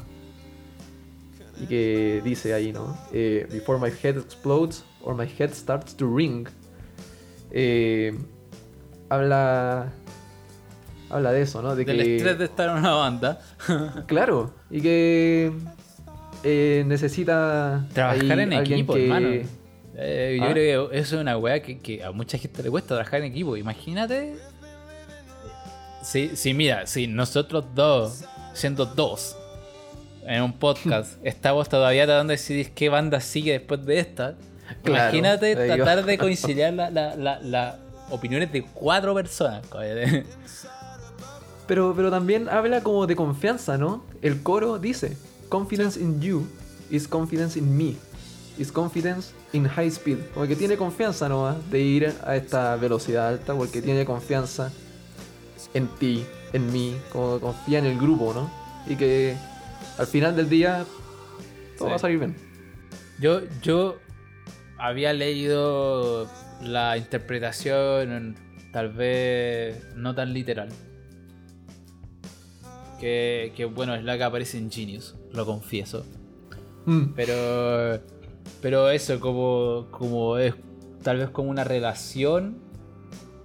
[1.58, 2.96] y que dice ahí, ¿no?
[3.12, 6.46] Eh, Before my head explodes or my head starts to ring.
[7.52, 8.12] Eh,
[9.08, 9.92] habla,
[11.08, 11.74] habla de eso, ¿no?
[11.76, 13.40] De Del que, estrés de estar en una banda.
[14.06, 15.52] Claro, y que
[16.42, 19.28] eh, necesita Trabajar en equipo, que- hermano.
[19.98, 20.52] Eh, yo ¿Ah?
[20.52, 23.32] creo que eso es una weá que, que a mucha gente le cuesta trabajar en
[23.32, 23.56] equipo.
[23.56, 24.34] Imagínate.
[26.02, 29.36] Sí, sí, mira, si nosotros dos, siendo dos,
[30.26, 34.34] en un podcast, estamos todavía tratando de decidir qué banda sigue después de esta.
[34.82, 37.78] Claro, Imagínate tratar de conciliar las la, la- la
[38.10, 39.62] opiniones de cuatro personas.
[41.66, 44.04] Pero, pero también habla como de confianza, ¿no?
[44.22, 45.16] El coro dice,
[45.48, 46.46] confidence in you
[46.90, 47.96] is confidence in me.
[48.56, 50.18] Is confidence in high speed.
[50.32, 54.70] Como que tiene confianza nomás de ir a esta velocidad alta porque tiene confianza
[55.74, 58.48] en ti, en mí, como confía en el grupo, ¿no?
[58.86, 59.36] Y que
[59.98, 60.84] al final del día
[61.76, 61.90] todo Sí.
[61.90, 62.36] va a salir bien.
[63.18, 63.96] Yo, yo
[64.78, 66.28] había leído
[66.62, 68.36] la interpretación
[68.72, 70.68] tal vez no tan literal.
[73.00, 76.04] Que, que, bueno, es la que aparece en Genius, lo confieso.
[76.86, 77.14] Mm.
[77.14, 78.00] Pero.
[78.62, 79.88] Pero eso, como.
[79.90, 80.54] como es
[81.02, 82.58] tal vez como una relación.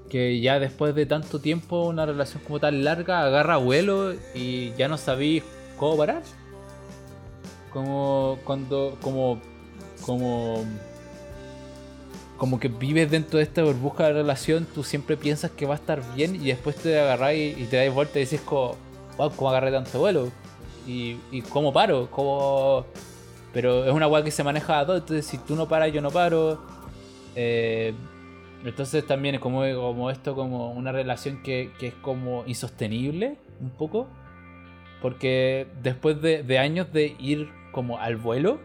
[0.10, 4.90] Que ya después de tanto tiempo, una relación como tan larga, agarra vuelo y ya
[4.90, 5.44] no sabéis
[5.78, 6.24] cómo parar.
[7.72, 8.98] Como cuando.
[9.02, 9.42] como.
[10.06, 10.66] como.
[12.42, 15.78] Como que vives dentro de esta burbuja de relación, tú siempre piensas que va a
[15.78, 18.78] estar bien y después te agarras y, te das vuelta y dices como,
[19.16, 20.32] wow, ¿cómo agarré tanto vuelo?
[20.88, 22.88] Y, y cómo paro, cómo...
[23.54, 26.02] Pero es una weá que se maneja a dos, entonces si tú no paras, yo
[26.02, 26.60] no paro.
[27.36, 27.94] Eh,
[28.66, 33.70] entonces también es como, como esto, como una relación que, que es como insostenible, un
[33.70, 34.08] poco.
[35.00, 38.60] Porque después de, de años de ir como al vuelo,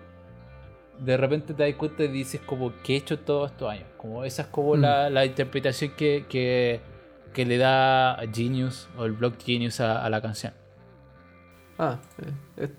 [0.98, 3.86] de repente te das cuenta y dices como, ¿qué he hecho todos estos años?
[3.96, 4.80] Como esa es como Mm.
[4.80, 6.80] la, la interpretación que, que,
[7.32, 10.52] que le da Genius o el blog Genius a, a la canción.
[11.78, 11.98] Ah,
[12.56, 12.70] eh,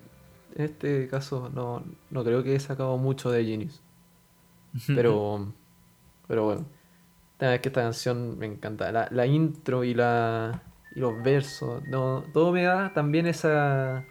[0.56, 3.81] en este caso no, no creo que he sacado mucho de Genius.
[4.95, 5.53] Pero,
[6.27, 6.65] pero bueno.
[7.39, 8.91] La es que esta canción me encanta.
[8.91, 10.64] La, la intro y la
[10.95, 11.84] y los versos.
[11.88, 14.06] No, todo me da también esa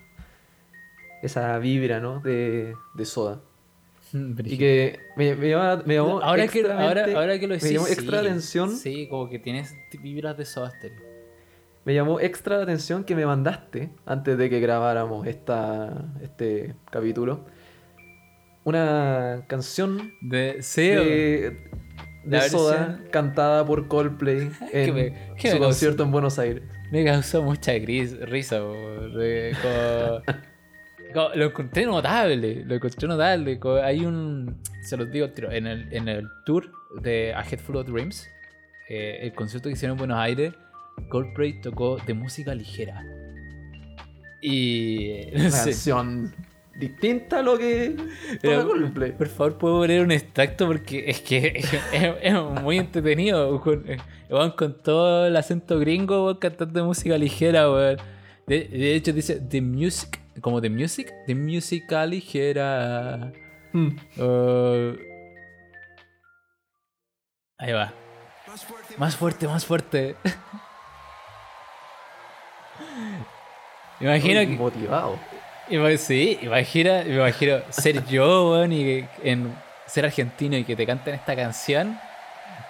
[1.22, 2.20] esa vibra, ¿no?
[2.20, 3.40] De, de soda.
[4.44, 7.74] Y que me, me llama, me llamó ahora, que, ahora, ahora que lo decís, me
[7.74, 8.70] llamó extra sí, atención.
[8.76, 11.00] Sí, como que tienes vibras de Soda Stereo.
[11.84, 17.44] Me llamó extra la atención que me mandaste antes de que grabáramos esta, este capítulo.
[18.64, 21.56] Una canción De, de,
[22.24, 26.64] de Soda versión- cantada por Coldplay en me- su concierto en Buenos Aires.
[26.90, 30.22] Me causó mucha gris, risa, como-
[31.34, 33.58] lo encontré notable, lo encontré notable.
[33.82, 36.70] hay un, se los digo, en el, en el tour
[37.02, 38.28] de A Head Full of Dreams,
[38.88, 40.54] eh, el concierto que hicieron en Buenos Aires,
[41.08, 43.02] Coldplay tocó de música ligera.
[44.40, 46.34] Y no Una sé, canción
[46.78, 47.96] distinta a lo que
[48.42, 49.12] Pero- toca Coldplay.
[49.12, 51.72] por favor, puedo poner un extracto porque es que es,
[52.22, 53.60] es muy entretenido.
[53.60, 53.96] Con, eh,
[54.30, 57.96] weón, con todo el acento gringo, weón, cantando música ligera, weón.
[58.46, 63.32] De, de hecho, dice The Music, como The Music, The Música ligera.
[63.72, 63.88] Mm.
[64.18, 64.96] Uh,
[67.58, 67.92] ahí va.
[68.98, 70.16] Más fuerte, más fuerte.
[74.00, 74.46] Imagino que.
[74.46, 75.18] motivado.
[75.98, 79.54] Sí, imagina, me imagino ser yo, weón, y que en,
[79.86, 81.98] ser argentino y que te canten esta canción,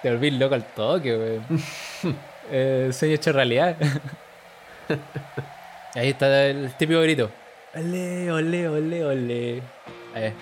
[0.01, 1.45] te volvís loco al toque, weón.
[2.51, 3.77] eh, sueño hecho realidad.
[5.95, 7.31] Ahí está el típico grito.
[7.77, 9.63] Ole, ole, ole, ole.
[10.15, 10.33] Ahí.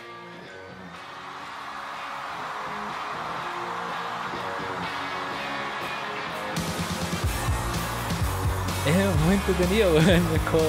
[8.86, 10.08] Es muy entretenido, weón.
[10.08, 10.64] Es como...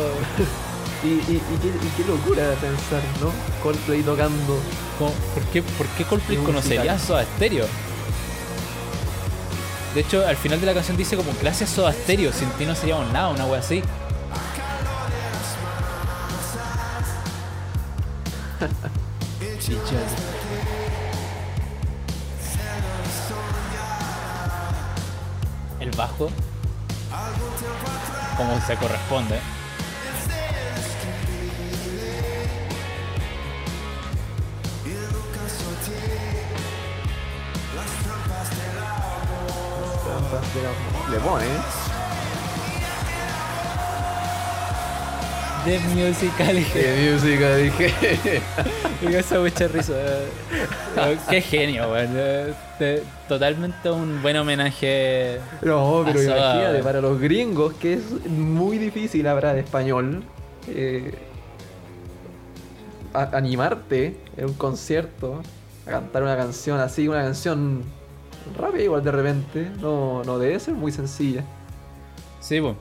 [1.05, 3.31] Y, y, y qué, y qué locura pensar, ¿no?
[3.63, 4.59] Coldplay tocando.
[4.99, 6.99] ¿por, qué, ¿Por qué Coldplay conocería a.
[6.99, 7.67] Soda Stereo?
[9.95, 12.75] De hecho, al final de la canción dice como gracias Soda Stereo, sin ti no
[12.75, 13.85] seríamos nada, una wea así.
[25.87, 26.29] El bajo,
[28.37, 29.39] como se corresponde.
[41.09, 41.47] Le pone,
[45.67, 47.93] De musical Qué música, dije.
[49.03, 49.95] Me causa mucha risa.
[49.97, 52.11] Eh, Qué genio, weón.
[52.79, 55.41] Te- Totalmente un buen homenaje.
[55.63, 60.23] No, pero imagínate, para los gringos, que es muy difícil hablar español,
[60.69, 61.13] eh,
[63.13, 65.43] a- animarte en un concierto
[65.87, 67.83] a cantar una canción así, una canción
[68.57, 71.43] rápida igual de repente, no, no debe ser muy sencilla.
[72.39, 72.77] Sí, pues.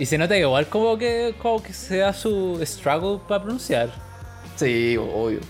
[0.00, 3.90] Y se nota que igual como que, como que se da su struggle para pronunciar.
[4.56, 5.40] Sí, obvio.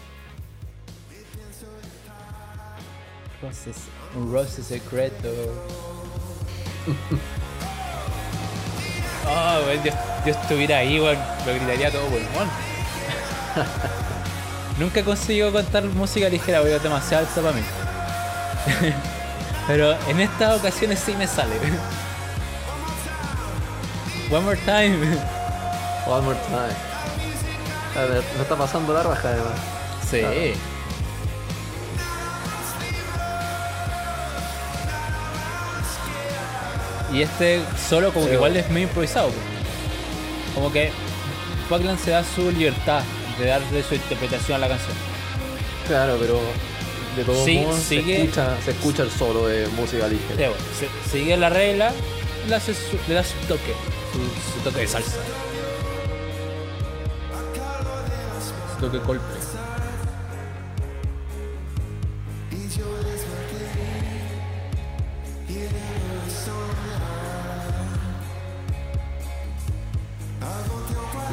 [3.40, 3.70] Rose,
[4.16, 5.28] un roce secreto.
[9.24, 9.92] Oh, weón, yo,
[10.26, 11.16] yo estuviera ahí, weón,
[11.46, 12.48] lo gritaría todo pulmón.
[14.80, 17.62] Nunca consigo cantar música ligera es demasiado alto para mí.
[19.68, 21.54] Pero en estas ocasiones sí me sale.
[24.30, 25.00] One more time.
[26.06, 26.76] One more time.
[27.96, 29.58] A ver, me está pasando la raja además.
[30.08, 30.20] Sí.
[30.20, 30.34] Claro.
[37.12, 39.30] Y este solo como que igual es medio improvisado.
[40.54, 40.90] Como que
[41.68, 43.02] Buckland se da su libertad
[43.38, 44.92] de darle su interpretación a la canción.
[45.88, 46.40] Claro, pero
[47.16, 50.36] de todos Sí, modos sigue- se, escucha, se escucha el solo de música ligera.
[50.36, 51.90] Sí, bueno, se- sigue la regla,
[52.46, 53.74] le da su toque,
[54.12, 55.16] su, su toque de salsa.
[58.74, 58.98] Su toque.
[62.50, 62.68] Y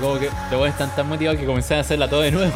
[0.02, 2.52] Como que los buenos están tan motivados que comenzaron a hacerla todo de nuevo.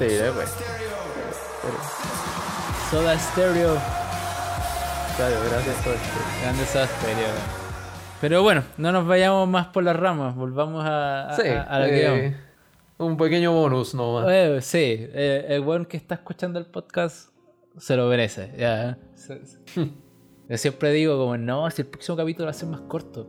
[0.00, 0.48] Sí, después.
[2.90, 3.76] Soda Stereo.
[5.16, 6.08] Claro, gracias a todo esto.
[6.42, 7.28] Grande Soda Stereo.
[8.20, 11.78] Pero bueno, no nos vayamos más por las ramas, volvamos a, a, Sí, a- a
[11.80, 12.36] lo que eh,
[12.98, 14.26] un pequeño bonus nomás.
[14.30, 17.30] Eh, sí, eh, el weón que está escuchando el podcast
[17.78, 18.52] se lo merece.
[18.58, 18.98] Ya.
[20.48, 23.26] Yo siempre digo como, no, si el próximo capítulo va a ser más corto.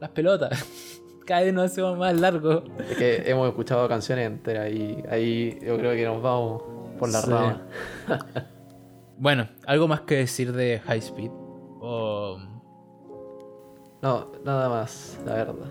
[0.00, 0.64] Las pelotas.
[1.26, 2.64] Cada vez nos hacemos más largo.
[2.90, 6.62] Es que hemos escuchado canciones enteras y ahí yo creo que nos vamos
[6.98, 7.30] por la Sí.
[7.30, 7.62] rama.
[9.18, 11.30] Bueno, ¿algo más que decir de High Speed?
[11.80, 12.38] O
[14.02, 15.70] No, nada más, la verdad.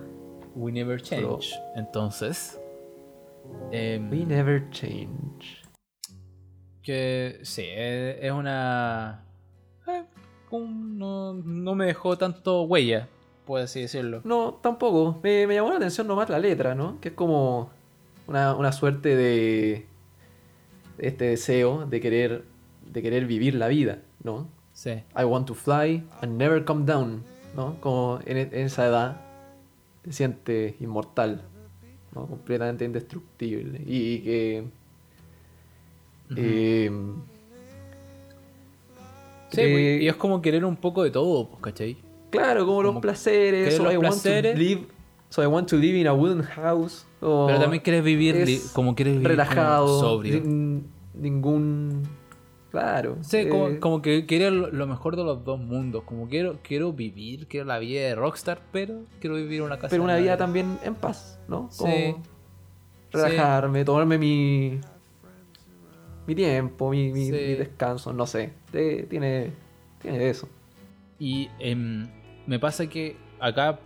[0.55, 1.53] We Never Change.
[1.75, 2.57] Entonces...
[3.71, 5.61] em, We never change.
[6.81, 9.25] Que sí, eh, es una.
[9.87, 10.05] eh,
[10.51, 13.07] no, no me dejó tanto huella,
[13.51, 14.21] por así decirlo.
[14.23, 15.19] No, tampoco.
[15.21, 17.01] Me, me llamó la atención nomás la letra, ¿no?
[17.01, 17.69] Que es como
[18.25, 19.87] una, una suerte de
[20.97, 22.45] este deseo de querer
[22.85, 24.47] de querer vivir la vida, ¿no?
[24.71, 27.75] Sí, I want to fly and never come down, ¿no?
[27.81, 29.21] Como en, en esa edad
[30.01, 31.41] te sientes inmortal,
[32.15, 32.27] ¿no?
[32.27, 33.81] Completamente indestructible.
[33.85, 34.63] Y, y que...
[36.37, 36.91] eh,
[39.49, 41.97] sí pues, y es como querer un poco de todo, pues, ¿cachai?
[42.31, 44.53] Claro, como, los placeres, so los I want placeres.
[44.53, 44.81] to live,
[45.29, 47.05] so I want to live in a wooden house.
[47.21, 48.35] o Pero también quieres vivir
[48.73, 50.33] como quieres vivir relajado, como sobrio.
[50.41, 52.03] sin ningún...
[52.71, 53.17] Claro.
[53.19, 56.03] Sí, como, eh, como que querer lo mejor de los dos mundos.
[56.05, 59.89] Como quiero, quiero vivir, quiero la vida de Rockstar, pero quiero vivir una casa.
[59.89, 61.69] pero una vida también en paz, ¿no?
[61.77, 62.15] Como Sí.
[63.11, 64.79] relajarme, tomarme mi
[66.27, 67.31] mi tiempo, mi, mi- Sí.
[67.33, 68.53] mi descanso, no sé.
[68.71, 69.51] Tiene
[70.01, 70.47] tiene eso.
[71.19, 72.07] Y em,
[72.47, 73.79] me pasa que acá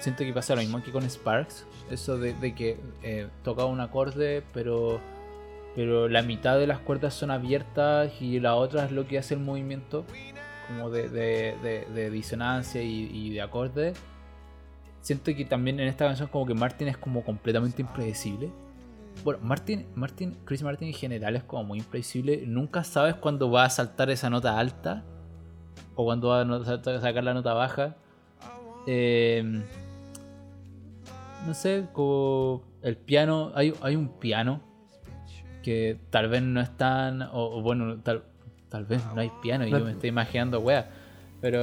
[0.00, 1.66] siento que pasa lo mismo que con Sparks.
[1.90, 5.00] Eso de, que eh, toca un acorde, pero,
[5.76, 9.34] pero la mitad de las cuerdas son abiertas y la otra es lo que hace
[9.34, 10.04] el movimiento,
[10.68, 13.92] como de, de- de- de disonancia y, y de acorde.
[15.02, 18.50] Siento que también en esta canción como que Martin es como completamente impredecible.
[19.24, 22.44] Bueno, Martin, Martin, Chris Martin en general es como muy impredecible.
[22.46, 25.04] Nunca sabes cuándo va a saltar esa nota alta
[25.94, 27.96] o cuando va a sacar la nota baja.
[28.86, 29.62] Eh,
[31.46, 34.60] no sé, como el piano, hay, hay un piano
[35.62, 38.22] que tal vez no es tan, o, o bueno, tal,
[38.68, 40.88] tal vez no hay piano y No- yo me estoy imaginando, wea.
[41.40, 41.60] Pero...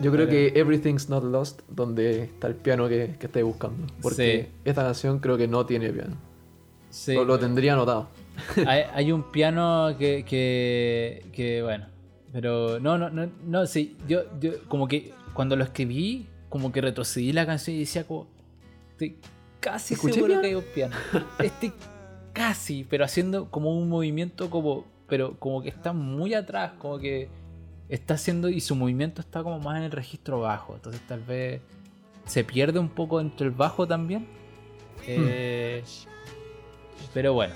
[0.00, 3.86] Yo creo pero- que Everything's Not Lost, donde está el piano que, que estoy buscando.
[4.00, 4.52] Porque Sí.
[4.64, 6.16] esta canción creo que no tiene piano.
[6.90, 8.08] sí, lo, lo tendría anotado.
[8.66, 11.86] hay, hay un piano que, que, que, bueno,
[12.32, 16.80] pero no, no, no, no, sí, yo, yo como que cuando lo escribí, como que
[16.80, 18.26] retrocedí la canción y decía como,
[18.92, 19.16] estoy
[19.60, 20.42] casi ¿Escuché seguro piano?
[20.42, 20.96] que hay un piano.
[21.42, 21.72] Estoy
[22.32, 27.28] casi, pero haciendo como un movimiento como, pero como que está muy atrás, como que
[27.88, 31.60] está haciendo y su movimiento está como más en el registro bajo, entonces tal vez
[32.26, 34.26] se pierde un poco entre el bajo también.
[35.06, 35.82] Eh,
[37.14, 37.54] Pero bueno.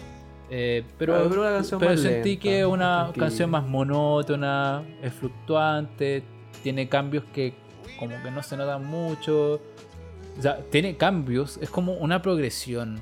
[0.55, 3.67] Eh, pero, Claro, pero una canción pero más sentí lenta, que es una canción más
[3.67, 6.23] monótona, es fluctuante,
[6.63, 7.55] tiene cambios que
[7.99, 9.63] como que no se notan mucho.
[10.39, 13.01] O sea, tiene cambios, es como una progresión.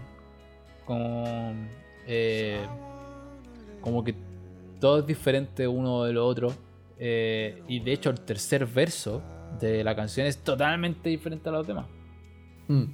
[0.84, 1.24] Como,
[2.06, 2.60] eh,
[3.80, 4.14] como que
[4.78, 6.52] todo es diferente uno de lo otro.
[7.00, 9.22] eh, y de hecho el tercer verso
[9.58, 11.86] de la canción es totalmente diferente a los demás.
[12.68, 12.84] Mm.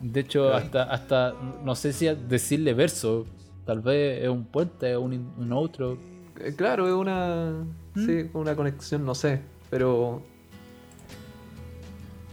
[0.00, 1.34] De hecho, hasta, hasta
[1.64, 3.26] no sé si decirle verso,
[3.66, 5.98] tal vez es un puente, un, un outro,
[6.40, 7.64] Eh, Claro, es una.
[7.94, 8.06] ¿Mm?
[8.06, 9.40] Sí, una conexión, no sé.
[9.70, 10.22] Pero.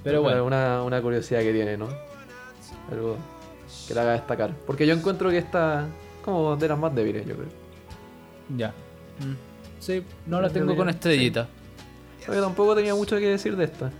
[0.03, 1.87] Pero bueno, Una, una curiosidad que tiene, ¿no?
[2.91, 3.15] Algo
[3.87, 4.53] que la haga destacar.
[4.67, 5.87] Porque yo encuentro que está
[6.25, 7.47] como de las más débiles, yo creo.
[8.57, 8.69] ya.
[9.19, 9.35] Mm.
[9.79, 11.47] Sí, no la tengo con estrellita.
[12.25, 13.91] Pero tampoco tenía mucho que decir de esta.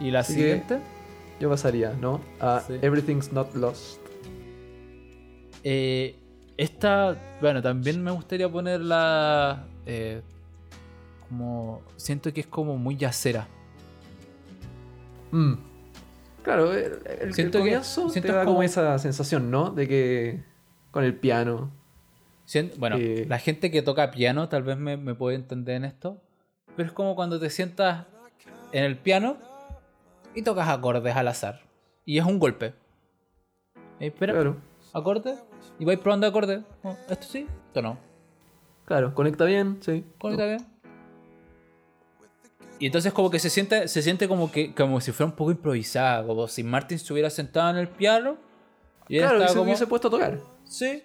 [0.00, 0.78] ¿Y la Así siguiente?
[1.40, 2.20] Yo pasaría, ¿no?
[2.40, 2.74] A Sí.
[2.82, 4.00] Everything's Not Lost.
[5.68, 6.14] Eh,
[6.56, 10.22] esta, bueno, también me gustaría ponerla eh,
[11.28, 11.82] como...
[11.96, 13.48] Siento que es como muy yacera.
[15.32, 15.54] Mm.
[16.44, 19.70] Claro, el, el, Siento el que- siento te da como- como esa sensación, ¿no?
[19.70, 20.44] De que
[20.92, 21.72] con el piano.
[22.78, 23.26] Bueno, Eh.
[23.28, 26.22] la gente que toca piano tal vez me, me puede entender en esto,
[26.76, 28.06] pero es como cuando te sientas
[28.70, 29.36] en el piano
[30.32, 31.62] y tocas acordes al azar.
[32.04, 32.66] Y es un golpe.
[33.98, 34.56] Eh, espera, Claro,
[34.98, 35.34] acorde,
[35.78, 36.62] y vais probando acordes.
[36.82, 37.98] Oh, esto sí, esto no.
[38.84, 40.04] claro, conecta bien, sí.
[40.18, 40.66] Conecta bien.
[42.78, 45.50] Y entonces como que se siente, se siente como que como si fuera un poco
[45.50, 48.36] improvisada, como si Martin se hubiera sentado en el piano
[49.08, 50.38] y Claro, y se como, hubiese puesto a tocar.
[50.64, 51.02] sí,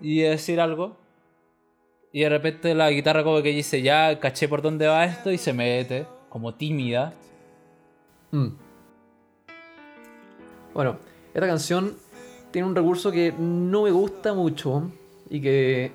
[0.00, 0.96] y decir algo.
[2.12, 5.38] Y de repente la guitarra como que dice, ya caché por dónde va esto y
[5.38, 7.12] se mete, como tímida.
[8.32, 8.48] Mm.
[10.74, 10.98] Bueno,
[11.34, 11.96] esta canción
[12.56, 14.90] tiene un recurso que no me gusta mucho
[15.28, 15.92] y que.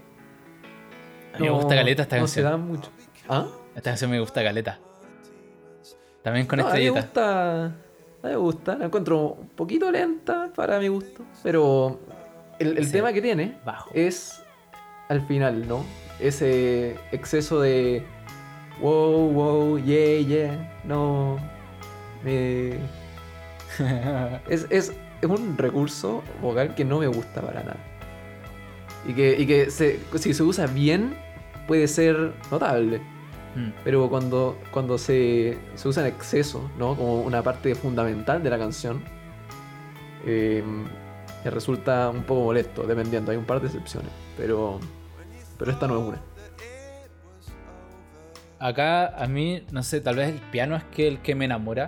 [1.33, 2.45] A mí me gusta caleta esta no canción.
[2.45, 2.91] se da mucho.
[3.27, 3.47] ¿Ah?
[3.75, 4.77] Esta canción me gusta caleta.
[6.21, 7.01] También con No, a mí me estrellita.
[7.01, 7.65] gusta.
[7.65, 7.73] A mí
[8.29, 8.77] me gusta.
[8.77, 11.23] La encuentro un poquito lenta para mi gusto.
[11.41, 11.99] Pero
[12.59, 13.89] el, tema que tiene Bajo.
[13.95, 14.43] es
[15.09, 15.83] al final, ¿no?
[16.19, 18.05] Ese exceso de.
[18.79, 20.79] Wow, wow, yeah, yeah.
[20.83, 21.39] No.
[22.23, 22.77] Me.
[24.47, 27.77] Es, es, es un recurso vocal que no me gusta para nada.
[29.07, 31.15] Y que, y que se- si se usa bien,
[31.67, 32.99] puede ser notable.
[33.55, 33.69] Mm.
[33.83, 36.95] Pero cuando, cuando se, se usa en exceso, ¿no?
[36.95, 39.03] Como una parte fundamental de la canción,
[40.25, 40.63] eh,
[41.43, 43.31] me resulta un poco molesto, dependiendo.
[43.31, 44.11] Hay un par de excepciones.
[44.37, 44.79] Pero,
[45.57, 46.21] pero esta no es una.
[48.59, 51.87] Acá a mí, no sé, tal vez el piano es que el que me enamora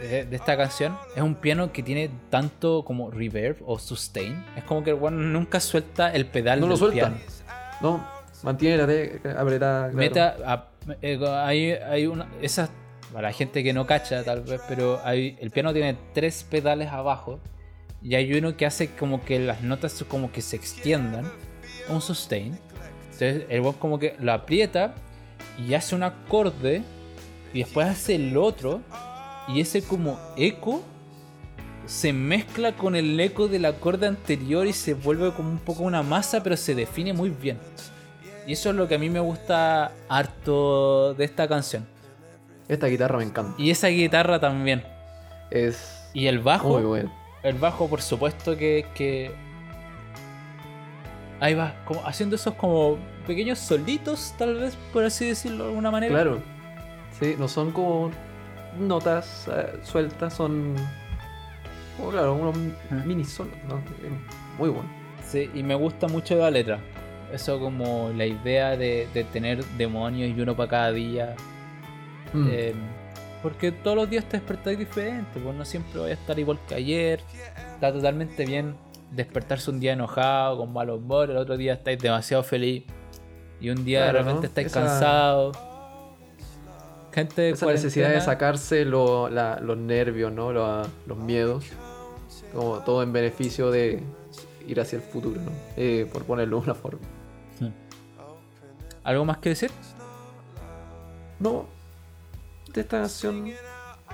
[0.00, 0.96] de, de esta canción.
[1.14, 4.44] Es un piano que tiene tanto como reverb o sustain.
[4.56, 6.94] Es como que el weón nunca suelta el pedal No lo del suelta.
[6.94, 7.16] piano.
[7.80, 8.06] No,
[8.42, 9.80] mantiene la tecla apretada.
[9.90, 9.96] claro.
[9.96, 10.66] Meta a-
[11.02, 12.28] eh, hay, hay una.
[12.42, 12.70] Esas.
[13.12, 16.90] Para la gente que no cacha, tal vez, pero hay, el piano tiene tres pedales
[16.92, 17.40] abajo.
[18.02, 21.24] Y hay uno que hace como que las notas como que se extiendan.
[21.88, 22.56] Un sustain.
[23.06, 24.94] Entonces el weón como que lo aprieta
[25.58, 26.82] y hace un acorde.
[27.52, 28.80] Y después hace el otro.
[29.54, 30.82] Y ese como eco
[31.86, 36.02] se mezcla con el eco del acorde anterior y se vuelve como un poco una
[36.02, 37.58] masa, pero se define muy bien.
[38.46, 41.86] Y eso es lo que a mí me gusta harto de esta canción.
[42.68, 43.60] Esta guitarra me encanta.
[43.60, 44.84] Y esa guitarra también.
[45.50, 46.68] Es Y el bajo.
[46.68, 47.12] muy buena.
[47.42, 49.32] El bajo, por supuesto que, que.
[51.40, 55.90] Ahí va, como haciendo esos como pequeños solitos, tal vez, por así decirlo de alguna
[55.90, 56.12] manera.
[56.12, 56.42] Claro.
[57.18, 58.10] Sí, no son como
[58.78, 60.74] notas eh, sueltas, son.
[61.96, 62.56] Como, claro, unos
[62.90, 63.02] Ah.
[63.04, 63.80] mini solos, ¿no?
[64.58, 64.88] Muy bueno.
[65.26, 66.78] Sí, y me gusta mucho la letra.
[67.32, 71.36] Eso como la idea de, de tener demonios y uno para cada día.
[72.32, 72.48] Mm.
[72.50, 72.74] Eh,
[73.42, 76.74] porque todos los días te despertáis diferente, pues no siempre voy a estar igual que
[76.74, 77.20] ayer.
[77.74, 78.74] Está totalmente bien
[79.12, 82.84] despertarse un día enojado, con mal humor, el otro día estáis demasiado feliz.
[83.60, 84.46] Y un día de Claro, repente ¿no?
[84.48, 85.52] estáis Esa- cansado.
[87.12, 90.52] Gente Esa necesidad de sacarse lo- la- los nervios, ¿no?
[90.52, 91.64] Los, los miedos.
[92.54, 94.02] Como todo en beneficio de
[94.66, 95.50] ir hacia el futuro, ¿no?
[95.76, 97.00] Eh, por ponerlo de una forma.
[99.02, 99.70] ¿Algo más que decir?
[101.38, 101.66] No.
[102.72, 103.46] De esta canción.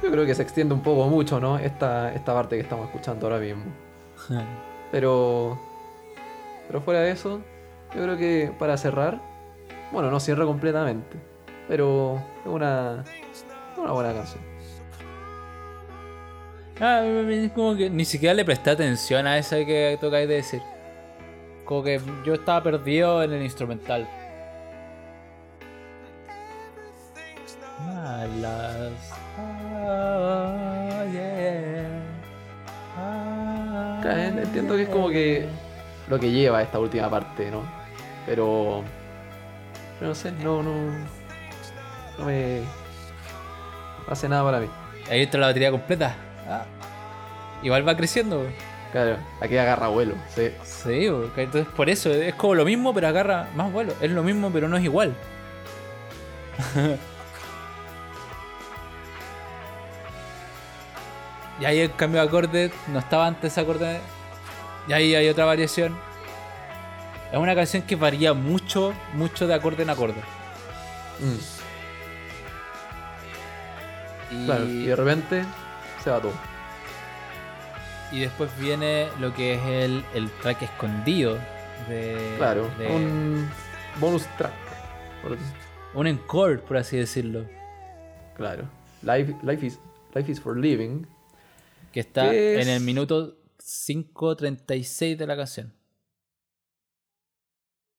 [0.02, 1.58] Yo creo que se extiende un poco mucho, ¿no?
[1.58, 3.64] Esta, esta parte que estamos escuchando ahora mismo.
[4.92, 5.58] Pero.
[6.68, 7.40] Pero fuera de eso,
[7.94, 9.20] yo creo que para cerrar.
[9.92, 11.16] Bueno, no cierra completamente.
[11.68, 13.04] Pero es una.
[13.76, 14.42] Una buena canción.
[16.80, 20.62] Ah, es como que ni siquiera le presté atención a eso que tocáis de decir.
[21.64, 24.06] Como que yo estaba perdido en el instrumental.
[27.84, 29.12] Malas.
[29.38, 32.02] Ah, yeah.
[32.98, 35.46] Ah, en- entiendo que es como que
[36.08, 37.62] lo que lleva esta última parte, ¿no?
[38.26, 38.82] Pero.
[39.98, 41.15] pero no sé, no, no.
[42.18, 42.60] No me.
[44.06, 44.68] no hace nada para mí.
[45.10, 46.14] Ahí está la batería completa.
[46.48, 46.64] Ah.
[47.62, 48.46] Igual va creciendo.
[48.92, 50.50] Claro, aquí agarra vuelo, sí.
[50.62, 53.92] Sí, entonces por eso es como lo mismo, pero agarra más vuelo.
[54.00, 55.14] Es lo mismo, pero no es igual.
[61.60, 64.00] y ahí el cambio de acorde, no estaba antes ese acorde.
[64.88, 65.96] Y ahí hay otra variación.
[67.32, 70.22] Es una canción que varía mucho, mucho de acorde en acorde.
[71.18, 71.38] Mm,
[74.30, 75.44] Y, claro, y de repente
[76.02, 76.32] se va todo.
[78.12, 81.38] y después viene lo que es el, el track escondido.
[81.88, 83.48] De, Claro, de- un
[84.00, 84.52] bonus track.
[85.22, 85.36] por-
[85.94, 87.46] un encore, por así decirlo.
[88.36, 88.64] Claro.
[89.02, 89.78] Life, life, is,
[90.14, 91.06] life is for living.
[91.92, 95.72] Que está ¿Qué en el minuto 5.36 de la canción.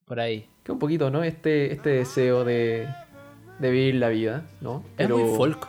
[0.05, 0.49] Por ahí.
[0.63, 1.23] Que un poquito, ¿no?
[1.23, 2.87] Este, este deseo de,
[3.59, 4.83] de vivir la vida, ¿no?
[4.97, 5.67] Es muy folk.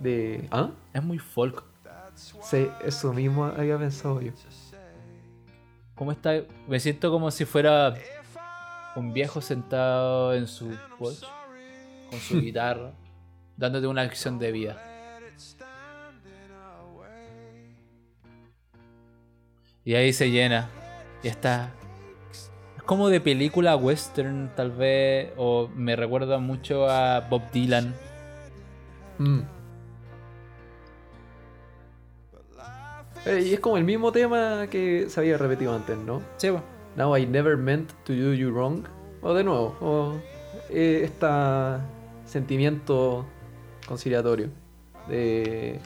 [0.00, 0.48] De...
[0.50, 0.70] ¿Ah?
[0.92, 1.64] Es muy folk.
[2.14, 4.32] Sí, eso mismo había pensado yo.
[5.94, 6.42] ¿Cómo está?
[6.66, 7.94] Me siento como si fuera
[8.96, 11.26] un viejo sentado en su porche
[12.10, 12.92] con su guitarra,
[13.56, 14.82] dándote una lección de vida.
[19.84, 20.68] Y ahí se llena.
[21.22, 21.70] Y está.
[22.76, 25.32] Es como de película western, tal vez.
[25.36, 27.94] O me recuerda mucho a Bob Dylan.
[29.18, 29.40] Mm.
[33.30, 36.20] Eh, y es como el mismo tema que se había repetido antes, ¿no?
[36.36, 36.48] Sí.
[36.96, 38.82] Now I never meant to do you wrong.
[39.22, 40.14] O de nuevo, o
[40.68, 41.26] eh, este
[42.24, 43.24] sentimiento
[43.86, 44.48] conciliatorio
[45.08, 45.78] de,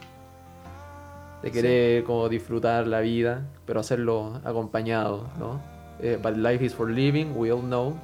[1.43, 5.61] de querer como disfrutar la vida, pero hacerlo acompañado, ¿no?
[6.01, 7.95] Eh, but life is for living, we all know,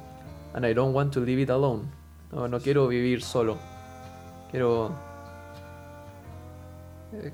[0.53, 1.89] and I don't want to live it alone.
[2.31, 3.57] No, no quiero vivir solo.
[4.51, 4.91] Quiero...
[7.13, 7.33] eh,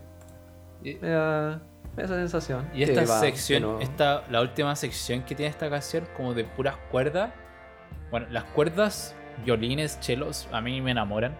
[0.81, 1.66] me da me da
[1.97, 2.69] esa sensación.
[2.73, 6.75] Y esta va, sección, esta, la última sección que tiene esta canción, como de puras
[6.91, 7.31] cuerdas.
[8.11, 11.35] Bueno, las cuerdas, violines, chelos, a mí me enamoran.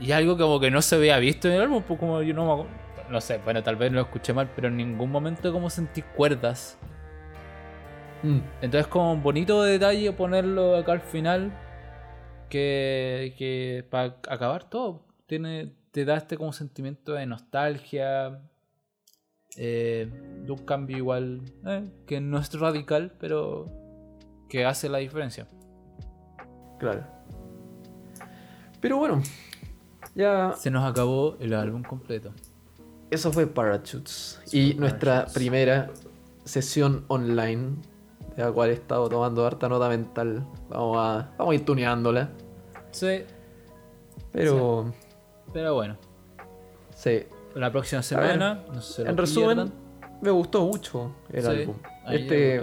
[0.00, 2.34] Y es algo como que no se había visto en el álbum, pues como yo
[2.34, 5.70] no me No sé, bueno, tal vez lo escuché mal, pero en ningún momento como
[5.70, 6.78] sentí cuerdas.
[8.22, 8.38] Mm.
[8.62, 11.52] Entonces como un bonito detalle ponerlo acá al final.
[12.48, 15.06] Que, que para acabar todo.
[15.26, 18.40] Tiene, te da este como sentimiento de nostalgia.
[19.56, 20.08] Eh,
[20.44, 21.40] de un cambio igual.
[21.66, 23.66] eh, que no es radical, pero
[24.48, 25.46] que hace la diferencia.
[26.78, 27.04] Claro.
[28.80, 29.22] Pero bueno,
[30.14, 32.32] ya Se nos acabó el álbum completo.
[33.10, 34.40] eso fue Parachutes.
[34.44, 35.34] Eso Y fue nuestra Parachutes.
[35.34, 35.90] primera
[36.44, 37.76] sesión online,
[38.36, 40.44] de la cual he estado tomando harta nota mental.
[40.68, 42.30] Vamos a, vamos a ir tuneándola.
[42.90, 43.22] Sí,
[44.32, 44.92] Pero,
[45.52, 45.96] pero bueno.
[46.94, 47.22] sí.
[47.54, 48.64] La próxima semana.
[48.72, 49.72] no En resumen, pierdan.
[50.22, 51.76] me gustó mucho el Sí, álbum.
[52.08, 52.60] Este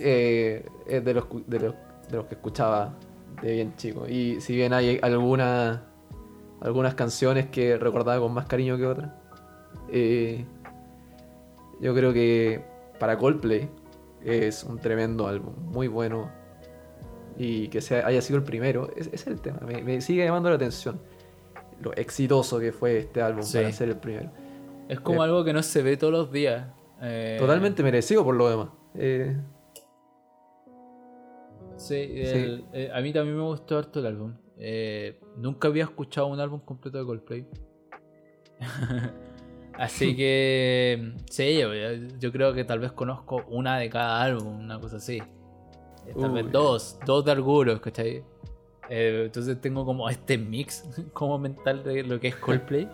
[0.00, 1.74] eh, es de los, de, los,
[2.10, 2.94] de los que escuchaba
[3.42, 4.06] de bien chico.
[4.08, 5.82] Y si bien hay alguna,
[6.60, 9.10] algunas canciones que recordaba con más cariño que otras,
[9.90, 10.44] eh,
[11.80, 12.64] yo creo que
[12.98, 13.68] para Coldplay
[14.24, 16.30] es un tremendo álbum, muy bueno.
[17.36, 20.24] Y que sea, haya sido el primero, es- ese es el tema, me, me sigue
[20.24, 21.00] llamando la atención.
[21.80, 23.58] Lo exitoso que fue este álbum Sí.
[23.58, 24.30] para ser el primero.
[24.88, 26.66] Es como eh, algo que no se ve todos los días.
[27.02, 28.68] eh, Totalmente merecido por lo demás.
[28.94, 29.36] Eh,
[31.76, 34.34] Sí, el- a mí también me gustó harto el álbum.
[35.38, 37.46] Nunca había escuchado un álbum completo de Coldplay.
[39.78, 41.70] así que, sí, yo,
[42.18, 45.22] yo creo que tal vez conozco una de cada álbum, una cosa así.
[46.20, 46.42] Tal Uy.
[46.42, 48.22] vez dos, dos de algunos, ¿cachai?
[48.90, 50.84] Eh, entonces tengo como este mix
[51.14, 52.88] como mental de lo que es Coldplay.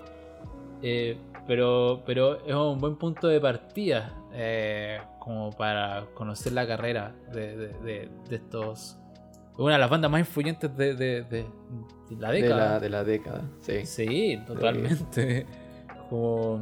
[0.82, 1.16] Eh,
[1.46, 7.56] pero, pero es un buen punto de partida eh, como para conocer la carrera de,
[7.56, 8.98] de- de- de estos...
[9.58, 10.92] Una de las bandas más influyentes de,
[12.18, 12.72] la de, década.
[12.72, 13.86] la, de la década, sí.
[13.86, 15.46] Sí, totalmente.
[16.10, 16.60] Como...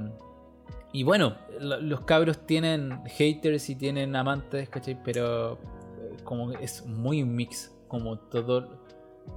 [0.93, 4.97] Y bueno, lo- los cabros tienen haters y tienen amantes, ¿cachai?
[5.03, 5.59] Pero
[6.23, 7.75] como es muy mix.
[7.89, 8.69] Como todo,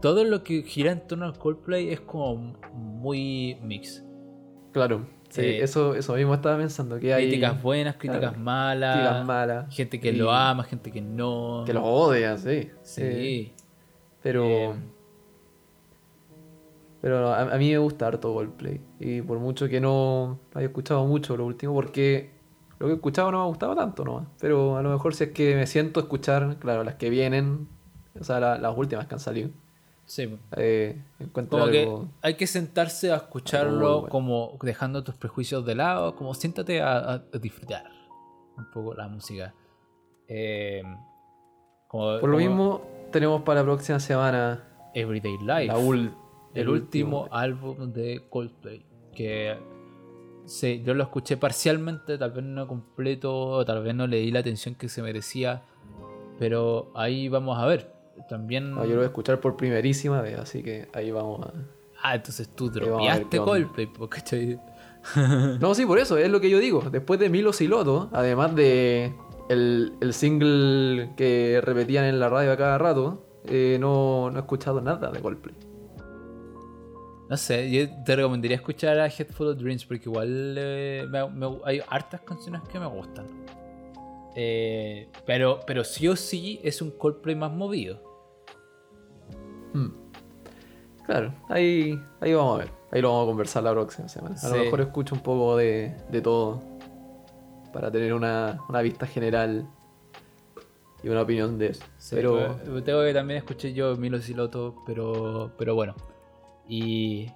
[0.01, 4.03] todo lo que gira en torno al Coldplay es como muy mix.
[4.73, 6.99] Claro, sí, Eh, eso, eso mismo estaba pensando.
[6.99, 8.95] Que hay Críticas buenas, críticas claro, malas.
[8.95, 9.75] críticas malas.
[9.75, 11.63] Gente que lo ama, gente que no.
[11.65, 12.69] Que los odia, sí.
[12.83, 13.01] Sí.
[13.03, 13.53] Eh,
[14.21, 14.73] pero Eh,
[17.01, 18.81] pero a, a mí me gusta harto Coldplay.
[18.99, 22.31] Y por mucho que no haya escuchado mucho lo último, porque
[22.79, 24.27] lo que he escuchado no me ha gustado tanto nomás.
[24.39, 27.67] Pero a lo mejor si es que me siento a escuchar, claro, las que vienen,
[28.19, 29.49] o sea, la- las últimas que han salido,
[30.07, 30.35] Sí.
[30.55, 30.99] eh,
[31.33, 32.07] Como que algo.
[32.21, 34.09] hay que sentarse a escucharlo bueno.
[34.09, 37.85] como dejando tus prejuicios de lado, como siéntate a, a disfrutar
[38.57, 39.53] un poco la música.
[40.29, 40.81] Eh,
[41.87, 42.81] como- Por lo como mismo,
[43.11, 44.63] tenemos para la próxima semana
[44.93, 46.13] Everyday Life, ul-
[46.53, 48.85] el, último, álbum de Coldplay.
[49.13, 49.57] Que
[50.45, 54.39] sí, yo lo escuché parcialmente, tal vez no completo, tal vez no le di la
[54.39, 55.63] atención que se merecía,
[56.39, 57.96] pero ahí vamos a ver.
[58.29, 58.73] También.
[58.77, 61.53] Ah, yo lo voy a escuchar por primerísima vez, así que ahí vamos a.
[62.01, 63.37] Ah, entonces tú dropeaste.
[63.39, 64.59] Coldplay, ¿cachai?
[65.61, 66.81] No, sí, por eso, es lo que yo digo.
[66.91, 69.13] Después de Milo Siloto, además de
[69.49, 74.41] el, el single que repetían en la radio a cada rato, eh, no, no he
[74.41, 75.55] escuchado nada de Coldplay.
[77.29, 81.29] No sé, yo te recomendaría escuchar a Head Full of Dreams porque igual eh, me-
[81.29, 83.25] me- hay hartas canciones que me gustan.
[84.35, 88.01] Eh, pero, pero sí o sí es un Coldplay más movido.
[89.73, 89.89] Hmm.
[91.05, 92.71] Claro, ahí, ahí vamos a ver.
[92.91, 94.35] Ahí lo vamos a conversar la próxima semana.
[94.35, 94.49] A Sí.
[94.49, 96.61] lo mejor escucho un poco de, de todo
[97.73, 99.65] para tener una, una vista general
[101.03, 101.83] y una opinión de eso.
[101.97, 105.95] Sí, Pero pues, tengo que también escuché yo Milo Siloto, pero, pero bueno.
[106.67, 107.31] Y,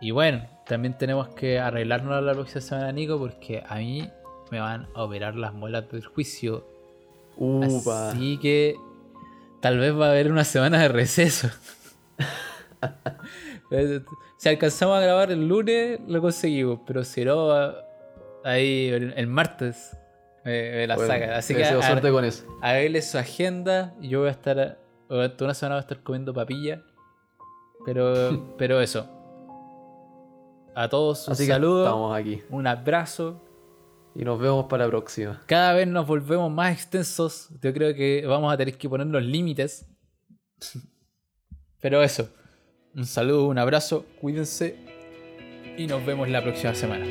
[0.00, 4.08] y bueno, también tenemos que arreglarnos la próxima semana, Nico, porque a mí
[4.50, 6.64] me van a operar las muelas del juicio.
[7.36, 8.76] upa, Así que
[9.60, 11.48] tal vez va a haber una semana de receso.
[13.70, 14.00] Eh,
[14.38, 17.50] si alcanzamos a grabar el lunes, lo conseguimos, pero si no,
[18.44, 19.96] ahí el, martes
[20.44, 21.30] me, me la bueno, sacan.
[21.30, 22.44] Así que suerte con eso.
[22.62, 24.78] Hágale su agenda y yo voy a estar
[25.08, 26.82] durante una semana voy a estar comiendo papilla.
[27.84, 29.08] Pero, pero eso.
[30.74, 32.42] A todos un Así que saludo, estamos aquí.
[32.50, 33.42] un abrazo.
[34.14, 35.42] Y nos vemos para la próxima.
[35.44, 37.50] Cada vez nos volvemos más extensos.
[37.60, 39.86] Yo creo que vamos a tener que ponernos límites.
[41.80, 42.30] Pero eso.
[42.94, 44.76] Un saludo, un abrazo, cuídense
[45.76, 47.04] y nos vemos la próxima semana.